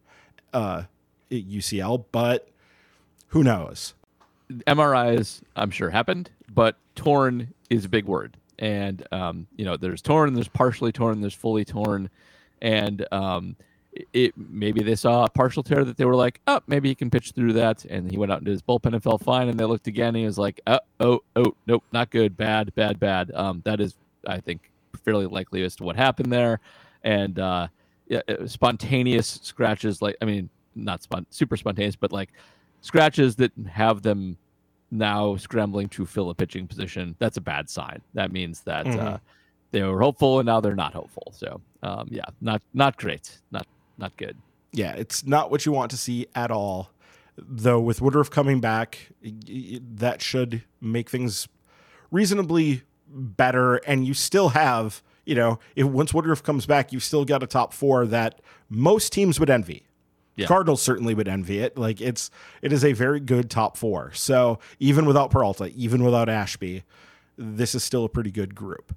uh, 0.52 0.82
UCL, 1.30 2.06
but 2.10 2.48
who 3.28 3.44
knows? 3.44 3.94
MRIs, 4.50 5.42
I'm 5.54 5.70
sure 5.70 5.90
happened, 5.90 6.28
but 6.52 6.74
torn 6.96 7.54
is 7.70 7.84
a 7.84 7.88
big 7.88 8.06
word. 8.06 8.36
And 8.58 9.06
um, 9.12 9.46
you 9.54 9.64
know, 9.64 9.76
there's 9.76 10.02
torn, 10.02 10.34
there's 10.34 10.48
partially 10.48 10.90
torn, 10.90 11.20
there's 11.20 11.32
fully 11.32 11.64
torn, 11.64 12.10
and 12.60 13.06
um, 13.12 13.54
it 14.12 14.34
maybe 14.36 14.82
they 14.82 14.94
saw 14.94 15.24
a 15.24 15.28
partial 15.30 15.62
tear 15.62 15.84
that 15.84 15.96
they 15.96 16.04
were 16.04 16.14
like, 16.14 16.40
oh, 16.46 16.60
maybe 16.66 16.88
he 16.88 16.94
can 16.94 17.10
pitch 17.10 17.32
through 17.32 17.52
that, 17.54 17.84
and 17.86 18.10
he 18.10 18.16
went 18.16 18.32
out 18.32 18.38
into 18.40 18.50
his 18.50 18.62
bullpen 18.62 18.92
and 18.94 19.02
felt 19.02 19.22
fine. 19.22 19.48
And 19.48 19.58
they 19.58 19.64
looked 19.64 19.86
again, 19.86 20.08
and 20.08 20.16
he 20.18 20.24
was 20.24 20.38
like, 20.38 20.60
oh, 20.66 20.80
oh, 21.00 21.20
oh, 21.36 21.54
nope, 21.66 21.84
not 21.92 22.10
good, 22.10 22.36
bad, 22.36 22.74
bad, 22.74 22.98
bad. 23.00 23.30
Um, 23.34 23.62
that 23.64 23.80
is, 23.80 23.94
I 24.26 24.40
think, 24.40 24.70
fairly 25.04 25.26
likely 25.26 25.62
as 25.64 25.76
to 25.76 25.84
what 25.84 25.96
happened 25.96 26.32
there, 26.32 26.60
and 27.02 27.38
uh, 27.38 27.68
yeah, 28.08 28.20
spontaneous 28.46 29.40
scratches, 29.42 30.00
like 30.02 30.16
I 30.22 30.24
mean, 30.24 30.48
not 30.74 31.02
spon- 31.02 31.26
super 31.30 31.56
spontaneous, 31.56 31.96
but 31.96 32.12
like 32.12 32.30
scratches 32.80 33.36
that 33.36 33.52
have 33.70 34.02
them 34.02 34.36
now 34.90 35.36
scrambling 35.36 35.88
to 35.88 36.04
fill 36.04 36.28
a 36.30 36.34
pitching 36.34 36.66
position, 36.66 37.14
that's 37.18 37.36
a 37.38 37.40
bad 37.40 37.68
sign. 37.70 38.02
That 38.14 38.30
means 38.32 38.60
that 38.62 38.84
Mhm. 38.86 38.98
uh, 38.98 39.18
they 39.70 39.82
were 39.82 40.00
hopeful 40.02 40.38
and 40.38 40.46
now 40.46 40.60
they're 40.60 40.74
not 40.74 40.92
hopeful. 40.92 41.32
So 41.34 41.60
um, 41.82 42.08
yeah, 42.10 42.26
not 42.42 42.60
not 42.74 42.96
great, 42.98 43.40
not 43.50 43.66
not 43.98 44.16
good. 44.16 44.36
Yeah, 44.72 44.92
it's 44.92 45.26
not 45.26 45.50
what 45.50 45.66
you 45.66 45.72
want 45.72 45.90
to 45.90 45.96
see 45.96 46.26
at 46.34 46.50
all. 46.50 46.90
Though 47.36 47.80
with 47.80 48.00
Woodruff 48.02 48.30
coming 48.30 48.60
back, 48.60 49.10
that 49.22 50.20
should 50.20 50.62
make 50.80 51.08
things 51.10 51.48
reasonably 52.10 52.82
better. 53.08 53.76
And 53.76 54.06
you 54.06 54.14
still 54.14 54.50
have, 54.50 55.02
you 55.24 55.34
know, 55.34 55.58
if 55.76 55.86
once 55.86 56.12
Woodruff 56.12 56.42
comes 56.42 56.66
back, 56.66 56.92
you've 56.92 57.02
still 57.02 57.24
got 57.24 57.42
a 57.42 57.46
top 57.46 57.72
four 57.72 58.06
that 58.06 58.40
most 58.68 59.12
teams 59.12 59.40
would 59.40 59.50
envy. 59.50 59.84
Yeah. 60.36 60.46
Cardinals 60.46 60.80
certainly 60.80 61.14
would 61.14 61.28
envy 61.28 61.58
it. 61.58 61.76
Like 61.76 62.00
it's 62.00 62.30
it 62.62 62.72
is 62.72 62.84
a 62.84 62.92
very 62.92 63.20
good 63.20 63.50
top 63.50 63.76
four. 63.76 64.12
So 64.14 64.58
even 64.78 65.04
without 65.04 65.30
Peralta, 65.30 65.70
even 65.74 66.02
without 66.02 66.28
Ashby, 66.28 66.84
this 67.36 67.74
is 67.74 67.84
still 67.84 68.04
a 68.04 68.08
pretty 68.08 68.30
good 68.30 68.54
group. 68.54 68.94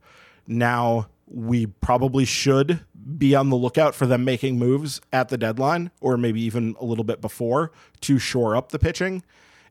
Now 0.47 1.07
we 1.27 1.65
probably 1.65 2.25
should 2.25 2.81
be 3.17 3.35
on 3.35 3.49
the 3.49 3.55
lookout 3.55 3.93
for 3.93 4.05
them 4.05 4.23
making 4.23 4.57
moves 4.57 5.01
at 5.13 5.29
the 5.29 5.37
deadline 5.37 5.91
or 6.01 6.17
maybe 6.17 6.41
even 6.41 6.75
a 6.79 6.85
little 6.85 7.03
bit 7.03 7.21
before 7.21 7.71
to 8.01 8.17
shore 8.17 8.55
up 8.55 8.69
the 8.69 8.79
pitching. 8.79 9.23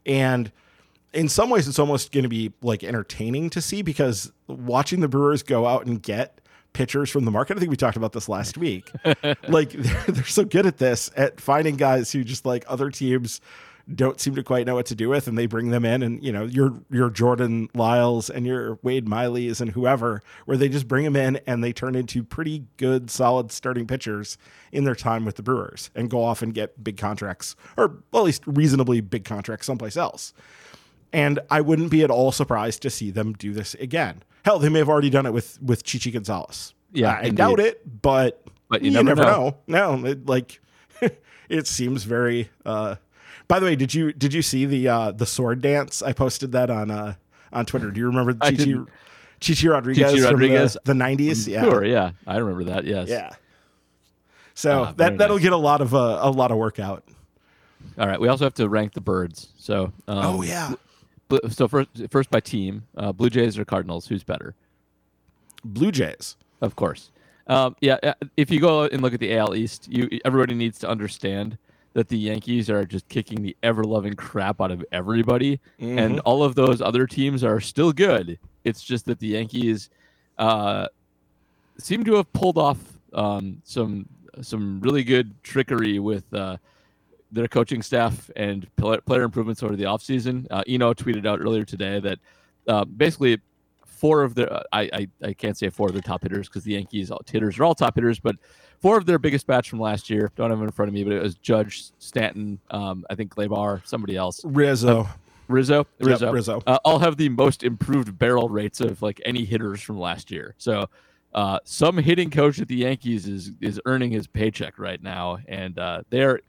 And 0.06 0.52
in 1.12 1.28
some 1.28 1.50
ways 1.50 1.66
it's 1.66 1.78
almost 1.78 2.12
going 2.12 2.24
to 2.24 2.28
be 2.28 2.52
like 2.62 2.84
entertaining 2.84 3.50
to 3.50 3.60
see 3.60 3.82
because 3.82 4.32
watching 4.46 5.00
the 5.00 5.08
Brewers 5.08 5.42
go 5.42 5.66
out 5.66 5.86
and 5.86 6.02
get 6.02 6.40
pitchers 6.72 7.08
from 7.08 7.24
the 7.24 7.30
market. 7.30 7.56
I 7.56 7.60
think 7.60 7.70
we 7.70 7.76
talked 7.76 7.96
about 7.96 8.12
this 8.12 8.28
last 8.28 8.58
week. 8.58 8.90
like 9.48 9.70
they're, 9.72 10.04
they're 10.08 10.24
so 10.24 10.44
good 10.44 10.66
at 10.66 10.78
this 10.78 11.10
at 11.16 11.40
finding 11.40 11.76
guys 11.76 12.12
who 12.12 12.22
just 12.24 12.44
like 12.44 12.64
other 12.68 12.90
teams 12.90 13.40
don't 13.92 14.18
seem 14.20 14.34
to 14.34 14.42
quite 14.42 14.66
know 14.66 14.74
what 14.76 14.86
to 14.86 14.94
do 14.94 15.10
with 15.10 15.26
and 15.28 15.36
they 15.36 15.44
bring 15.46 15.68
them 15.70 15.84
in 15.84 16.02
and 16.02 16.22
you 16.24 16.32
know 16.32 16.44
your 16.44 16.72
your 16.90 17.10
Jordan 17.10 17.68
Lyles 17.74 18.30
and 18.30 18.46
your 18.46 18.78
Wade 18.82 19.06
Miley's 19.06 19.60
and 19.60 19.72
whoever 19.72 20.22
where 20.46 20.56
they 20.56 20.68
just 20.70 20.88
bring 20.88 21.04
them 21.04 21.16
in 21.16 21.36
and 21.46 21.62
they 21.62 21.72
turn 21.72 21.94
into 21.94 22.22
pretty 22.24 22.64
good 22.78 23.10
solid 23.10 23.52
starting 23.52 23.86
pitchers 23.86 24.38
in 24.72 24.84
their 24.84 24.94
time 24.94 25.26
with 25.26 25.36
the 25.36 25.42
Brewers 25.42 25.90
and 25.94 26.08
go 26.08 26.24
off 26.24 26.40
and 26.40 26.54
get 26.54 26.82
big 26.82 26.96
contracts 26.96 27.56
or 27.76 27.98
at 28.14 28.22
least 28.22 28.42
reasonably 28.46 29.02
big 29.02 29.24
contracts 29.24 29.66
someplace 29.66 29.96
else. 29.98 30.32
And 31.12 31.38
I 31.50 31.60
wouldn't 31.60 31.90
be 31.90 32.02
at 32.02 32.10
all 32.10 32.32
surprised 32.32 32.80
to 32.82 32.90
see 32.90 33.10
them 33.10 33.34
do 33.34 33.52
this 33.52 33.74
again. 33.74 34.22
Hell, 34.44 34.58
they 34.58 34.68
may 34.68 34.78
have 34.80 34.88
already 34.88 35.10
done 35.10 35.26
it 35.26 35.32
with 35.32 35.60
with 35.62 35.84
Chichi 35.84 36.10
Gonzalez. 36.10 36.72
Yeah, 36.92 37.10
I 37.12 37.20
indeed. 37.24 37.36
doubt 37.36 37.60
it, 37.60 38.02
but 38.02 38.42
But 38.68 38.82
you 38.82 38.90
never 38.90 39.14
know. 39.14 39.56
know. 39.66 39.98
No, 39.98 40.06
it, 40.06 40.26
like 40.26 40.60
it 41.50 41.66
seems 41.66 42.04
very. 42.04 42.48
uh 42.64 42.96
By 43.48 43.60
the 43.60 43.66
way, 43.66 43.76
did 43.76 43.92
you 43.94 44.12
did 44.12 44.32
you 44.32 44.42
see 44.42 44.64
the 44.66 44.88
uh 44.88 45.12
the 45.12 45.26
sword 45.26 45.60
dance? 45.60 46.02
I 46.02 46.12
posted 46.12 46.52
that 46.52 46.70
on 46.70 46.90
uh 46.90 47.14
on 47.52 47.66
Twitter. 47.66 47.90
Do 47.90 48.00
you 48.00 48.06
remember 48.06 48.34
Chichi. 48.48 48.76
Chichi 49.40 49.68
Rodriguez, 49.68 50.10
Chichi 50.12 50.22
Rodriguez. 50.22 50.76
from 50.86 50.96
the, 50.98 51.04
90s? 51.04 51.46
Yeah. 51.46 51.64
Sure, 51.64 51.84
yeah, 51.84 52.12
I 52.26 52.38
remember 52.38 52.64
that. 52.64 52.84
Yes. 52.84 53.08
Yeah. 53.10 53.30
So 54.54 54.84
Ah, 54.84 54.92
that 54.96 55.18
that'll 55.18 55.36
nice. 55.36 55.42
get 55.42 55.52
a 55.52 55.56
lot 55.58 55.80
of 55.80 55.94
uh, 55.94 56.18
a 56.22 56.30
lot 56.30 56.50
of 56.50 56.56
workout. 56.56 57.04
All 57.98 58.06
right. 58.08 58.18
We 58.20 58.28
also 58.28 58.44
have 58.44 58.54
to 58.54 58.68
rank 58.68 58.94
the 58.94 59.00
birds. 59.00 59.48
So. 59.58 59.92
Um, 60.08 60.18
oh 60.36 60.42
yeah. 60.42 60.72
bl- 61.28 61.36
So 61.50 61.68
first, 61.68 61.90
first 62.10 62.30
by 62.30 62.40
team, 62.40 62.84
uh, 62.96 63.12
Blue 63.12 63.28
Jays 63.28 63.58
or 63.58 63.64
Cardinals? 63.64 64.06
Who's 64.06 64.24
better? 64.24 64.54
Blue 65.64 65.92
Jays. 65.92 66.36
Of 66.60 66.76
course. 66.76 67.10
Um, 67.46 67.76
yeah, 67.80 67.98
uh, 68.02 68.14
if 68.38 68.50
you 68.50 68.58
go 68.60 68.84
and 68.84 69.02
look 69.02 69.12
at 69.12 69.20
the 69.20 69.36
AL 69.36 69.54
East, 69.54 69.86
you 69.90 70.08
everybody 70.24 70.54
needs 70.54 70.78
to 70.78 70.88
understand 70.88 71.58
that 71.94 72.08
the 72.08 72.18
Yankees 72.18 72.68
are 72.68 72.84
just 72.84 73.08
kicking 73.08 73.42
the 73.42 73.56
ever 73.62 73.84
loving 73.84 74.14
crap 74.14 74.60
out 74.60 74.70
of 74.70 74.84
everybody, 74.92 75.60
and 75.98 76.20
all 76.20 76.42
of 76.42 76.54
those 76.54 76.82
other 76.82 77.06
teams 77.06 77.42
are 77.42 77.60
still 77.60 77.92
good. 77.92 78.38
It's 78.64 78.82
just 78.82 79.06
that 79.06 79.18
the 79.20 79.28
Yankees 79.28 79.90
uh, 80.38 80.88
seem 81.78 82.04
to 82.04 82.14
have 82.16 82.32
pulled 82.32 82.58
off 82.58 82.78
um, 83.12 83.62
some 83.64 84.06
some 84.42 84.80
really 84.80 85.04
good 85.04 85.32
trickery 85.44 86.00
with 86.00 86.24
uh, 86.34 86.56
their 87.30 87.46
coaching 87.48 87.82
staff 87.82 88.30
and 88.36 88.66
player 88.76 89.22
improvements 89.22 89.62
over 89.62 89.76
the 89.76 89.84
offseason. 89.84 90.46
Uh, 90.50 90.62
Eno 90.66 90.92
tweeted 90.94 91.26
out 91.26 91.40
earlier 91.40 91.64
today 91.64 92.00
that 92.00 92.18
uh, 92.66 92.84
basically 92.84 93.40
four 93.94 94.22
of 94.22 94.34
their 94.34 94.52
uh, 94.52 94.62
I, 94.72 94.90
I 94.92 95.08
I 95.28 95.32
can't 95.32 95.56
say 95.56 95.70
four 95.70 95.88
of 95.88 95.92
their 95.94 96.02
top 96.02 96.22
hitters 96.22 96.48
because 96.48 96.64
the 96.64 96.72
Yankees 96.72 97.10
all- 97.10 97.22
hitters 97.30 97.58
are 97.58 97.64
all 97.64 97.74
top 97.74 97.94
hitters, 97.94 98.18
but 98.18 98.36
four 98.80 98.96
of 98.98 99.06
their 99.06 99.18
biggest 99.18 99.46
bats 99.46 99.66
from 99.68 99.80
last 99.80 100.10
year 100.10 100.30
don't 100.36 100.50
have 100.50 100.58
them 100.58 100.66
in 100.68 100.72
front 100.72 100.88
of 100.88 100.94
me, 100.94 101.04
but 101.04 101.12
it 101.12 101.22
was 101.22 101.36
Judge 101.36 101.90
Stanton, 101.98 102.58
um, 102.70 103.04
I 103.08 103.14
think 103.14 103.34
Gleyber, 103.34 103.86
somebody 103.86 104.16
else, 104.16 104.44
Rizzo. 104.44 105.08
Rizzo, 105.46 105.86
Yep, 105.98 106.08
Rizzo, 106.08 106.32
Rizzo. 106.32 106.62
Uh, 106.66 106.78
all 106.86 106.98
have 107.00 107.18
the 107.18 107.28
most 107.28 107.62
improved 107.64 108.18
barrel 108.18 108.48
rates 108.48 108.80
of 108.80 109.02
like 109.02 109.20
any 109.26 109.44
hitters 109.44 109.82
from 109.82 109.98
last 109.98 110.30
year. 110.30 110.54
So 110.56 110.88
uh, 111.34 111.58
some 111.64 111.98
hitting 111.98 112.30
coach 112.30 112.58
at 112.60 112.68
the 112.68 112.76
Yankees 112.76 113.26
is 113.28 113.52
is 113.60 113.78
earning 113.84 114.10
his 114.10 114.26
paycheck 114.26 114.78
right 114.78 115.02
now, 115.02 115.38
and 115.46 115.78
uh, 115.78 116.02
they're 116.08 116.40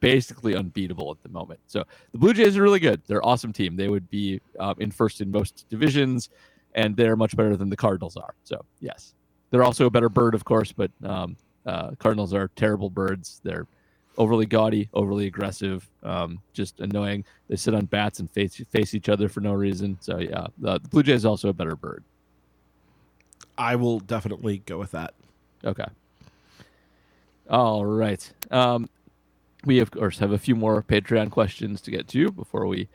basically 0.00 0.54
unbeatable 0.54 1.10
at 1.10 1.22
the 1.22 1.28
moment. 1.28 1.60
So 1.66 1.84
the 2.12 2.18
Blue 2.18 2.32
Jays 2.32 2.56
are 2.56 2.62
really 2.62 2.78
good. 2.80 3.02
They're 3.06 3.18
an 3.18 3.24
awesome 3.24 3.52
team. 3.52 3.76
They 3.76 3.88
would 3.88 4.08
be 4.08 4.40
uh, 4.58 4.74
in 4.78 4.90
first 4.92 5.20
in 5.20 5.30
most 5.30 5.66
divisions, 5.68 6.30
and 6.74 6.96
they're 6.96 7.16
much 7.16 7.36
better 7.36 7.56
than 7.56 7.70
the 7.70 7.76
Cardinals 7.76 8.16
are. 8.16 8.34
So 8.44 8.64
yes, 8.80 9.14
they're 9.50 9.64
also 9.64 9.86
a 9.86 9.90
better 9.90 10.08
bird, 10.08 10.34
of 10.34 10.44
course, 10.44 10.72
but 10.72 10.90
um, 11.02 11.36
uh, 11.66 11.92
Cardinals 11.98 12.34
are 12.34 12.48
terrible 12.56 12.90
birds. 12.90 13.40
They're 13.44 13.66
overly 14.16 14.46
gaudy, 14.46 14.88
overly 14.92 15.26
aggressive, 15.26 15.88
um, 16.02 16.40
just 16.52 16.80
annoying. 16.80 17.24
They 17.48 17.56
sit 17.56 17.74
on 17.74 17.86
bats 17.86 18.20
and 18.20 18.30
face 18.30 18.56
face 18.70 18.94
each 18.94 19.08
other 19.08 19.28
for 19.28 19.40
no 19.40 19.52
reason. 19.52 19.96
So 20.00 20.18
yeah, 20.18 20.48
the, 20.58 20.78
the 20.80 20.88
Blue 20.88 21.02
Jays 21.02 21.24
also 21.24 21.48
a 21.48 21.52
better 21.52 21.76
bird. 21.76 22.04
I 23.56 23.76
will 23.76 24.00
definitely 24.00 24.58
go 24.58 24.78
with 24.78 24.92
that. 24.92 25.14
Okay. 25.64 25.86
All 27.48 27.84
right. 27.84 28.30
Um, 28.50 28.88
we 29.64 29.80
of 29.80 29.90
course 29.90 30.18
have 30.18 30.32
a 30.32 30.38
few 30.38 30.54
more 30.54 30.82
Patreon 30.82 31.30
questions 31.30 31.80
to 31.82 31.90
get 31.90 32.06
to 32.08 32.30
before 32.30 32.66
we 32.66 32.88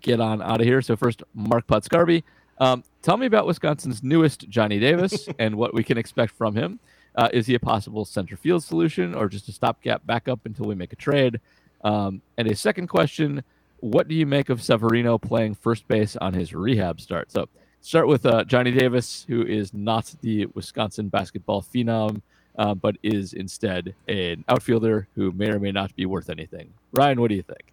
get 0.00 0.20
on 0.20 0.40
out 0.42 0.60
of 0.60 0.66
here. 0.66 0.82
So 0.82 0.96
first, 0.96 1.22
Mark 1.34 1.66
Potscarby, 1.66 2.22
um, 2.58 2.84
tell 3.04 3.16
me 3.16 3.26
about 3.26 3.46
Wisconsin's 3.46 4.02
newest 4.02 4.48
Johnny 4.48 4.80
Davis 4.80 5.28
and 5.38 5.56
what 5.56 5.74
we 5.74 5.84
can 5.84 5.98
expect 5.98 6.32
from 6.32 6.56
him. 6.56 6.80
Uh, 7.14 7.28
is 7.32 7.46
he 7.46 7.54
a 7.54 7.60
possible 7.60 8.04
center 8.04 8.36
field 8.36 8.64
solution 8.64 9.14
or 9.14 9.28
just 9.28 9.48
a 9.48 9.52
stopgap 9.52 10.04
backup 10.04 10.40
until 10.46 10.66
we 10.66 10.74
make 10.74 10.92
a 10.92 10.96
trade? 10.96 11.40
Um, 11.84 12.22
and 12.38 12.48
a 12.48 12.56
second 12.56 12.88
question: 12.88 13.44
What 13.78 14.08
do 14.08 14.14
you 14.14 14.26
make 14.26 14.48
of 14.48 14.62
Severino 14.62 15.18
playing 15.18 15.54
first 15.54 15.86
base 15.86 16.16
on 16.16 16.32
his 16.32 16.54
rehab 16.54 17.00
start? 17.00 17.30
So 17.30 17.48
start 17.82 18.08
with 18.08 18.26
uh, 18.26 18.42
Johnny 18.44 18.72
Davis, 18.72 19.24
who 19.28 19.42
is 19.44 19.72
not 19.72 20.12
the 20.22 20.46
Wisconsin 20.46 21.08
basketball 21.08 21.62
phenom 21.62 22.22
uh, 22.56 22.74
but 22.74 22.96
is 23.02 23.32
instead 23.32 23.94
an 24.08 24.44
outfielder 24.48 25.08
who 25.14 25.32
may 25.32 25.50
or 25.50 25.58
may 25.58 25.72
not 25.72 25.94
be 25.96 26.06
worth 26.06 26.30
anything. 26.30 26.72
Ryan, 26.92 27.20
what 27.20 27.28
do 27.28 27.34
you 27.34 27.42
think? 27.42 27.72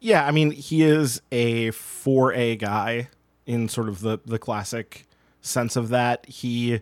Yeah, 0.00 0.26
I 0.26 0.32
mean, 0.32 0.50
he 0.50 0.82
is 0.82 1.22
a 1.30 1.68
4A 1.70 2.58
guy 2.58 3.08
in 3.46 3.68
sort 3.68 3.88
of 3.88 4.00
the, 4.00 4.18
the 4.24 4.38
classic 4.38 5.06
sense 5.40 5.76
of 5.76 5.88
that. 5.90 6.26
He, 6.26 6.80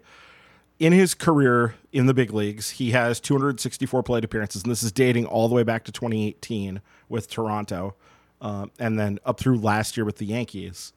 in 0.78 0.92
his 0.92 1.14
career 1.14 1.74
in 1.92 2.06
the 2.06 2.14
big 2.14 2.32
leagues, 2.32 2.70
he 2.70 2.90
has 2.92 3.20
264 3.20 4.02
plate 4.02 4.24
appearances, 4.24 4.62
and 4.62 4.70
this 4.70 4.82
is 4.82 4.92
dating 4.92 5.26
all 5.26 5.48
the 5.48 5.54
way 5.54 5.62
back 5.62 5.84
to 5.84 5.92
2018 5.92 6.80
with 7.08 7.28
Toronto, 7.28 7.94
um, 8.40 8.70
and 8.78 8.98
then 8.98 9.18
up 9.24 9.38
through 9.38 9.58
last 9.58 9.96
year 9.96 10.04
with 10.04 10.16
the 10.16 10.26
Yankees. 10.26 10.92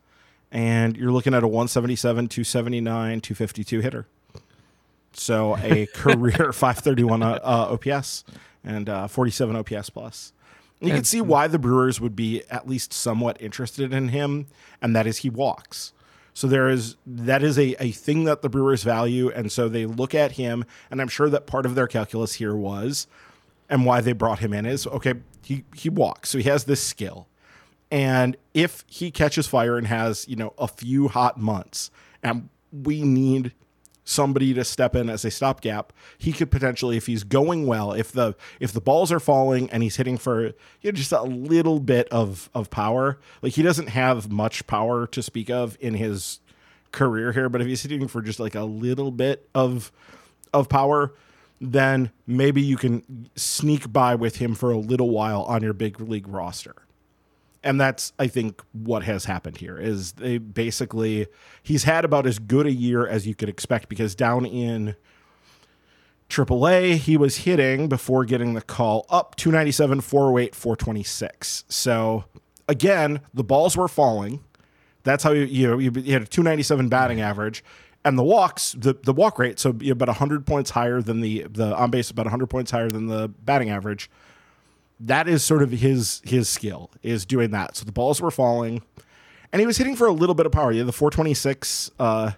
And 0.51 0.95
you're 0.95 1.11
looking 1.11 1.33
at 1.33 1.43
a 1.43 1.47
177, 1.47 2.27
279, 2.27 3.21
252 3.21 3.79
hitter. 3.79 4.07
So 5.13 5.57
a 5.57 5.85
career 5.93 6.53
531 6.53 7.23
uh, 7.23 7.39
uh 7.43 7.77
OPS 7.77 8.23
and 8.63 8.87
uh, 8.87 9.07
47 9.07 9.55
OPS 9.55 9.89
plus. 9.89 10.33
You 10.83 10.93
can 10.93 11.03
see 11.03 11.21
why 11.21 11.47
the 11.47 11.59
Brewers 11.59 12.01
would 12.01 12.15
be 12.15 12.43
at 12.49 12.67
least 12.67 12.93
somewhat 12.93 13.41
interested 13.41 13.93
in 13.93 14.09
him, 14.09 14.47
and 14.81 14.95
that 14.95 15.07
is 15.07 15.19
he 15.19 15.29
walks. 15.29 15.93
So 16.33 16.47
there 16.47 16.69
is 16.69 16.95
that 17.05 17.43
is 17.43 17.57
a, 17.59 17.75
a 17.81 17.91
thing 17.91 18.23
that 18.25 18.41
the 18.41 18.49
Brewers 18.49 18.83
value, 18.83 19.29
and 19.29 19.51
so 19.51 19.69
they 19.69 19.85
look 19.85 20.15
at 20.15 20.33
him, 20.33 20.65
and 20.89 21.01
I'm 21.01 21.07
sure 21.07 21.29
that 21.29 21.45
part 21.45 21.65
of 21.65 21.75
their 21.75 21.87
calculus 21.87 22.33
here 22.33 22.55
was, 22.55 23.07
and 23.69 23.85
why 23.85 24.01
they 24.01 24.13
brought 24.13 24.39
him 24.39 24.53
in 24.53 24.65
is 24.65 24.87
okay, 24.87 25.13
he 25.43 25.63
he 25.75 25.89
walks, 25.89 26.29
so 26.29 26.37
he 26.39 26.45
has 26.45 26.63
this 26.65 26.81
skill. 26.81 27.27
And 27.91 28.35
if 28.55 28.83
he 28.87 29.11
catches 29.11 29.45
fire 29.45 29.77
and 29.77 29.85
has, 29.85 30.27
you 30.27 30.35
know, 30.35 30.53
a 30.57 30.67
few 30.67 31.07
hot 31.07 31.39
months, 31.39 31.91
and 32.23 32.49
we 32.71 33.03
need 33.03 33.53
somebody 34.03 34.53
to 34.53 34.63
step 34.63 34.95
in 34.95 35.09
as 35.09 35.23
a 35.25 35.31
stopgap, 35.31 35.93
he 36.17 36.31
could 36.31 36.51
potentially, 36.51 36.97
if 36.97 37.05
he's 37.05 37.23
going 37.23 37.65
well, 37.65 37.93
if 37.93 38.11
the 38.11 38.35
if 38.59 38.71
the 38.71 38.81
balls 38.81 39.11
are 39.11 39.19
falling 39.19 39.69
and 39.69 39.83
he's 39.83 39.95
hitting 39.95 40.17
for 40.17 40.47
you 40.47 40.53
know, 40.83 40.91
just 40.91 41.11
a 41.11 41.23
little 41.23 41.79
bit 41.79 42.07
of 42.09 42.49
of 42.53 42.69
power, 42.69 43.19
like 43.41 43.53
he 43.53 43.61
doesn't 43.61 43.89
have 43.89 44.31
much 44.31 44.67
power 44.67 45.07
to 45.07 45.23
speak 45.23 45.49
of 45.49 45.77
in 45.79 45.93
his 45.95 46.39
career 46.91 47.31
here, 47.31 47.49
but 47.49 47.61
if 47.61 47.67
he's 47.67 47.81
hitting 47.81 48.07
for 48.07 48.21
just 48.21 48.39
like 48.39 48.55
a 48.55 48.63
little 48.63 49.11
bit 49.11 49.49
of 49.55 49.91
of 50.53 50.69
power, 50.69 51.13
then 51.59 52.11
maybe 52.27 52.61
you 52.61 52.77
can 52.77 53.29
sneak 53.35 53.91
by 53.91 54.15
with 54.15 54.37
him 54.37 54.53
for 54.53 54.71
a 54.71 54.77
little 54.77 55.09
while 55.09 55.43
on 55.43 55.63
your 55.63 55.73
big 55.73 55.99
league 55.99 56.27
roster 56.27 56.75
and 57.63 57.79
that's 57.79 58.13
I 58.19 58.27
think 58.27 58.61
what 58.71 59.03
has 59.03 59.25
happened 59.25 59.57
here 59.57 59.77
is 59.77 60.13
they 60.13 60.37
basically 60.37 61.27
he's 61.61 61.83
had 61.83 62.05
about 62.05 62.25
as 62.25 62.39
good 62.39 62.65
a 62.65 62.71
year 62.71 63.07
as 63.07 63.25
you 63.25 63.35
could 63.35 63.49
expect 63.49 63.89
because 63.89 64.15
down 64.15 64.45
in 64.45 64.95
AAA 66.29 66.95
he 66.97 67.17
was 67.17 67.37
hitting 67.37 67.87
before 67.87 68.25
getting 68.25 68.53
the 68.53 68.61
call 68.61 69.05
up 69.09 69.35
297 69.35 70.01
408 70.01 70.55
426 70.55 71.63
so 71.69 72.25
again 72.67 73.21
the 73.33 73.43
balls 73.43 73.77
were 73.77 73.87
falling. 73.87 74.43
That's 75.03 75.23
how 75.23 75.31
you 75.31 75.43
you 75.43 75.67
know 75.67 75.77
you 75.79 75.91
had 76.13 76.23
a 76.23 76.27
297 76.27 76.89
batting 76.89 77.21
average 77.21 77.63
and 78.05 78.17
the 78.17 78.23
walks 78.23 78.73
the, 78.77 78.93
the 79.03 79.13
walk 79.13 79.39
rate 79.39 79.59
so 79.59 79.69
about 79.69 80.07
100 80.07 80.45
points 80.45 80.71
higher 80.71 81.01
than 81.01 81.21
the 81.21 81.45
the 81.49 81.75
on 81.75 81.91
base 81.91 82.09
about 82.09 82.25
100 82.25 82.47
points 82.47 82.71
higher 82.71 82.89
than 82.89 83.07
the 83.07 83.27
batting 83.27 83.69
average 83.69 84.09
that 84.99 85.27
is 85.27 85.43
sort 85.43 85.63
of 85.63 85.71
his 85.71 86.21
his 86.23 86.49
skill 86.49 86.91
is 87.01 87.25
doing 87.25 87.51
that. 87.51 87.75
So 87.75 87.85
the 87.85 87.91
balls 87.91 88.21
were 88.21 88.31
falling, 88.31 88.81
and 89.51 89.59
he 89.59 89.65
was 89.65 89.77
hitting 89.77 89.95
for 89.95 90.07
a 90.07 90.11
little 90.11 90.35
bit 90.35 90.45
of 90.45 90.51
power. 90.51 90.71
He 90.71 90.77
had 90.77 90.87
the 90.87 90.93
426 90.93 91.91
uh, 91.99 92.31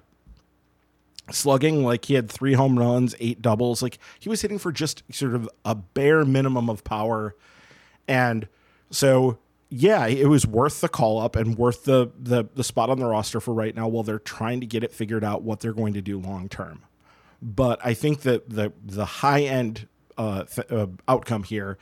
slugging, 1.32 1.84
like 1.84 2.06
he 2.06 2.16
had 2.16 2.30
three 2.30 2.53
home 2.53 2.78
runs, 2.78 3.16
eight 3.20 3.41
doubles. 3.41 3.82
Like 3.82 3.99
he 4.20 4.30
was 4.30 4.41
hitting 4.41 4.58
for 4.58 4.72
just 4.72 5.03
sort 5.12 5.36
of 5.36 5.49
a 5.64 5.76
bare 5.76 6.26
minimum 6.26 6.70
of 6.70 6.84
power, 6.84 7.36
and 8.08 8.47
so 8.89 9.38
yeah, 9.70 10.06
it 10.08 10.28
was 10.28 10.47
worth 10.47 10.82
the 10.82 10.89
call 10.89 11.20
up 11.20 11.36
and 11.36 11.58
worth 11.58 11.84
the 11.84 12.12
the 12.18 12.45
the 12.56 12.64
spot 12.64 12.89
on 12.89 12.99
the 12.99 13.06
roster 13.06 13.39
for 13.39 13.53
right 13.53 13.76
now 13.76 13.88
while 13.88 14.03
they're 14.03 14.20
trying 14.20 14.60
to 14.62 14.66
get 14.66 14.84
it 14.84 14.91
figured 14.91 15.24
out 15.24 15.41
what 15.41 15.60
they're 15.60 15.74
going 15.74 15.93
to 15.93 16.01
do 16.01 16.20
long 16.20 16.47
term. 16.49 16.84
But 17.41 17.80
I 17.84 17.93
think 17.93 18.22
that 18.22 18.49
the 18.49 18.74
the 18.84 19.06
high 19.06 19.41
end 19.41 19.88
uh, 20.18 20.43
th- 20.43 20.72
uh, 20.72 20.88
outcome 21.08 21.43
here 21.43 21.78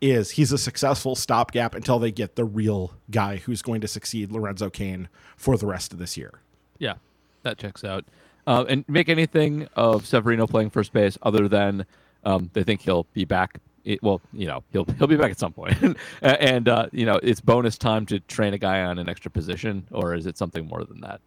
is 0.00 0.32
he's 0.32 0.52
a 0.52 0.58
successful 0.58 1.14
stopgap 1.14 1.74
until 1.74 1.98
they 1.98 2.10
get 2.10 2.36
the 2.36 2.44
real 2.44 2.94
guy 3.10 3.36
who's 3.36 3.62
going 3.62 3.80
to 3.80 3.88
succeed 3.88 4.32
Lorenzo 4.32 4.70
Cain 4.70 5.08
for 5.36 5.56
the 5.56 5.66
rest 5.66 5.92
of 5.92 5.98
this 5.98 6.16
year. 6.16 6.40
Yeah, 6.78 6.94
that 7.42 7.58
checks 7.58 7.84
out. 7.84 8.04
Uh, 8.46 8.64
and 8.68 8.84
make 8.88 9.08
anything 9.08 9.68
of 9.76 10.06
Severino 10.06 10.46
playing 10.46 10.70
first 10.70 10.92
base 10.92 11.18
other 11.22 11.46
than 11.46 11.84
um, 12.24 12.50
they 12.54 12.62
think 12.62 12.80
he'll 12.82 13.06
be 13.12 13.24
back. 13.24 13.58
It, 13.84 14.02
well, 14.02 14.20
you 14.32 14.46
know, 14.46 14.62
he'll 14.72 14.86
he'll 14.98 15.06
be 15.06 15.16
back 15.16 15.30
at 15.30 15.38
some 15.38 15.52
point. 15.52 15.96
and 16.22 16.68
uh, 16.68 16.86
you 16.92 17.06
know, 17.06 17.20
it's 17.22 17.40
bonus 17.40 17.78
time 17.78 18.06
to 18.06 18.20
train 18.20 18.54
a 18.54 18.58
guy 18.58 18.82
on 18.82 18.98
an 18.98 19.08
extra 19.08 19.30
position, 19.30 19.86
or 19.90 20.14
is 20.14 20.26
it 20.26 20.38
something 20.38 20.66
more 20.66 20.84
than 20.84 21.00
that? 21.02 21.20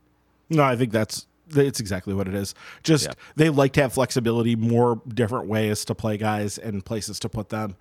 No, 0.49 0.63
I 0.63 0.75
think 0.75 0.91
that's 0.91 1.27
it's 1.55 1.79
exactly 1.79 2.13
what 2.13 2.27
it 2.27 2.33
is. 2.33 2.55
Just 2.83 3.05
yeah. 3.05 3.13
they 3.35 3.49
like 3.49 3.73
to 3.73 3.81
have 3.81 3.93
flexibility, 3.93 4.55
more 4.55 5.01
different 5.07 5.47
ways 5.47 5.85
to 5.85 5.95
play 5.95 6.17
guys 6.17 6.57
and 6.57 6.83
places 6.83 7.19
to 7.19 7.29
put 7.29 7.49
them. 7.49 7.75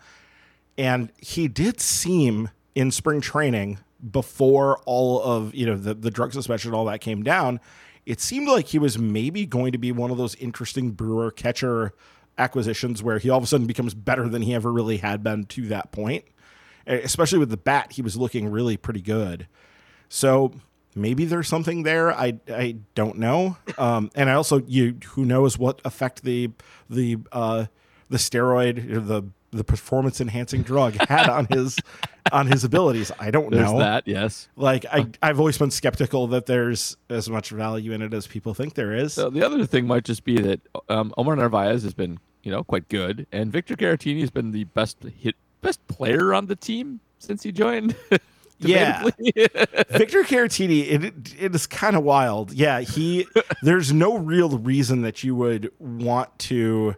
And 0.78 1.12
he 1.18 1.48
did 1.48 1.80
seem 1.80 2.50
in 2.74 2.90
spring 2.90 3.20
training 3.20 3.78
before 4.10 4.78
all 4.84 5.22
of 5.22 5.54
you 5.54 5.66
know 5.66 5.76
the, 5.76 5.94
the 5.94 6.10
drug 6.10 6.32
suspension 6.32 6.74
all 6.74 6.86
that 6.86 7.00
came 7.00 7.22
down 7.22 7.60
it 8.04 8.20
seemed 8.20 8.48
like 8.48 8.66
he 8.66 8.78
was 8.78 8.98
maybe 8.98 9.46
going 9.46 9.72
to 9.72 9.78
be 9.78 9.92
one 9.92 10.10
of 10.10 10.16
those 10.16 10.34
interesting 10.36 10.90
brewer 10.90 11.30
catcher 11.30 11.92
acquisitions 12.38 13.02
where 13.02 13.18
he 13.18 13.30
all 13.30 13.38
of 13.38 13.44
a 13.44 13.46
sudden 13.46 13.66
becomes 13.66 13.94
better 13.94 14.28
than 14.28 14.42
he 14.42 14.54
ever 14.54 14.72
really 14.72 14.96
had 14.98 15.22
been 15.22 15.44
to 15.44 15.68
that 15.68 15.92
point. 15.92 16.24
Especially 16.86 17.38
with 17.38 17.50
the 17.50 17.56
bat 17.56 17.92
he 17.92 18.02
was 18.02 18.16
looking 18.16 18.50
really 18.50 18.76
pretty 18.76 19.00
good. 19.00 19.46
So 20.08 20.52
maybe 20.96 21.24
there's 21.24 21.46
something 21.46 21.84
there. 21.84 22.12
I 22.12 22.40
i 22.48 22.76
don't 22.94 23.18
know. 23.18 23.56
Um, 23.78 24.10
and 24.14 24.28
i 24.28 24.34
also 24.34 24.62
you 24.66 24.96
who 25.10 25.24
knows 25.24 25.58
what 25.58 25.80
effect 25.84 26.24
the 26.24 26.50
the 26.90 27.18
uh 27.30 27.66
the 28.08 28.18
steroid 28.18 29.06
the 29.06 29.22
the 29.52 29.62
performance 29.64 30.20
enhancing 30.20 30.62
drug 30.62 30.94
had 31.08 31.28
on 31.28 31.46
his 31.46 31.78
on 32.32 32.46
his 32.46 32.64
abilities. 32.64 33.12
I 33.18 33.30
don't 33.30 33.50
there's 33.50 33.70
know 33.70 33.78
that. 33.78 34.08
Yes, 34.08 34.48
like 34.56 34.84
I 34.86 35.06
I've 35.22 35.38
always 35.38 35.58
been 35.58 35.70
skeptical 35.70 36.26
that 36.28 36.46
there's 36.46 36.96
as 37.08 37.28
much 37.28 37.50
value 37.50 37.92
in 37.92 38.02
it 38.02 38.12
as 38.14 38.26
people 38.26 38.54
think 38.54 38.74
there 38.74 38.92
is. 38.94 39.12
So 39.12 39.30
the 39.30 39.44
other 39.44 39.64
thing 39.66 39.86
might 39.86 40.04
just 40.04 40.24
be 40.24 40.40
that 40.40 40.60
um, 40.88 41.14
Omar 41.16 41.36
Narvaez 41.36 41.82
has 41.82 41.94
been 41.94 42.18
you 42.42 42.50
know 42.50 42.64
quite 42.64 42.88
good, 42.88 43.26
and 43.30 43.52
Victor 43.52 43.76
Caratini 43.76 44.20
has 44.20 44.30
been 44.30 44.50
the 44.50 44.64
best 44.64 44.98
hit 45.18 45.36
best 45.60 45.86
player 45.86 46.34
on 46.34 46.46
the 46.46 46.56
team 46.56 47.00
since 47.18 47.42
he 47.42 47.52
joined. 47.52 47.94
yeah, 48.58 49.02
Victor 49.90 50.24
Caratini, 50.24 50.90
it, 50.90 51.34
it 51.38 51.54
is 51.54 51.66
kind 51.66 51.96
of 51.96 52.02
wild. 52.02 52.52
Yeah, 52.52 52.80
he. 52.80 53.26
there's 53.62 53.92
no 53.92 54.16
real 54.16 54.58
reason 54.58 55.02
that 55.02 55.22
you 55.22 55.34
would 55.36 55.70
want 55.78 56.36
to 56.40 56.96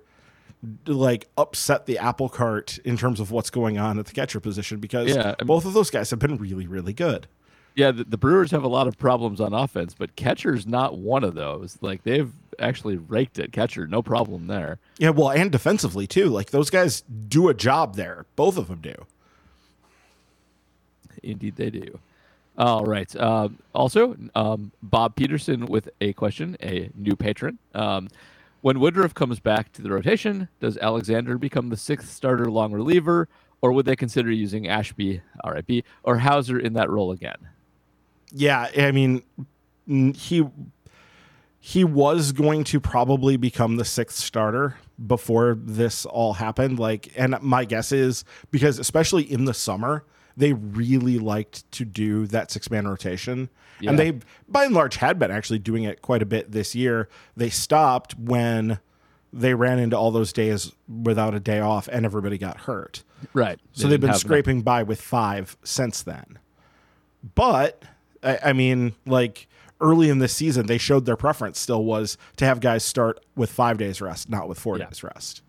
like 0.87 1.29
upset 1.37 1.87
the 1.87 1.99
apple 1.99 2.29
cart 2.29 2.79
in 2.85 2.97
terms 2.97 3.21
of 3.21 3.31
what's 3.31 3.51
going 3.51 3.79
on 3.79 3.99
at 3.99 4.07
the 4.07 4.12
catcher 4.12 4.41
position 4.41 4.79
because 4.79 5.09
yeah. 5.15 5.35
both 5.45 5.65
of 5.65 5.73
those 5.73 5.91
guys 5.91 6.11
have 6.11 6.19
been 6.19 6.37
really 6.37 6.67
really 6.67 6.93
good. 6.93 7.27
Yeah, 7.77 7.91
the, 7.91 8.05
the 8.05 8.17
Brewers 8.17 8.53
have 8.53 8.62
a 8.62 8.69
lot 8.69 8.87
of 8.87 8.97
problems 8.99 9.41
on 9.41 9.53
offense, 9.53 9.97
but 9.99 10.15
catcher's 10.15 10.65
not 10.65 10.97
one 10.97 11.25
of 11.25 11.35
those. 11.35 11.77
Like 11.81 12.05
they've 12.05 12.31
actually 12.59 12.97
raked 12.97 13.39
it. 13.39 13.53
Catcher, 13.53 13.87
no 13.87 14.01
problem 14.01 14.47
there. 14.47 14.79
Yeah, 14.99 15.11
well, 15.11 15.31
and 15.31 15.51
defensively 15.51 16.07
too. 16.07 16.27
Like 16.27 16.51
those 16.51 16.71
guys 16.71 17.03
do 17.29 17.49
a 17.49 17.55
job 17.55 17.97
there. 17.97 18.27
Both 18.37 18.57
of 18.57 18.69
them 18.69 18.81
do. 18.81 18.95
Indeed, 21.23 21.57
they 21.57 21.71
do. 21.71 21.99
All 22.57 22.85
right. 22.85 23.15
Um, 23.17 23.59
also, 23.75 24.17
um, 24.35 24.71
Bob 24.83 25.17
Peterson 25.17 25.67
with 25.67 25.89
a 26.01 26.12
question, 26.12 26.57
a 26.62 26.91
new 26.95 27.17
patron. 27.17 27.59
Um, 27.75 28.09
when 28.65 28.81
Woodruff 28.81 29.12
comes 29.12 29.41
back 29.41 29.73
to 29.73 29.83
the 29.83 29.91
rotation, 29.91 30.49
does 30.59 30.79
Alexander 30.79 31.37
become 31.37 31.69
the 31.69 31.77
sixth 31.77 32.11
starter 32.11 32.51
long 32.51 32.73
reliever, 32.73 33.29
or 33.61 33.73
would 33.73 33.85
they 33.85 33.95
consider 33.95 34.31
using 34.31 34.67
Ashby, 34.67 35.21
RIP, 35.47 35.85
or 36.03 36.17
Houser 36.17 36.59
in 36.59 36.73
that 36.73 36.89
role 36.89 37.12
again? 37.12 37.37
Yeah, 38.33 38.71
I 38.75 38.91
mean, 38.91 39.23
he 39.87 40.49
he 41.61 41.85
was 41.85 42.33
going 42.33 42.65
to 42.65 42.81
probably 42.81 43.37
become 43.37 43.77
the 43.77 43.85
sixth 43.85 44.17
starter 44.17 44.79
before 45.07 45.59
this 45.61 46.07
all 46.07 46.33
happened. 46.33 46.79
Like, 46.79 47.12
and 47.17 47.37
my 47.43 47.67
guess 47.67 47.93
is 47.93 48.25
because 48.51 48.79
especially 48.79 49.31
in 49.31 49.45
the 49.45 49.53
summer, 49.53 50.07
they 50.37 50.53
really 50.53 51.18
liked 51.18 51.70
to 51.72 51.85
do 51.85 52.26
that 52.28 52.51
six 52.51 52.70
man 52.70 52.87
rotation. 52.89 53.49
Yeah. 53.80 53.91
And 53.91 53.99
they, 53.99 54.18
by 54.49 54.64
and 54.64 54.74
large, 54.74 54.97
had 54.97 55.18
been 55.18 55.30
actually 55.30 55.59
doing 55.59 55.85
it 55.85 56.03
quite 56.03 56.22
a 56.22 56.26
bit 56.26 56.53
this 56.53 56.74
year. 56.74 57.09
They 57.37 57.51
stopped 57.51 58.16
when 58.18 58.78
they 59.32 59.55
ran 59.55 59.78
into 59.80 59.97
all 59.97 60.11
those 60.12 60.32
days 60.32 60.72
without 60.89 61.35
a 61.35 61.41
day 61.41 61.59
off 61.59 61.89
and 61.89 62.05
everybody 62.05 62.39
got 62.39 62.61
hurt. 62.61 63.03
Right. 63.32 63.59
So 63.72 63.89
they've 63.89 64.01
been 64.01 64.14
scraping 64.14 64.62
by 64.62 64.82
with 64.85 65.01
five 65.01 65.57
since 65.64 66.03
then. 66.03 66.39
But, 67.35 67.82
I, 68.22 68.39
I 68.47 68.53
mean, 68.53 68.95
like 69.07 69.49
early 69.80 70.09
in 70.09 70.18
this 70.18 70.35
season, 70.35 70.66
they 70.66 70.78
showed 70.78 71.05
their 71.07 71.16
preference 71.16 71.59
still 71.59 71.85
was 71.85 72.16
to 72.37 72.45
have 72.45 72.61
guys 72.61 72.85
start 72.85 73.24
with 73.35 73.51
five 73.51 73.76
days 73.78 74.01
rest, 74.01 74.28
not 74.28 74.49
with 74.49 74.59
four 74.59 74.78
Yeah. 74.78 74.87
days 74.87 75.03
rest. 75.03 75.43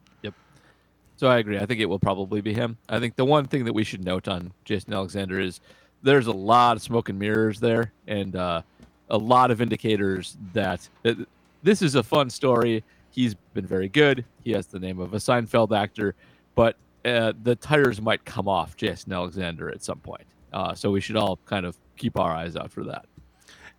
So 1.18 1.28
I 1.28 1.38
agree. 1.38 1.58
I 1.58 1.66
think 1.66 1.80
it 1.80 1.86
will 1.86 2.00
probably 2.00 2.42
be 2.42 2.54
him. 2.54 2.78
I 2.90 3.00
think 3.00 3.16
the 3.16 3.26
one 3.26 3.46
thing 3.46 3.66
that 3.66 3.74
we 3.74 3.84
should 3.84 4.04
note 4.04 4.28
on 4.28 4.52
Jason 4.66 4.94
Alexander 4.94 5.40
is 5.40 5.62
there's 6.04 6.28
a 6.28 6.34
lot 6.34 6.76
of 6.76 6.84
smoke 6.84 7.10
and 7.10 7.18
mirrors 7.18 7.60
there, 7.60 7.92
and 8.08 8.36
uh, 8.36 8.62
a 9.10 9.18
lot 9.18 9.52
of 9.52 9.62
indicators 9.62 10.38
that 10.54 10.88
that 11.04 11.18
this 11.64 11.82
is 11.82 11.96
a 11.96 12.04
fun 12.04 12.30
story. 12.30 12.84
He's 13.12 13.34
been 13.54 13.66
very 13.66 13.88
good. 13.88 14.26
He 14.44 14.52
has 14.52 14.68
the 14.68 14.80
name 14.80 15.00
of 15.00 15.14
a 15.14 15.18
Seinfeld 15.18 15.76
actor, 15.76 16.16
but 16.54 16.76
uh, 17.06 17.34
the 17.44 17.56
tires 17.56 18.02
might 18.02 18.26
come 18.26 18.48
off 18.48 18.76
Jason 18.76 19.14
Alexander 19.14 19.70
at 19.70 19.84
some 19.84 20.00
point. 20.00 20.26
Uh, 20.52 20.74
so 20.74 20.92
we 20.92 21.00
should 21.00 21.16
all 21.16 21.40
kind 21.46 21.66
of 21.66 21.78
keep 21.98 22.20
our 22.20 22.32
eyes 22.32 22.56
out 22.56 22.72
for 22.72 22.84
that. 22.84 23.06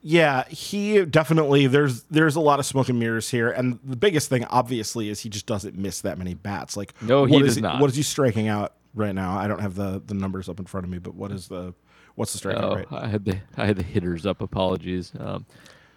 Yeah, 0.08 0.44
he 0.48 1.04
definitely 1.04 1.66
there's 1.66 2.02
there's 2.04 2.36
a 2.36 2.40
lot 2.40 2.60
of 2.60 2.66
smoke 2.66 2.88
and 2.88 2.96
mirrors 3.00 3.28
here, 3.28 3.50
and 3.50 3.80
the 3.82 3.96
biggest 3.96 4.28
thing 4.28 4.44
obviously 4.44 5.08
is 5.08 5.18
he 5.20 5.28
just 5.28 5.46
doesn't 5.46 5.74
miss 5.76 6.02
that 6.02 6.16
many 6.16 6.34
bats. 6.34 6.76
Like, 6.76 6.94
No, 7.02 7.24
he 7.24 7.40
does 7.40 7.56
is 7.56 7.62
not. 7.62 7.80
What 7.80 7.90
is 7.90 7.96
he 7.96 8.04
striking 8.04 8.46
out 8.46 8.74
right 8.94 9.12
now? 9.14 9.36
I 9.36 9.48
don't 9.48 9.58
have 9.60 9.74
the 9.74 10.00
the 10.06 10.14
numbers 10.14 10.48
up 10.48 10.60
in 10.60 10.64
front 10.66 10.84
of 10.86 10.90
me, 10.92 10.98
but 10.98 11.16
what 11.16 11.32
is 11.32 11.48
the 11.48 11.74
what's 12.14 12.32
the 12.32 12.48
strikeout 12.48 12.62
Oh, 12.62 12.76
rate? 12.76 12.86
I 12.92 13.08
had 13.08 13.24
the 13.24 13.38
I 13.56 13.66
had 13.66 13.76
the 13.78 13.82
hitters 13.82 14.26
up. 14.26 14.42
Apologies. 14.42 15.10
Um, 15.18 15.44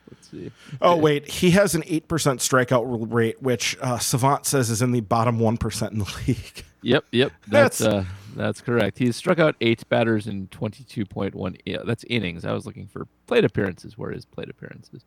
let's 0.10 0.28
see. 0.32 0.52
Oh 0.82 0.96
wait, 0.98 1.28
he 1.30 1.52
has 1.52 1.76
an 1.76 1.84
eight 1.86 2.08
percent 2.08 2.40
strikeout 2.40 3.14
rate, 3.14 3.40
which 3.44 3.78
uh, 3.80 4.00
Savant 4.00 4.48
says 4.48 4.72
is 4.72 4.82
in 4.82 4.92
the 4.92 5.02
bottom 5.02 5.38
one 5.38 5.58
percent 5.58 5.94
in 5.94 6.00
the 6.00 6.16
league. 6.28 6.64
Yep, 6.82 7.06
yep. 7.12 7.32
That's 7.48 7.78
That's- 7.78 8.06
uh, 8.06 8.10
that's 8.36 8.62
correct. 8.62 9.00
He's 9.00 9.16
struck 9.16 9.40
out 9.40 9.56
eight 9.62 9.88
batters 9.90 10.28
in 10.28 10.48
twenty-two 10.48 11.06
point 11.06 11.36
one. 11.36 11.58
Yeah, 11.66 11.80
that's 11.86 12.04
innings. 12.06 12.46
I 12.46 12.54
was 12.54 12.66
looking 12.66 12.88
for 12.88 13.08
plate 13.28 13.46
appearances. 13.46 13.98
Where 13.98 14.12
is 14.12 14.26
plate 14.26 14.50
appearances? 14.50 15.04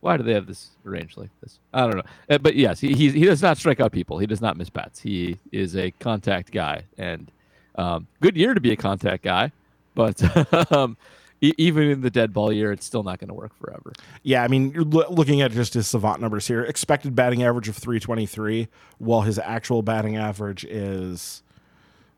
Why 0.00 0.16
do 0.16 0.22
they 0.22 0.34
have 0.34 0.46
this 0.46 0.70
arranged 0.84 1.16
like 1.16 1.30
this? 1.42 1.58
I 1.72 1.80
don't 1.82 1.96
know. 1.96 2.02
Uh, 2.28 2.38
but 2.38 2.54
yes, 2.54 2.80
he 2.80 2.94
he, 2.94 3.10
he 3.10 3.24
does 3.24 3.42
not 3.42 3.58
strike 3.58 3.80
out 3.80 3.92
people. 3.92 4.18
He 4.18 4.26
does 4.26 4.40
not 4.40 4.56
miss 4.56 4.70
bats. 4.70 5.00
He 5.00 5.38
is 5.52 5.76
a 5.76 5.90
contact 5.92 6.52
guy, 6.52 6.84
and 6.98 7.30
um, 7.76 8.06
good 8.20 8.36
year 8.36 8.54
to 8.54 8.60
be 8.60 8.72
a 8.72 8.76
contact 8.76 9.24
guy. 9.24 9.52
But 9.94 10.72
um, 10.72 10.96
even 11.40 11.90
in 11.90 12.00
the 12.02 12.10
dead 12.10 12.32
ball 12.32 12.52
year, 12.52 12.72
it's 12.72 12.84
still 12.86 13.02
not 13.02 13.18
going 13.18 13.28
to 13.28 13.34
work 13.34 13.52
forever. 13.58 13.92
Yeah, 14.22 14.42
I 14.42 14.48
mean, 14.48 14.72
loo- 14.72 15.06
looking 15.08 15.40
at 15.40 15.52
just 15.52 15.74
his 15.74 15.86
Savant 15.86 16.20
numbers 16.20 16.46
here. 16.46 16.62
Expected 16.62 17.14
batting 17.14 17.42
average 17.42 17.68
of 17.68 17.76
three 17.76 17.98
twenty 17.98 18.26
three, 18.26 18.68
while 18.98 19.22
his 19.22 19.38
actual 19.38 19.82
batting 19.82 20.16
average 20.16 20.64
is, 20.64 21.42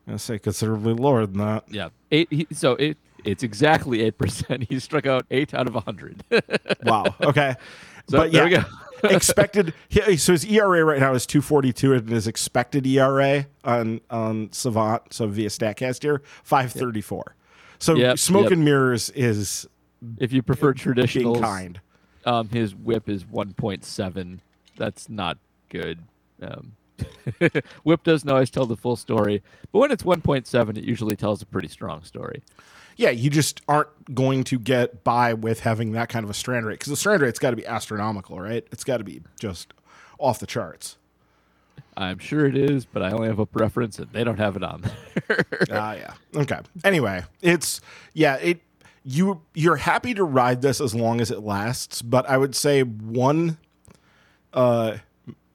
Gonna 0.05 0.19
say 0.19 0.39
considerably 0.39 0.93
lower 0.93 1.25
than 1.25 1.37
that. 1.39 1.63
Yeah, 1.69 1.89
eight. 2.11 2.27
He, 2.31 2.47
so 2.51 2.73
it 2.73 2.97
it's 3.23 3.43
exactly 3.43 4.01
eight 4.01 4.17
percent. 4.17 4.63
He 4.69 4.79
struck 4.79 5.05
out 5.05 5.25
eight 5.29 5.53
out 5.53 5.67
of 5.67 5.75
a 5.75 5.81
hundred. 5.81 6.23
Wow. 6.83 7.15
Okay. 7.21 7.55
So 8.09 8.17
but 8.17 8.31
there 8.31 8.47
yeah, 8.47 8.63
we 9.01 9.07
go. 9.09 9.09
expected. 9.15 9.73
So 10.17 10.31
his 10.31 10.45
ERA 10.45 10.83
right 10.83 10.99
now 10.99 11.13
is 11.13 11.25
two 11.27 11.41
forty 11.41 11.71
two, 11.73 11.93
and 11.93 12.09
his 12.09 12.25
expected 12.27 12.87
ERA 12.87 13.45
on 13.63 14.01
on 14.09 14.51
Savant, 14.51 15.13
so 15.13 15.27
via 15.27 15.49
Statcast 15.49 16.01
here, 16.01 16.21
five 16.43 16.71
thirty 16.71 17.01
four. 17.01 17.35
So 17.77 17.95
Yep, 17.95 18.17
smoke 18.19 18.43
yep. 18.43 18.51
and 18.53 18.65
mirrors 18.65 19.09
is 19.11 19.67
if 20.17 20.33
you 20.33 20.41
prefer 20.41 20.73
traditional, 20.73 21.39
kind. 21.39 21.79
um, 22.25 22.49
his 22.49 22.73
whip 22.75 23.07
is 23.09 23.23
1.7. 23.25 24.39
That's 24.77 25.09
not 25.09 25.37
good. 25.69 25.99
Um, 26.41 26.73
whip 27.83 28.03
doesn't 28.03 28.29
always 28.29 28.49
tell 28.49 28.65
the 28.65 28.77
full 28.77 28.95
story, 28.95 29.41
but 29.71 29.79
when 29.79 29.91
it's 29.91 30.03
1.7, 30.03 30.77
it 30.77 30.83
usually 30.83 31.15
tells 31.15 31.41
a 31.41 31.45
pretty 31.45 31.67
strong 31.67 32.03
story. 32.03 32.43
Yeah, 32.95 33.11
you 33.11 33.29
just 33.29 33.61
aren't 33.67 34.13
going 34.13 34.43
to 34.45 34.59
get 34.59 35.03
by 35.03 35.33
with 35.33 35.61
having 35.61 35.93
that 35.93 36.09
kind 36.09 36.25
of 36.25 36.29
a 36.29 36.33
strand 36.33 36.65
rate 36.65 36.79
because 36.79 36.89
the 36.89 36.97
strand 36.97 37.21
rate's 37.21 37.39
got 37.39 37.51
to 37.51 37.55
be 37.55 37.65
astronomical, 37.65 38.39
right? 38.39 38.67
It's 38.71 38.83
got 38.83 38.97
to 38.97 39.05
be 39.05 39.21
just 39.39 39.73
off 40.17 40.39
the 40.39 40.47
charts. 40.47 40.97
I'm 41.95 42.19
sure 42.19 42.45
it 42.45 42.57
is, 42.57 42.85
but 42.85 43.01
I 43.01 43.11
only 43.11 43.27
have 43.27 43.39
a 43.39 43.45
preference, 43.45 43.99
and 43.99 44.11
they 44.11 44.23
don't 44.23 44.37
have 44.37 44.55
it 44.55 44.63
on 44.63 44.81
there. 44.81 45.45
Ah, 45.71 45.93
yeah. 45.93 46.13
Okay. 46.35 46.59
Anyway, 46.83 47.23
it's 47.41 47.81
yeah. 48.13 48.35
It 48.35 48.61
you 49.03 49.41
you're 49.53 49.77
happy 49.77 50.13
to 50.13 50.23
ride 50.23 50.61
this 50.61 50.79
as 50.81 50.93
long 50.93 51.21
as 51.21 51.31
it 51.31 51.39
lasts, 51.39 52.01
but 52.01 52.29
I 52.29 52.37
would 52.37 52.55
say 52.55 52.83
one 52.83 53.57
uh 54.53 54.97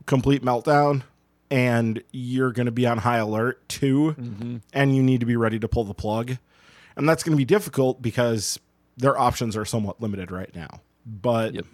complete 0.07 0.43
meltdown 0.43 1.03
and 1.51 2.03
you're 2.13 2.53
going 2.53 2.67
to 2.67 2.73
be 2.73 2.87
on 2.87 2.99
high 2.99 3.19
alert. 3.19 3.69
2 3.69 4.15
mm-hmm. 4.19 4.57
and 4.73 4.97
you 4.97 5.03
need 5.03 5.21
to 5.21 5.27
be 5.27 5.37
ready 5.37 5.59
to 5.59 5.69
pull 5.69 5.85
the 5.85 5.95
plug, 5.95 6.37
and 6.97 7.09
that's 7.09 7.23
going 7.23 7.33
to 7.33 7.37
be 7.37 7.45
difficult 7.45 8.01
because 8.03 8.59
their 8.97 9.19
options 9.19 9.57
are 9.57 9.65
somewhat 9.65 10.01
limited 10.01 10.31
right 10.31 10.55
now. 10.55 10.81
But 11.05 11.55
Yep. 11.55 11.67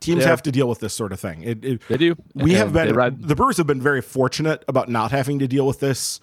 teams 0.00 0.22
Yeah. 0.22 0.28
have 0.28 0.42
to 0.42 0.52
deal 0.52 0.68
with 0.68 0.78
this 0.80 0.94
sort 0.94 1.12
of 1.12 1.18
thing. 1.20 1.42
It, 1.42 1.64
it, 1.64 1.82
they 1.88 1.96
do. 1.96 2.16
we 2.34 2.52
have 2.54 2.72
been 2.72 2.94
the 3.20 3.34
Brewers 3.34 3.56
have 3.56 3.66
been 3.66 3.80
very 3.80 4.00
fortunate 4.02 4.64
about 4.68 4.88
not 4.88 5.10
having 5.10 5.38
to 5.40 5.48
deal 5.48 5.66
with 5.66 5.80
this. 5.80 6.20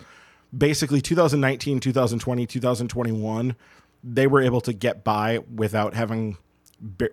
Basically, 0.56 1.02
2019, 1.02 1.82
2020, 1.82 2.46
2021, 2.48 3.56
they 4.04 4.28
were 4.28 4.42
able 4.42 4.62
to 4.62 4.72
get 4.72 5.04
by 5.04 5.40
without 5.54 5.96
having 5.96 6.38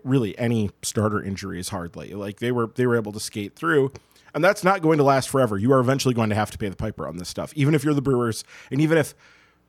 really 0.05 0.39
any 0.39 0.71
starter 0.83 1.21
injuries. 1.23 1.71
Hardly 1.71 2.13
like 2.15 2.39
they 2.39 2.53
were 2.53 2.71
they 2.75 2.87
were 2.87 2.97
able 2.97 3.13
to 3.13 3.21
skate 3.21 3.57
through, 3.57 3.93
and 4.35 4.43
that's 4.43 4.65
not 4.65 4.83
going 4.83 4.99
to 4.99 5.05
last 5.05 5.29
forever. 5.29 5.59
You 5.59 5.73
are 5.73 5.81
eventually 5.81 6.15
going 6.15 6.31
to 6.31 6.35
have 6.37 6.51
to 6.53 6.59
pay 6.59 6.69
the 6.69 6.77
piper 6.77 7.07
on 7.07 7.17
this 7.19 7.29
stuff, 7.29 7.53
even 7.57 7.75
if 7.75 7.85
you're 7.85 7.95
the 7.95 8.03
Brewers, 8.03 8.45
and 8.71 8.81
even 8.81 8.99
if 8.99 9.15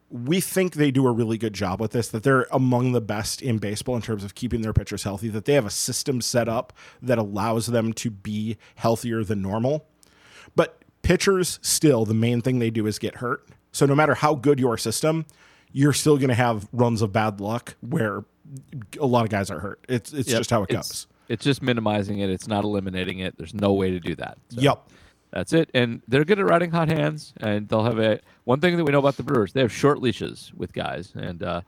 we 0.09 0.39
think 0.39 0.76
they 0.76 0.91
do 0.91 1.07
a 1.07 1.11
really 1.11 1.38
good 1.39 1.53
job 1.53 1.82
with 1.82 1.91
this, 1.91 2.07
that 2.09 2.22
they're 2.24 2.45
among 2.51 2.91
the 2.91 3.01
best 3.01 3.41
in 3.41 3.57
baseball 3.57 3.95
in 3.95 4.01
terms 4.01 4.24
of 4.24 4.36
keeping 4.36 4.61
their 4.61 4.74
pitchers 4.74 5.03
healthy, 5.03 5.28
that 5.30 5.45
they 5.45 5.53
have 5.53 5.66
a 5.66 5.72
system 5.72 6.22
set 6.22 6.47
up 6.47 6.72
that 7.01 7.18
allows 7.18 7.68
them 7.68 7.93
to 7.93 8.11
be 8.11 8.57
healthier 8.76 9.24
than 9.24 9.41
normal. 9.41 9.88
But 10.55 10.84
pitchers 11.01 11.57
still, 11.64 12.05
the 12.05 12.14
main 12.14 12.41
thing 12.41 12.59
they 12.59 12.70
do 12.70 12.86
is 12.86 12.99
get 12.99 13.16
hurt. 13.16 13.47
So 13.72 13.88
no 13.88 13.95
matter 13.95 14.14
how 14.14 14.36
good 14.36 14.59
your 14.59 14.78
system, 14.78 15.26
you're 15.72 15.93
still 15.93 16.18
going 16.18 16.30
to 16.30 16.36
have 16.36 16.68
runs 16.72 17.01
of 17.01 17.11
bad 17.11 17.41
luck 17.41 17.76
where 17.82 18.24
a 18.99 19.05
lot 19.07 19.24
of 19.24 19.30
guys 19.32 19.49
are 19.49 19.59
hurt. 19.61 19.84
It's 19.89 20.14
it's 20.14 20.30
Yep, 20.30 20.38
just 20.38 20.49
how 20.51 20.61
it 20.61 20.70
it's- 20.70 20.88
goes. 20.89 21.07
It's 21.28 21.43
just 21.43 21.61
minimizing 21.61 22.19
it. 22.19 22.30
It's 22.30 22.47
not 22.47 22.63
eliminating 22.63 23.19
it. 23.19 23.38
There's 23.38 23.53
no 23.53 23.74
way 23.74 23.91
to 23.91 23.99
do 23.99 24.15
that. 24.15 24.38
So 24.49 24.61
Yep. 24.61 24.89
That's 25.32 25.51
it. 25.51 25.71
And 25.74 26.03
they're 26.07 26.26
good 26.26 26.38
at 26.38 26.45
riding 26.45 26.69
hot 26.69 26.89
hands. 26.89 27.34
And 27.38 27.67
they'll 27.67 27.84
have 27.84 27.97
a 27.97 28.19
one 28.43 28.59
thing 28.59 28.78
that 28.78 28.84
we 28.84 28.91
know 28.91 28.99
about 28.99 29.17
the 29.17 29.24
Brewers: 29.24 29.53
they 29.53 29.61
have 29.61 29.71
short 29.71 29.99
leashes 29.99 30.51
with 30.55 30.74
guys, 30.74 31.11
and 31.15 31.41
uh, 31.41 31.61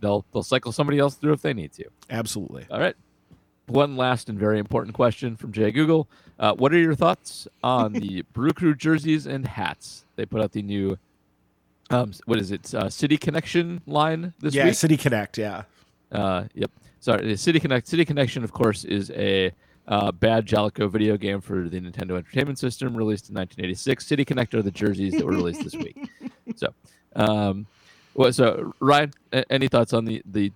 they'll 0.00 0.24
they'll 0.32 0.44
cycle 0.44 0.70
somebody 0.70 0.98
else 0.98 1.16
through 1.16 1.32
if 1.32 1.42
they 1.42 1.52
need 1.52 1.72
to. 1.72 1.84
Absolutely. 2.10 2.66
All 2.70 2.78
right. 2.78 2.94
One 3.66 3.96
last 3.96 4.28
and 4.28 4.38
very 4.38 4.58
important 4.58 4.94
question 4.94 5.36
from 5.36 5.52
Jay 5.52 5.72
Google. 5.72 6.08
Uh, 6.38 6.54
what 6.54 6.72
are 6.72 6.78
your 6.78 6.94
thoughts 6.94 7.48
on 7.62 7.92
the 7.92 8.22
Brew 8.32 8.52
Crew 8.52 8.74
jerseys 8.74 9.26
and 9.26 9.46
hats? 9.46 10.04
They 10.16 10.26
put 10.26 10.42
out 10.42 10.52
the 10.52 10.62
new, 10.62 10.98
um, 11.90 12.12
what 12.26 12.38
is 12.38 12.50
it, 12.50 12.74
uh, 12.74 12.90
City 12.90 13.16
Connection 13.16 13.80
line 13.86 14.34
this 14.40 14.54
yeah, 14.54 14.64
week? 14.64 14.70
Yeah, 14.70 14.74
City 14.74 14.96
Connect, 14.96 15.38
yeah. 15.38 15.62
Uh, 16.10 16.44
yep. 16.54 16.70
Sorry, 17.02 17.26
the 17.26 17.36
City 17.36 17.58
Connect. 17.58 17.88
City 17.88 18.04
Connection, 18.04 18.44
of 18.44 18.52
course, 18.52 18.84
is 18.84 19.10
a 19.10 19.50
uh, 19.88 20.12
bad 20.12 20.46
Jaleco 20.46 20.88
video 20.88 21.16
game 21.16 21.40
for 21.40 21.68
the 21.68 21.80
Nintendo 21.80 22.16
Entertainment 22.16 22.60
System, 22.60 22.96
released 22.96 23.28
in 23.28 23.34
1986. 23.34 24.06
City 24.06 24.24
Connect 24.24 24.54
are 24.54 24.62
the 24.62 24.70
jerseys 24.70 25.12
that 25.14 25.26
were 25.26 25.32
released 25.32 25.64
this 25.64 25.74
week. 25.74 25.98
So, 26.56 26.68
um, 27.16 27.66
Well, 28.14 28.32
so 28.32 28.74
Ryan, 28.78 29.12
any 29.48 29.68
thoughts 29.68 29.92
on 29.94 30.04
the 30.04 30.22
the? 30.26 30.52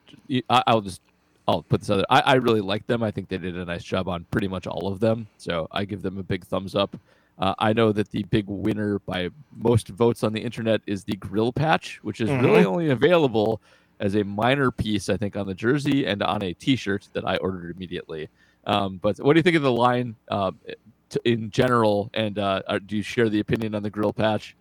I, 0.51 0.75
will 0.75 0.83
just 0.83 1.01
I'll 1.49 1.63
put 1.63 1.81
this 1.81 1.91
other. 1.91 2.05
I, 2.11 2.21
I 2.21 2.35
really 2.35 2.61
like 2.61 2.87
them. 2.87 3.03
I 3.03 3.11
think 3.11 3.29
they 3.29 3.39
did 3.39 3.57
a 3.57 3.65
nice 3.65 3.83
job 3.83 4.07
on 4.07 4.25
pretty 4.31 4.47
much 4.47 4.67
all 4.67 4.89
of 4.89 5.01
them. 5.01 5.27
So 5.39 5.67
I 5.73 5.85
give 5.85 6.03
them 6.03 6.19
a 6.19 6.23
big 6.23 6.45
thumbs 6.45 6.75
up. 6.75 6.97
Uh, 7.39 7.55
I 7.59 7.73
know 7.73 7.93
that 7.93 8.11
the 8.11 8.25
big 8.25 8.47
winner 8.47 8.99
by 9.01 9.31
most 9.57 9.89
votes 9.89 10.23
on 10.23 10.33
the 10.33 10.41
internet 10.41 10.83
is 10.87 11.05
the 11.05 11.17
grill 11.17 11.53
patch, 11.53 11.99
which 12.03 12.21
is 12.21 12.29
mm-hmm. 12.29 12.45
really 12.45 12.65
only 12.65 12.91
available 12.91 13.61
as 14.01 14.15
a 14.15 14.25
minor 14.25 14.71
piece, 14.71 15.09
I 15.09 15.17
think, 15.17 15.37
on 15.37 15.47
the 15.47 15.55
jersey 15.55 16.07
and 16.07 16.23
on 16.23 16.43
a 16.43 16.53
T-shirt 16.53 17.09
that 17.13 17.27
I 17.27 17.37
ordered 17.37 17.75
immediately. 17.75 18.29
Um, 18.65 18.99
but 18.99 19.19
what 19.19 19.35
do 19.35 19.39
you 19.39 19.43
think 19.43 19.57
of 19.57 19.63
the 19.63 19.73
line 19.73 20.17
uh, 20.29 20.53
in 21.25 21.51
general? 21.51 22.11
And 22.15 22.39
uh, 22.39 22.63
do 22.85 22.97
you 22.97 23.03
share 23.03 23.29
the 23.29 23.41
opinion 23.41 23.75
on 23.75 23.83
the 23.83 23.91
grill 23.91 24.13
patch? 24.13 24.57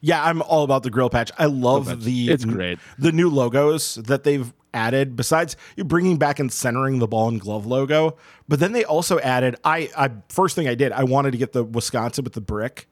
Yeah, 0.00 0.22
I'm 0.22 0.42
all 0.42 0.64
about 0.64 0.82
the 0.82 0.90
grill 0.90 1.10
patch. 1.10 1.30
I 1.38 1.46
love 1.46 2.04
the 2.04 2.30
it's 2.30 2.44
great 2.44 2.78
the 2.98 3.12
new 3.12 3.30
logos 3.30 3.94
that 3.96 4.24
they've 4.24 4.52
added. 4.72 5.16
Besides 5.16 5.56
you 5.76 5.84
bringing 5.84 6.18
back 6.18 6.38
and 6.38 6.52
centering 6.52 6.98
the 6.98 7.06
ball 7.06 7.28
and 7.28 7.40
glove 7.40 7.64
logo, 7.66 8.16
but 8.48 8.60
then 8.60 8.72
they 8.72 8.84
also 8.84 9.18
added. 9.20 9.56
I, 9.64 9.90
I 9.96 10.10
first 10.28 10.56
thing 10.56 10.68
I 10.68 10.74
did, 10.74 10.92
I 10.92 11.04
wanted 11.04 11.30
to 11.32 11.38
get 11.38 11.52
the 11.52 11.64
Wisconsin 11.64 12.24
with 12.24 12.34
the 12.34 12.40
brick, 12.40 12.88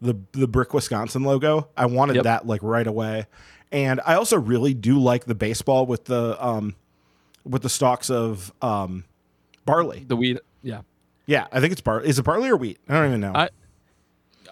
the 0.00 0.14
the 0.32 0.48
brick 0.48 0.72
Wisconsin 0.72 1.24
logo. 1.24 1.68
I 1.76 1.86
wanted 1.86 2.16
yep. 2.16 2.24
that 2.24 2.46
like 2.46 2.62
right 2.62 2.86
away, 2.86 3.26
and 3.72 4.00
I 4.04 4.14
also 4.14 4.38
really 4.38 4.74
do 4.74 4.98
like 4.98 5.24
the 5.24 5.34
baseball 5.34 5.86
with 5.86 6.04
the 6.06 6.36
um 6.44 6.74
with 7.44 7.62
the 7.62 7.68
stalks 7.68 8.10
of 8.10 8.52
um 8.62 9.04
barley. 9.64 10.04
The 10.06 10.16
wheat, 10.16 10.38
yeah, 10.62 10.82
yeah. 11.26 11.46
I 11.52 11.60
think 11.60 11.72
it's 11.72 11.80
barley. 11.80 12.08
Is 12.08 12.18
it 12.18 12.22
barley 12.22 12.48
or 12.48 12.56
wheat? 12.56 12.78
I 12.88 12.94
don't 12.94 13.08
even 13.08 13.20
know. 13.20 13.32
I 13.34 13.48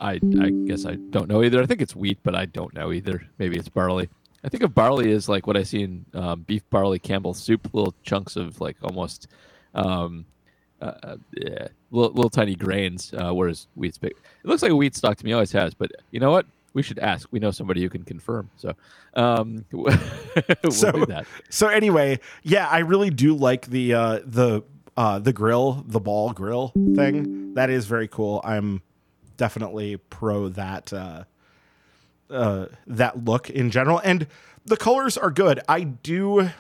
I 0.00 0.12
I 0.40 0.50
guess 0.66 0.86
I 0.86 0.94
don't 0.94 1.28
know 1.28 1.42
either. 1.42 1.62
I 1.62 1.66
think 1.66 1.80
it's 1.80 1.96
wheat, 1.96 2.18
but 2.22 2.34
I 2.34 2.46
don't 2.46 2.74
know 2.74 2.92
either. 2.92 3.26
Maybe 3.38 3.56
it's 3.56 3.68
barley. 3.68 4.08
I 4.44 4.48
think 4.48 4.62
of 4.62 4.74
barley 4.74 5.10
as 5.12 5.28
like 5.28 5.46
what 5.46 5.56
I 5.56 5.62
see 5.62 5.82
in 5.82 6.04
um, 6.12 6.42
beef 6.42 6.68
barley 6.68 6.98
Campbell 6.98 7.32
soup, 7.32 7.70
little 7.72 7.94
chunks 8.02 8.36
of 8.36 8.60
like 8.60 8.76
almost 8.82 9.26
um, 9.74 10.26
uh, 10.82 10.92
uh, 11.02 11.16
yeah, 11.32 11.68
little, 11.90 12.12
little 12.12 12.30
tiny 12.30 12.54
grains, 12.54 13.14
uh, 13.14 13.32
whereas 13.32 13.68
wheat's 13.74 13.96
big. 13.96 14.12
It 14.12 14.46
looks 14.46 14.62
like 14.62 14.70
a 14.70 14.76
wheat 14.76 14.94
stock 14.94 15.16
to 15.16 15.24
me, 15.24 15.32
always 15.32 15.52
has. 15.52 15.72
But 15.72 15.92
you 16.10 16.20
know 16.20 16.30
what? 16.30 16.46
We 16.74 16.82
should 16.82 16.98
ask. 16.98 17.28
We 17.30 17.38
know 17.38 17.50
somebody 17.52 17.80
who 17.82 17.88
can 17.88 18.02
confirm. 18.02 18.50
So, 18.56 18.74
um, 19.14 19.64
we'll 19.72 19.96
so, 20.70 21.06
so 21.48 21.68
anyway, 21.68 22.18
yeah, 22.42 22.68
I 22.68 22.80
really 22.80 23.10
do 23.10 23.34
like 23.34 23.66
the 23.66 23.94
uh, 23.94 24.20
the 24.24 24.64
uh, 24.96 25.18
the 25.20 25.32
grill, 25.32 25.84
the 25.86 26.00
ball 26.00 26.32
grill 26.32 26.72
thing. 26.94 27.54
That 27.54 27.70
is 27.70 27.86
very 27.86 28.08
cool. 28.08 28.40
I'm 28.44 28.82
definitely 29.36 29.96
pro 29.96 30.48
that 30.50 30.92
uh, 30.92 31.24
uh, 32.28 32.66
that 32.86 33.24
look 33.24 33.50
in 33.50 33.70
general, 33.70 34.00
and 34.02 34.26
the 34.64 34.76
colors 34.76 35.16
are 35.16 35.30
good. 35.30 35.60
I 35.68 35.84
do. 35.84 36.50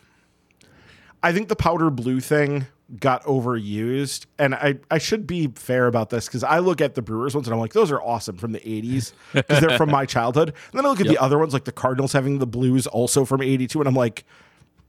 I 1.22 1.32
think 1.32 1.48
the 1.48 1.56
powder 1.56 1.90
blue 1.90 2.20
thing 2.20 2.66
got 3.00 3.24
overused, 3.24 4.26
and 4.38 4.54
I 4.54 4.78
I 4.90 4.98
should 4.98 5.26
be 5.26 5.48
fair 5.54 5.86
about 5.86 6.10
this 6.10 6.26
because 6.26 6.44
I 6.44 6.58
look 6.58 6.80
at 6.80 6.94
the 6.94 7.02
Brewers 7.02 7.34
ones 7.34 7.46
and 7.46 7.54
I'm 7.54 7.60
like, 7.60 7.72
those 7.72 7.90
are 7.90 8.02
awesome 8.02 8.36
from 8.36 8.52
the 8.52 8.60
'80s 8.60 9.12
because 9.32 9.60
they're 9.60 9.76
from 9.78 9.90
my 9.90 10.06
childhood. 10.06 10.48
And 10.48 10.78
then 10.78 10.86
I 10.86 10.88
look 10.88 11.00
at 11.00 11.06
yep. 11.06 11.14
the 11.14 11.22
other 11.22 11.38
ones, 11.38 11.52
like 11.52 11.64
the 11.64 11.72
Cardinals 11.72 12.12
having 12.12 12.38
the 12.38 12.46
blues 12.46 12.86
also 12.86 13.24
from 13.24 13.42
'82, 13.42 13.80
and 13.80 13.88
I'm 13.88 13.94
like, 13.94 14.24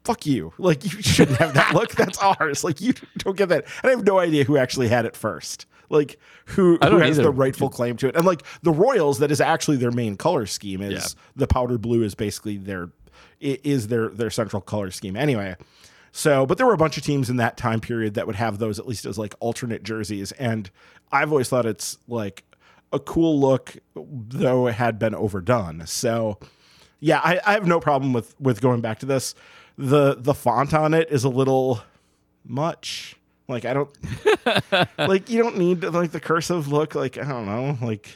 fuck 0.04 0.26
you. 0.26 0.54
Like 0.58 0.84
you 0.84 1.02
shouldn't 1.02 1.38
have 1.38 1.54
that 1.54 1.74
look. 1.74 1.92
That's 1.92 2.18
ours. 2.18 2.64
Like 2.64 2.82
you 2.82 2.94
don't 3.18 3.38
get 3.38 3.50
that. 3.50 3.66
And 3.84 3.90
I 3.92 3.96
have 3.96 4.06
no 4.06 4.20
idea 4.20 4.44
who 4.44 4.58
actually 4.58 4.88
had 4.88 5.06
it 5.06 5.16
first 5.16 5.66
like 5.90 6.20
who 6.46 6.78
who 6.78 6.98
has 6.98 7.20
either. 7.20 7.24
the 7.24 7.32
rightful 7.32 7.70
claim 7.70 7.98
to 7.98 8.08
it. 8.08 8.16
And 8.16 8.26
like 8.26 8.44
the 8.64 8.72
Royals, 8.72 9.20
that 9.20 9.32
is 9.32 9.42
actually 9.42 9.78
their 9.78 9.92
main 9.92 10.18
color 10.18 10.46
scheme. 10.46 10.82
Is 10.82 10.94
yeah. 10.94 11.22
the 11.36 11.48
powder 11.48 11.78
blue 11.78 12.04
is 12.04 12.16
basically 12.16 12.58
their 12.58 12.90
is 13.40 13.88
their 13.88 14.10
their 14.10 14.30
central 14.30 14.62
color 14.62 14.92
scheme 14.92 15.16
anyway. 15.16 15.56
So, 16.18 16.46
but 16.46 16.58
there 16.58 16.66
were 16.66 16.74
a 16.74 16.78
bunch 16.78 16.96
of 16.96 17.04
teams 17.04 17.30
in 17.30 17.36
that 17.38 17.58
time 17.58 17.82
period 17.82 18.14
that 18.14 18.26
would 18.26 18.38
have 18.38 18.58
those 18.58 18.80
at 18.80 18.88
least 18.88 19.06
as 19.06 19.18
like 19.18 19.36
alternate 19.42 19.84
jerseys, 19.84 20.32
and 20.32 20.72
I've 21.12 21.30
always 21.30 21.50
thought 21.50 21.66
it's 21.66 21.98
like 22.08 22.46
a 22.94 23.00
cool 23.00 23.38
look, 23.38 23.76
though 23.98 24.68
it 24.68 24.76
had 24.76 24.98
been 24.98 25.14
overdone. 25.14 25.86
So, 25.88 26.40
yeah, 27.02 27.20
I, 27.22 27.42
I 27.46 27.52
have 27.52 27.68
no 27.68 27.82
problem 27.82 28.14
with 28.14 28.34
with 28.40 28.62
going 28.62 28.80
back 28.80 29.00
to 29.00 29.06
this. 29.06 29.36
the 29.78 30.16
The 30.18 30.34
font 30.34 30.74
on 30.74 30.94
it 30.94 31.12
is 31.12 31.26
a 31.26 31.30
little 31.30 31.82
much. 32.46 33.18
Like 33.50 33.66
I 33.66 33.74
don't 33.74 33.90
like 34.98 35.30
you 35.30 35.44
don't 35.44 35.58
need 35.58 35.84
like 35.84 36.12
the 36.12 36.22
cursive 36.22 36.70
look. 36.70 36.96
Like 36.96 37.18
I 37.18 37.26
don't 37.26 37.46
know. 37.46 37.78
Like 37.86 38.16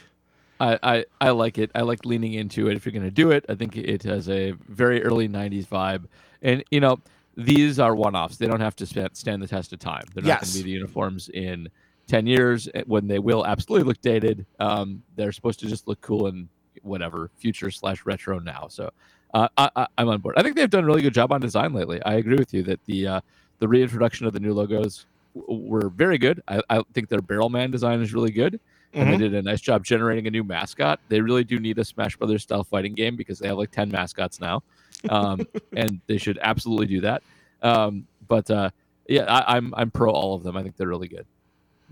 I, 0.58 0.78
I 0.82 1.04
I 1.20 1.30
like 1.32 1.58
it. 1.58 1.70
I 1.74 1.82
like 1.82 2.06
leaning 2.06 2.32
into 2.32 2.70
it. 2.70 2.76
If 2.76 2.86
you're 2.86 2.94
gonna 2.94 3.10
do 3.10 3.30
it, 3.30 3.44
I 3.46 3.56
think 3.56 3.76
it 3.76 4.04
has 4.04 4.26
a 4.30 4.52
very 4.52 5.02
early 5.02 5.28
'90s 5.28 5.66
vibe. 5.66 6.06
And 6.40 6.64
you 6.70 6.80
know, 6.80 7.00
these 7.36 7.78
are 7.78 7.94
one-offs. 7.94 8.36
They 8.36 8.46
don't 8.46 8.60
have 8.60 8.76
to 8.76 8.86
stand 8.86 9.42
the 9.42 9.46
test 9.46 9.72
of 9.72 9.78
time. 9.78 10.04
They're 10.14 10.22
not 10.22 10.28
yes. 10.28 10.40
going 10.40 10.52
to 10.52 10.58
be 10.58 10.62
the 10.62 10.70
uniforms 10.70 11.28
in 11.28 11.68
10 12.08 12.26
years 12.26 12.68
eh, 12.74 12.82
when 12.86 13.06
they 13.06 13.18
will 13.18 13.46
absolutely 13.46 13.86
look 13.86 14.00
dated. 14.00 14.44
Um, 14.58 15.02
they're 15.16 15.32
supposed 15.32 15.60
to 15.60 15.66
just 15.66 15.86
look 15.86 16.00
cool 16.00 16.26
and 16.26 16.48
whatever 16.82 17.30
future 17.36 17.70
slash 17.70 18.04
retro 18.04 18.38
now. 18.38 18.66
So 18.68 18.90
uh, 19.32 19.48
I, 19.56 19.86
am 19.96 20.08
on 20.08 20.20
board. 20.20 20.34
I 20.36 20.42
think 20.42 20.56
they've 20.56 20.68
done 20.68 20.84
a 20.84 20.86
really 20.86 21.02
good 21.02 21.14
job 21.14 21.32
on 21.32 21.40
design 21.40 21.72
lately. 21.72 22.02
I 22.02 22.14
agree 22.14 22.36
with 22.36 22.52
you 22.52 22.62
that 22.64 22.84
the 22.86 23.06
uh, 23.06 23.20
the 23.60 23.68
reintroduction 23.68 24.26
of 24.26 24.32
the 24.32 24.40
new 24.40 24.52
logos 24.52 25.06
were 25.34 25.88
very 25.90 26.18
good. 26.18 26.42
I, 26.48 26.60
I 26.68 26.82
think 26.94 27.08
their 27.08 27.20
Barrelman 27.20 27.70
design 27.70 28.00
is 28.00 28.12
really 28.12 28.32
good. 28.32 28.54
Mm-hmm. 28.54 29.00
And 29.00 29.08
they 29.08 29.14
mm-hmm. 29.14 29.34
did 29.34 29.34
a 29.34 29.42
nice 29.42 29.60
job 29.60 29.84
generating 29.84 30.26
a 30.26 30.30
new 30.30 30.42
mascot. 30.42 30.98
They 31.08 31.20
really 31.20 31.44
do 31.44 31.60
need 31.60 31.78
a 31.78 31.84
Smash 31.84 32.16
Brothers 32.16 32.42
style 32.42 32.64
fighting 32.64 32.94
game 32.94 33.14
because 33.14 33.38
they 33.38 33.46
have 33.46 33.56
like 33.56 33.70
10 33.70 33.88
mascots 33.88 34.40
now. 34.40 34.64
Um, 35.08 35.46
and 35.74 36.00
they 36.06 36.18
should 36.18 36.38
absolutely 36.42 36.86
do 36.86 37.00
that. 37.02 37.22
Um, 37.62 38.06
but 38.26 38.50
uh, 38.50 38.70
yeah, 39.08 39.24
I, 39.24 39.56
I'm 39.56 39.74
I'm 39.76 39.90
pro 39.90 40.10
all 40.10 40.34
of 40.34 40.42
them. 40.42 40.56
I 40.56 40.62
think 40.62 40.76
they're 40.76 40.88
really 40.88 41.08
good. 41.08 41.26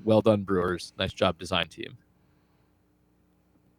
Well 0.05 0.21
done, 0.21 0.43
Brewers. 0.43 0.93
Nice 0.99 1.13
job, 1.13 1.39
design 1.39 1.69
team. 1.69 1.97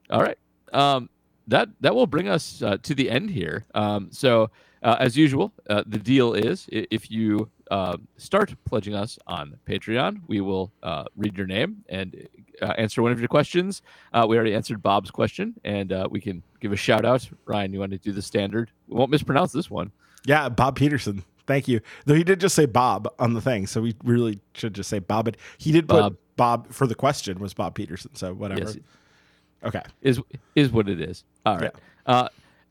All 0.10 0.22
right. 0.22 0.38
Um, 0.74 1.10
that 1.48 1.70
that 1.82 1.96
will 1.96 2.08
bring 2.08 2.28
us 2.28 2.62
uh, 2.62 2.78
to 2.84 2.94
the 2.94 3.10
end 3.10 3.30
here. 3.30 3.66
Um, 3.74 4.10
so 4.12 4.52
uh, 4.84 4.98
as 5.00 5.18
usual, 5.18 5.52
uh, 5.70 5.84
the 5.86 5.98
deal 5.98 6.34
is 6.34 6.68
if 6.70 7.10
you 7.12 7.50
uh, 7.70 7.98
start 8.18 8.54
pledging 8.66 8.96
us 8.96 9.20
on 9.28 9.58
Patreon, 9.68 10.22
we 10.28 10.42
will 10.42 10.72
uh, 10.84 11.06
read 11.16 11.38
your 11.38 11.48
name 11.48 11.84
and 11.90 12.28
uh, 12.62 12.74
answer 12.78 13.02
one 13.02 13.12
of 13.12 13.20
your 13.20 13.28
questions. 13.28 13.82
Uh, 14.14 14.26
we 14.28 14.36
already 14.36 14.56
answered 14.56 14.82
Bob's 14.82 15.12
question, 15.12 15.54
and 15.64 15.94
we 16.10 16.20
can 16.20 16.42
give 16.60 16.72
a 16.72 16.76
shout 16.76 17.06
out. 17.06 17.28
Ryan, 17.46 17.74
you 17.74 17.80
want 17.80 17.92
to 17.92 17.98
do 17.98 18.12
the 18.12 18.22
standard? 18.22 18.72
We 18.88 18.96
won't 18.96 19.12
mispronounce 19.12 19.52
this 19.52 19.70
one. 19.70 19.92
Yeah, 20.26 20.50
Bob 20.50 20.76
Peterson. 20.76 21.24
Thank 21.48 21.68
you. 21.68 21.80
Though 22.06 22.14
he 22.14 22.24
did 22.24 22.40
just 22.40 22.56
say 22.56 22.66
Bob 22.66 23.12
on 23.18 23.34
the 23.34 23.42
thing, 23.42 23.66
so 23.66 23.82
we 23.82 23.96
really 24.04 24.40
should 24.54 24.74
just 24.74 24.90
say 24.90 25.00
Bob. 25.00 25.26
But 25.26 25.38
he 25.58 25.72
did 25.72 25.88
Bob. 25.88 26.14
put 26.14 26.36
Bob 26.36 26.74
for 26.74 26.86
the 26.86 26.96
question 26.96 27.40
was 27.40 27.54
Bob 27.54 27.76
Peterson. 27.76 28.14
So 28.16 28.34
whatever. 28.34 28.62
Yes. 28.62 28.78
Okay. 29.64 29.82
Is 30.02 30.22
is 30.56 30.72
what 30.72 30.88
it 30.88 31.02
is. 31.02 31.24
All 31.46 31.58
right. 31.58 31.72
Yeah. 32.08 32.28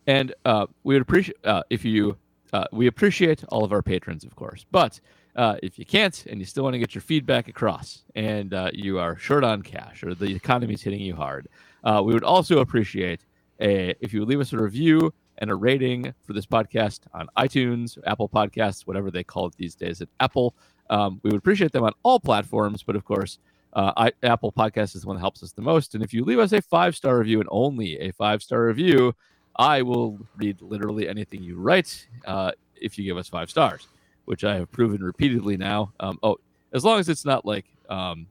And 0.06 0.34
uh, 0.44 0.66
we 0.84 0.94
would 0.94 1.02
appreciate 1.02 1.36
uh, 1.44 1.62
if 1.70 1.84
you. 1.84 2.16
Uh, 2.52 2.64
we 2.72 2.86
appreciate 2.86 3.44
all 3.48 3.64
of 3.64 3.72
our 3.72 3.82
patrons, 3.82 4.24
of 4.24 4.34
course, 4.36 4.64
but 4.70 5.00
uh, 5.36 5.56
if 5.62 5.78
you 5.78 5.84
can't 5.84 6.26
and 6.26 6.40
you 6.40 6.46
still 6.46 6.64
want 6.64 6.74
to 6.74 6.78
get 6.78 6.94
your 6.94 7.02
feedback 7.02 7.48
across, 7.48 8.04
and 8.14 8.54
uh, 8.54 8.70
you 8.72 8.98
are 8.98 9.16
short 9.16 9.44
on 9.44 9.62
cash 9.62 10.02
or 10.02 10.14
the 10.14 10.34
economy 10.34 10.74
is 10.74 10.82
hitting 10.82 11.00
you 11.00 11.14
hard, 11.14 11.48
uh, 11.84 12.02
we 12.04 12.12
would 12.12 12.24
also 12.24 12.58
appreciate 12.58 13.24
a 13.60 13.94
if 14.00 14.12
you 14.12 14.24
leave 14.24 14.40
us 14.40 14.52
a 14.52 14.58
review 14.58 15.12
and 15.38 15.50
a 15.50 15.54
rating 15.54 16.12
for 16.22 16.32
this 16.32 16.46
podcast 16.46 17.00
on 17.14 17.28
iTunes, 17.36 17.98
Apple 18.06 18.28
Podcasts, 18.28 18.86
whatever 18.86 19.10
they 19.10 19.22
call 19.22 19.46
it 19.46 19.54
these 19.56 19.74
days 19.74 20.00
at 20.00 20.08
Apple. 20.20 20.54
Um, 20.90 21.20
we 21.22 21.30
would 21.30 21.38
appreciate 21.38 21.72
them 21.72 21.84
on 21.84 21.92
all 22.02 22.18
platforms, 22.18 22.82
but 22.82 22.96
of 22.96 23.04
course, 23.04 23.38
uh, 23.74 23.92
I, 23.96 24.12
Apple 24.22 24.50
Podcast 24.50 24.96
is 24.96 25.02
the 25.02 25.06
one 25.06 25.16
that 25.16 25.20
helps 25.20 25.42
us 25.42 25.52
the 25.52 25.62
most. 25.62 25.94
And 25.94 26.02
if 26.02 26.12
you 26.12 26.24
leave 26.24 26.38
us 26.38 26.52
a 26.52 26.62
five 26.62 26.96
star 26.96 27.18
review 27.18 27.40
and 27.40 27.48
only 27.52 27.98
a 28.00 28.12
five 28.12 28.42
star 28.42 28.64
review, 28.64 29.14
I 29.58 29.82
will 29.82 30.18
read 30.36 30.62
literally 30.62 31.08
anything 31.08 31.42
you 31.42 31.56
write 31.56 32.06
uh, 32.26 32.52
if 32.76 32.96
you 32.98 33.04
give 33.04 33.16
us 33.16 33.28
five 33.28 33.50
stars, 33.50 33.88
which 34.24 34.44
I 34.44 34.54
have 34.54 34.70
proven 34.70 35.02
repeatedly 35.02 35.56
now. 35.56 35.92
Um, 35.98 36.18
oh, 36.22 36.38
as 36.72 36.84
long 36.84 37.00
as 37.00 37.08
it's 37.08 37.24
not 37.24 37.44
like, 37.44 37.64
um, 37.90 38.26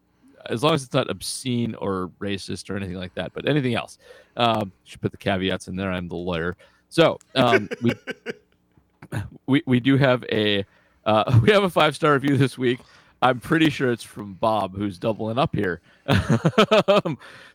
as 0.46 0.64
long 0.64 0.74
as 0.74 0.84
it's 0.84 0.94
not 0.94 1.10
obscene 1.10 1.76
or 1.76 2.12
racist 2.20 2.70
or 2.70 2.78
anything 2.78 2.96
like 2.96 3.14
that, 3.16 3.34
but 3.34 3.48
anything 3.48 3.76
else, 3.76 3.98
um, 4.38 4.72
should 4.86 5.02
put 5.02 5.12
the 5.12 5.18
caveats 5.18 5.68
in 5.68 5.76
there. 5.76 5.92
I'm 5.92 6.08
the 6.08 6.16
lawyer, 6.16 6.56
so 6.90 7.20
um, 7.36 7.68
we, 7.82 7.92
we 9.48 9.64
we 9.66 9.80
do 9.82 9.98
have 9.98 10.24
a 10.32 10.66
uh, 11.06 11.40
we 11.44 11.52
have 11.52 11.64
a 11.64 11.70
five 11.70 11.96
star 11.96 12.14
review 12.14 12.38
this 12.38 12.58
week. 12.58 12.80
I'm 13.22 13.40
pretty 13.40 13.72
sure 13.72 13.92
it's 13.92 14.04
from 14.04 14.34
Bob, 14.34 14.76
who's 14.76 15.00
doubling 15.00 15.40
up 15.40 15.56
here. 15.56 15.82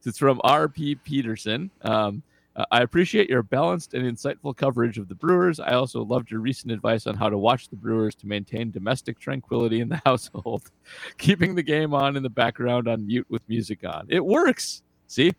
it's 0.05 0.19
from 0.19 0.41
R.P. 0.43 0.97
Peterson. 0.97 1.71
Um, 1.83 2.25
uh, 2.55 2.65
I 2.71 2.83
appreciate 2.83 3.31
your 3.31 3.43
balanced 3.43 3.95
and 3.95 4.05
insightful 4.05 4.55
coverage 4.57 4.99
of 4.99 5.09
the 5.09 5.15
Brewers. 5.15 5.59
I 5.59 5.73
also 5.73 6.05
loved 6.05 6.31
your 6.31 6.41
recent 6.41 6.73
advice 6.73 7.07
on 7.07 7.17
how 7.17 7.31
to 7.31 7.39
watch 7.39 7.69
the 7.69 7.77
Brewers 7.77 8.15
to 8.17 8.27
maintain 8.27 8.71
domestic 8.71 9.19
tranquility 9.19 9.81
in 9.81 9.89
the 9.89 10.01
household, 10.07 10.71
keeping 11.19 11.55
the 11.55 11.63
game 11.63 11.95
on 11.95 12.17
in 12.17 12.23
the 12.23 12.31
background 12.31 12.89
on 12.89 13.07
mute 13.07 13.27
with 13.31 13.49
music 13.49 13.85
on. 13.85 14.07
It 14.09 14.25
works. 14.25 14.83
See, 15.07 15.33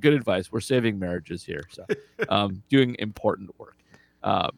good 0.00 0.14
advice. 0.14 0.50
We're 0.50 0.60
saving 0.60 0.98
marriages 0.98 1.44
here, 1.44 1.64
so 1.70 1.84
um, 2.28 2.62
doing 2.68 2.96
important 2.98 3.50
work. 3.58 3.76
Uh, 4.22 4.50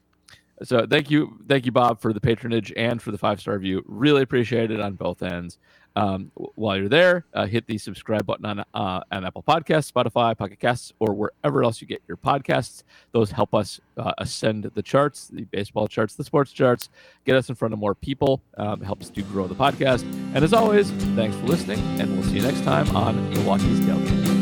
so 0.62 0.86
thank 0.86 1.11
you, 1.11 1.38
thank 1.49 1.64
you, 1.64 1.72
Bob, 1.72 2.01
for 2.03 2.12
the 2.12 2.20
patronage 2.20 2.72
and 2.76 3.01
for 3.01 3.11
the 3.12 3.18
five 3.18 3.41
star 3.41 3.55
review. 3.55 3.82
Really 3.86 4.22
appreciate 4.22 4.70
it 4.70 4.80
on 4.80 4.95
both 4.95 5.22
ends. 5.22 5.59
Um, 5.97 6.30
while 6.34 6.76
you're 6.76 6.88
there, 6.88 7.24
uh, 7.34 7.47
hit 7.47 7.66
the 7.66 7.78
subscribe 7.78 8.24
button 8.24 8.47
on 8.47 8.61
uh, 8.74 9.01
on 9.11 9.24
Apple 9.24 9.43
Podcasts, 9.43 9.91
Spotify, 9.93 10.36
Pocket 10.36 10.59
Casts, 10.61 10.93
or 11.01 11.12
wherever 11.14 11.64
else 11.64 11.80
you 11.80 11.86
get 11.86 12.03
your 12.07 12.16
podcasts. 12.16 12.84
Those 13.12 13.30
help 13.30 13.55
us 13.55 13.80
uh, 13.97 14.12
ascend 14.18 14.70
the 14.74 14.82
charts, 14.82 15.28
the 15.28 15.45
baseball 15.45 15.88
charts, 15.88 16.14
the 16.14 16.24
sports 16.24 16.53
charts, 16.53 16.88
get 17.24 17.36
us 17.36 17.49
in 17.49 17.55
front 17.55 17.74
of 17.74 17.80
more 17.80 17.95
people. 17.95 18.41
Um, 18.57 18.80
helps 18.80 19.11
to 19.11 19.22
grow 19.22 19.47
the 19.47 19.55
podcast. 19.55 20.03
And 20.34 20.45
as 20.45 20.53
always, 20.53 20.91
thanks 21.16 21.36
for 21.36 21.47
listening, 21.47 21.80
and 22.01 22.12
we'll 22.12 22.24
see 22.24 22.36
you 22.36 22.43
next 22.43 22.62
time 22.62 22.95
on 22.95 23.30
Milwaukee's 23.30 23.80
Tailgate. 23.80 24.41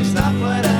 It's 0.00 0.14
not 0.14 0.32
what 0.40 0.64
I 0.66 0.73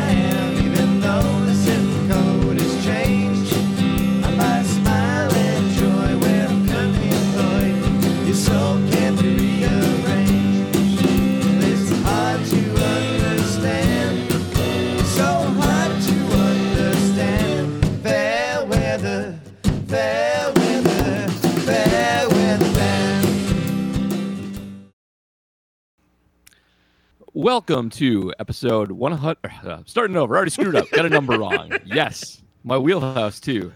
Welcome 27.35 27.91
to 27.91 28.33
episode 28.39 28.93
100. 28.93 29.37
Uh, 29.67 29.79
starting 29.87 30.17
over. 30.17 30.37
Already 30.37 30.53
screwed 30.53 30.77
up. 30.77 30.89
Got 30.91 31.07
a 31.07 31.09
number 31.09 31.37
wrong. 31.39 31.73
Yes. 31.85 32.41
My 32.63 32.79
wheelhouse, 32.79 33.41
too. 33.41 33.73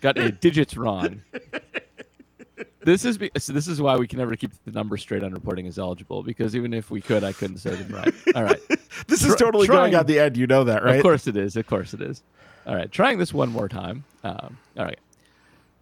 Got 0.00 0.18
a 0.18 0.30
digits 0.30 0.76
wrong. 0.76 1.22
This 2.84 3.04
is 3.04 3.18
be- 3.18 3.30
so 3.38 3.52
this 3.52 3.66
is 3.68 3.80
why 3.80 3.96
we 3.96 4.06
can 4.08 4.18
never 4.18 4.34
keep 4.36 4.52
the 4.64 4.70
number 4.72 4.96
straight 4.96 5.22
on 5.24 5.32
reporting 5.32 5.66
as 5.68 5.78
eligible 5.78 6.22
because 6.22 6.54
even 6.56 6.72
if 6.74 6.90
we 6.90 7.00
could, 7.00 7.22
I 7.24 7.32
couldn't 7.32 7.58
say 7.58 7.74
them 7.74 7.92
right. 7.94 8.14
All 8.34 8.44
right. 8.44 8.60
This 9.08 9.22
is 9.22 9.28
Try- 9.28 9.36
totally 9.46 9.66
trying- 9.66 9.78
going 9.92 9.94
on 9.96 10.06
the 10.06 10.18
end. 10.20 10.36
You 10.36 10.46
know 10.46 10.64
that, 10.64 10.84
right? 10.84 10.96
Of 10.96 11.02
course 11.02 11.26
it 11.26 11.36
is. 11.36 11.56
Of 11.56 11.66
course 11.66 11.94
it 11.94 12.02
is. 12.02 12.22
All 12.66 12.74
right. 12.76 12.90
Trying 12.92 13.18
this 13.18 13.32
one 13.34 13.50
more 13.50 13.68
time. 13.68 14.04
Um, 14.22 14.58
all 14.76 14.84
right. 14.84 14.98